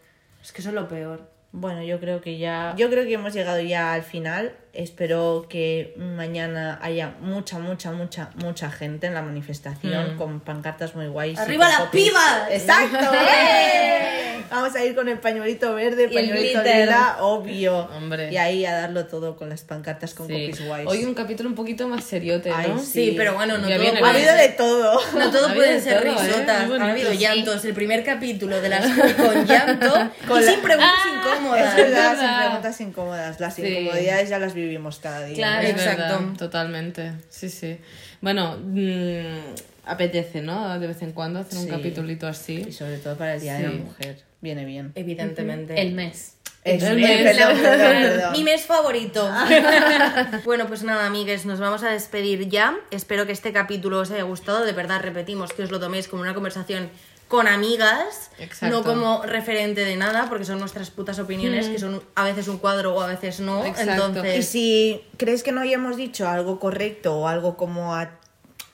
Es 0.43 0.51
que 0.51 0.61
eso 0.61 0.69
es 0.69 0.75
lo 0.75 0.87
peor. 0.87 1.33
Bueno, 1.51 1.81
yo 1.83 2.01
creo 2.01 2.19
que 2.19 2.37
ya. 2.37 2.73
Yo 2.77 2.89
creo 2.89 3.05
que 3.05 3.13
hemos 3.13 3.33
llegado 3.33 3.61
ya 3.61 3.93
al 3.93 4.03
final. 4.03 4.57
Espero 4.73 5.45
que 5.49 5.95
mañana 5.97 6.77
haya 6.81 7.15
mucha, 7.21 7.59
mucha, 7.59 7.93
mucha, 7.93 8.31
mucha 8.35 8.69
gente 8.69 9.07
en 9.07 9.13
la 9.13 9.21
manifestación 9.21 10.17
con 10.17 10.41
pancartas 10.41 10.95
muy 10.95 11.07
guays. 11.07 11.39
¡Arriba 11.39 11.69
las 11.69 11.83
pibas! 11.89 12.51
¡Exacto! 12.51 12.97
¡Eh! 13.13 14.34
Vamos 14.49 14.75
a 14.75 14.83
ir 14.83 14.95
con 14.95 15.07
el 15.09 15.19
pañuelito 15.19 15.73
verde, 15.75 16.03
Y 16.03 16.05
el 16.05 16.11
pañuelito 16.13 16.61
lila, 16.63 17.17
obvio. 17.21 17.77
Hombre. 17.95 18.31
Y 18.31 18.37
ahí 18.37 18.65
a 18.65 18.73
darlo 18.73 19.05
todo 19.07 19.35
con 19.35 19.49
las 19.49 19.61
pancartas 19.63 20.13
con 20.13 20.27
Sí. 20.27 20.33
copies 20.33 20.65
guays. 20.67 20.87
Hoy 20.87 21.03
un 21.05 21.13
capítulo 21.13 21.49
un 21.49 21.55
poquito 21.55 21.87
más 21.87 22.03
seriote, 22.03 22.51
Ay, 22.51 22.69
¿no? 22.69 22.79
sí. 22.79 22.85
Sí, 23.09 23.13
pero 23.17 23.33
bueno, 23.35 23.57
no 23.57 23.67
Ya 23.69 23.77
todo 23.77 24.05
ha 24.05 24.09
habido 24.09 24.33
de 24.35 24.49
todo. 24.49 24.99
No 25.17 25.31
todo 25.31 25.47
Ha 25.47 25.53
pueden 25.53 25.81
ser 25.81 26.01
todo, 26.03 26.11
¿eh? 26.11 26.15
risotas. 26.27 26.67
Muy 26.67 26.75
Han 26.77 26.81
habido 26.83 27.09
bonito, 27.09 27.21
llantos. 27.21 27.65
El 27.65 27.73
primer 27.73 28.03
capítulo 28.03 28.61
de 28.61 28.69
las 28.69 28.85
con 29.17 29.45
llanto 29.45 29.93
y 30.39 30.43
sin 30.43 30.59
preguntas 30.61 30.99
incómodas. 31.13 31.69
Es 31.69 31.75
verdad, 31.75 32.19
sin 32.19 32.37
preguntas 32.45 32.81
incómodas. 32.81 33.39
Las 33.39 33.55
Sí. 33.55 33.63
incomodidades 33.65 34.29
ya 34.29 34.39
las 34.39 34.53
vivimos 34.53 34.99
cada 34.99 35.23
día. 35.25 35.35
Claro. 35.35 35.67
Es 35.67 35.71
Exacto. 35.71 36.01
verdad, 36.01 36.37
totalmente. 36.37 37.11
Sí, 37.29 37.49
sí. 37.49 37.77
Bueno, 38.21 38.57
mm, 38.63 39.55
apetece, 39.85 40.41
¿no? 40.41 40.79
De 40.79 40.87
vez 40.87 41.01
en 41.01 41.11
cuando 41.11 41.39
hacer 41.39 41.59
un 41.59 41.67
capitulito 41.67 42.25
Y 42.25 42.29
así. 42.29 42.71
sobre 42.71 42.97
todo 42.97 43.15
para 43.17 43.35
el 43.35 43.41
Día 43.41 43.53
de 43.55 43.63
la. 43.63 43.69
Mujer. 43.71 44.17
Viene 44.45 44.63
bien. 44.63 44.91
Evidentemente. 44.93 45.81
El 45.81 45.93
mes. 45.93 46.37
Es- 46.63 46.83
El 46.83 46.99
mes. 46.99 47.23
perdón, 47.35 47.57
perdón, 47.61 47.79
perdón. 48.03 48.31
Mi 48.33 48.43
mes 48.43 48.61
favorito. 48.65 49.27
bueno, 50.45 50.67
pues 50.67 50.83
nada, 50.83 51.07
amigues, 51.07 51.45
nos 51.47 51.59
vamos 51.59 51.81
a 51.83 51.89
despedir 51.89 52.47
ya. 52.47 52.75
Espero 52.91 53.25
que 53.25 53.31
este 53.31 53.51
capítulo 53.51 53.99
os 53.99 54.11
haya 54.11 54.21
gustado. 54.23 54.63
De 54.65 54.71
verdad, 54.73 55.01
repetimos 55.01 55.51
que 55.53 55.63
os 55.63 55.71
lo 55.71 55.79
toméis 55.79 56.07
como 56.07 56.21
una 56.21 56.35
conversación 56.35 56.91
con 57.27 57.47
amigas, 57.47 58.29
Exacto. 58.37 58.75
no 58.77 58.83
como 58.83 59.23
referente 59.23 59.83
de 59.83 59.95
nada, 59.95 60.27
porque 60.29 60.45
son 60.45 60.59
nuestras 60.59 60.91
putas 60.91 61.17
opiniones, 61.17 61.69
que 61.69 61.79
son 61.79 62.03
a 62.13 62.23
veces 62.23 62.47
un 62.47 62.59
cuadro 62.59 62.93
o 62.95 63.01
a 63.01 63.07
veces 63.07 63.39
no. 63.39 63.65
Exacto. 63.65 63.91
Y 63.91 63.93
Entonces, 63.95 64.47
si 64.47 65.01
crees 65.17 65.41
que 65.41 65.51
no 65.51 65.61
hayamos 65.61 65.97
dicho 65.97 66.27
algo 66.27 66.59
correcto 66.59 67.15
o 67.17 67.27
algo 67.27 67.57
como 67.57 67.95
a- 67.95 68.11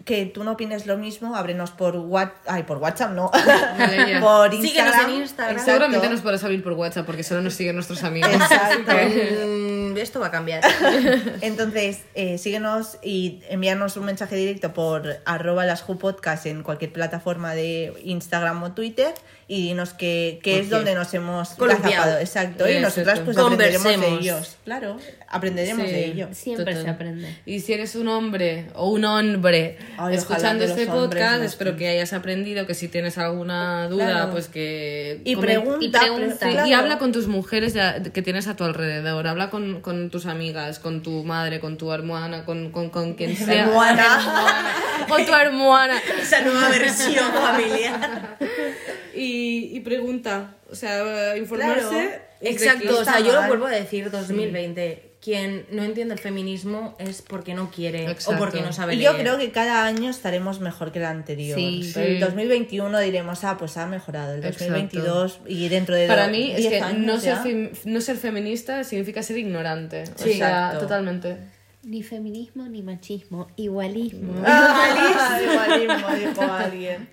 que 0.06 0.26
tú 0.26 0.44
no 0.44 0.54
opines 0.54 0.86
lo 0.86 0.98
mismo, 0.98 1.36
ábrenos 1.36 1.72
por 1.72 1.96
WhatsApp, 1.96 2.38
ay, 2.48 2.64
por 2.64 2.78
WhatsApp 2.78 3.12
no, 3.12 3.32
por 4.22 4.52
Síguenos 4.52 4.64
Instagram. 4.64 5.10
en 5.10 5.22
Instagram. 5.22 5.52
Exacto. 5.52 5.66
Seguramente 5.66 6.10
nos 6.10 6.22
podrás 6.22 6.44
abrir 6.44 6.64
por 6.64 6.74
WhatsApp 6.74 7.06
porque 7.06 7.24
solo 7.24 7.42
nos 7.42 7.54
siguen 7.54 7.76
nuestros 7.76 8.04
amigos. 8.04 8.32
Exacto. 8.32 8.92
mm, 9.48 9.98
esto 9.98 10.20
va 10.20 10.28
a 10.28 10.32
cambiar. 10.32 10.64
Entonces, 11.42 12.02
eh, 12.16 12.38
síguenos 12.38 12.98
y 13.04 13.42
envíanos 13.50 13.98
un 13.98 14.06
mensaje 14.06 14.36
directo 14.36 14.74
por 14.74 15.18
arroba 15.26 15.66
las 15.66 15.82
Ju 15.82 15.98
podcast 15.98 16.46
en 16.46 16.64
cualquier 16.64 16.94
plataforma 16.94 17.54
de 17.54 17.94
Instagram 18.04 18.64
o 18.64 18.72
Twitter 18.74 19.14
y 19.54 19.64
dinos 19.64 19.94
qué, 19.94 20.40
qué 20.42 20.52
¿Por 20.52 20.62
es 20.62 20.68
qué? 20.70 20.76
donde 20.76 20.96
nos 20.96 21.14
hemos 21.14 21.50
Columpiado. 21.50 22.20
Exacto. 22.20 22.70
Y 22.70 22.80
nosotras 22.80 23.20
pues 23.20 23.38
aprenderemos 23.38 24.00
de 24.00 24.08
ellos. 24.08 24.56
Claro, 24.64 24.96
aprenderemos 25.28 25.86
Sí. 25.88 25.92
de 25.92 26.06
ellos. 26.06 26.38
Siempre 26.38 26.68
Total. 26.74 26.84
se 26.84 26.90
aprende. 26.90 27.38
Y 27.46 27.60
si 27.60 27.74
eres 27.74 27.96
un 27.98 28.08
hombre 28.08 28.68
o 28.76 28.90
un 28.90 29.04
hombre 29.04 29.78
Ay, 29.98 30.16
escuchando 30.16 30.64
que 30.64 30.72
este 30.72 30.86
podcast, 30.88 31.44
espero 31.44 31.76
que 31.76 31.90
hayas 31.90 32.14
aprendido, 32.14 32.66
que 32.66 32.74
si 32.74 32.88
tienes 32.88 33.18
alguna 33.18 33.90
duda, 33.90 34.06
Claro. 34.06 34.32
pues 34.32 34.48
que... 34.48 35.20
Y 35.26 35.36
pregunta, 35.36 35.84
y 35.86 35.90
pregunta. 35.90 36.46
Sí, 36.48 36.52
claro. 36.54 36.68
Y 36.68 36.74
habla 36.74 36.98
con 36.98 37.12
tus 37.12 37.28
mujeres 37.28 37.74
que 38.14 38.22
tienes 38.22 38.48
a 38.48 38.56
tu 38.56 38.64
alrededor, 38.64 39.28
habla 39.28 39.50
con, 39.50 39.82
con 39.82 40.10
tus 40.10 40.28
amigas, 40.28 40.80
con 40.80 41.04
tu 41.04 41.26
madre, 41.26 41.60
con 41.60 41.78
tu 41.78 41.92
hermana, 41.92 42.46
con, 42.46 42.72
con, 42.72 42.90
con 42.90 43.16
quien 43.16 43.36
sea. 43.36 43.66
Hermana. 43.66 44.38
con 45.10 45.26
tu 45.26 45.34
hermana. 45.34 45.96
Esa 46.22 46.40
nueva 46.40 46.70
versión 46.70 47.34
familiar. 47.34 48.38
Y, 49.16 49.72
y 49.76 49.80
pregunta, 49.82 50.56
o 50.70 50.76
sea, 50.76 51.36
informarse. 51.38 51.90
Claro. 51.90 52.22
Exacto, 52.42 53.00
o 53.00 53.04
sea, 53.04 53.20
yo 53.20 53.34
lo 53.34 53.48
vuelvo 53.48 53.68
a 53.68 53.72
decir, 53.72 54.10
2020. 54.10 55.10
Quien 55.22 55.68
no 55.70 55.84
entiende 55.84 56.16
el 56.16 56.20
feminismo 56.20 56.96
es 56.98 57.22
porque 57.22 57.54
no 57.54 57.70
quiere 57.70 58.10
Exacto. 58.10 58.32
o 58.32 58.40
porque 58.40 58.62
no 58.62 58.74
sabe 58.74 58.96
Y 58.96 59.02
yo 59.02 59.16
creo 59.16 59.38
que 59.38 59.52
cada 59.52 59.86
año 59.86 60.10
estaremos 60.10 60.60
mejor 60.62 60.92
que 60.92 60.98
el 60.98 61.06
anterior. 61.06 61.60
Sí. 61.60 61.92
Pero 61.94 62.08
El 62.08 62.14
Sí. 62.16 62.20
2021 62.22 63.00
diremos, 63.02 63.44
ah, 63.44 63.56
pues 63.60 63.78
ha 63.78 63.86
mejorado. 63.86 64.34
El 64.34 64.40
Exacto. 64.44 64.64
2022 64.74 65.42
y 65.46 65.70
dentro 65.70 65.94
de 65.94 66.08
Para 66.08 66.28
mí 66.28 66.50
es 66.54 66.58
10 66.58 66.70
que 66.72 66.80
años 66.82 67.06
no 67.06 67.20
ser, 67.20 67.72
no 67.86 68.02
ser 68.02 68.18
feminista 68.18 68.84
significa 68.84 69.22
ser 69.22 69.38
ignorante. 69.38 70.06
O 70.06 70.24
Sí, 70.24 70.34
sea, 70.40 70.48
exacto. 70.70 70.80
totalmente. 70.80 71.38
Ni 71.84 72.04
feminismo 72.04 72.68
ni 72.68 72.84
machismo, 72.84 73.48
igualismo. 73.56 74.34
Ah, 74.46 75.40
igualismo, 75.42 76.08
dijo 76.16 76.42
alguien. 76.42 77.10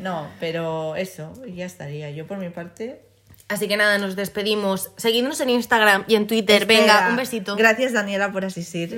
No, 0.00 0.28
pero 0.40 0.96
eso, 0.96 1.32
ya 1.46 1.66
estaría. 1.66 2.10
Yo 2.10 2.26
por 2.26 2.38
mi 2.38 2.48
parte. 2.48 3.02
Así 3.48 3.68
que 3.68 3.76
nada, 3.76 3.98
nos 3.98 4.16
despedimos. 4.16 4.90
Seguidnos 4.96 5.40
en 5.40 5.50
Instagram 5.50 6.04
y 6.08 6.16
en 6.16 6.26
Twitter. 6.26 6.66
Venga, 6.66 7.06
un 7.10 7.16
besito. 7.16 7.54
Gracias, 7.54 7.92
Daniela, 7.92 8.32
por 8.32 8.44
asistir. 8.44 8.92
y. 8.92 8.96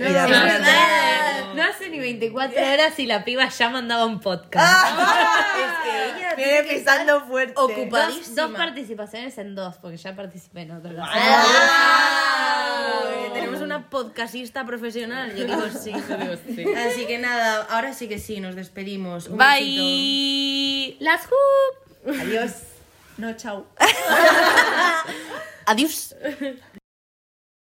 No 1.55 1.63
hace 1.65 1.91
ni 1.91 1.99
24 1.99 2.57
horas 2.59 2.99
y 2.99 3.05
la 3.07 3.25
piba 3.25 3.47
ya 3.49 3.69
mandaba 3.69 4.07
un 4.07 4.21
podcast. 4.21 4.87
es 4.87 5.73
que 5.83 6.19
ella 6.19 6.35
Viene 6.37 6.63
pisando 6.63 7.27
fuerte. 7.27 7.53
ocupada. 7.57 8.09
Dos, 8.09 8.35
dos 8.35 8.51
participaciones 8.53 9.37
en 9.39 9.55
dos, 9.55 9.77
porque 9.83 9.97
ya 9.99 10.15
participé 10.17 10.63
en 10.63 10.71
otro. 10.71 10.93
Ah, 10.99 11.45
Tenemos 13.35 13.61
una 13.61 13.91
podcastista 13.91 14.65
profesional, 14.65 15.35
yo 15.37 15.45
digo 15.47 15.65
sí. 15.69 15.93
Así 15.93 17.05
que 17.07 17.19
nada, 17.19 17.67
ahora 17.71 17.93
sí 17.93 18.09
que 18.09 18.19
sí, 18.19 18.41
nos 18.41 18.55
despedimos. 18.55 19.27
Un 19.29 19.37
besito. 19.39 19.83
Bye. 19.83 20.97
Las 21.01 21.23
hoop. 21.27 22.15
Adiós. 22.21 22.53
No, 23.19 23.35
chao. 23.35 23.67
Adiós. 25.67 26.15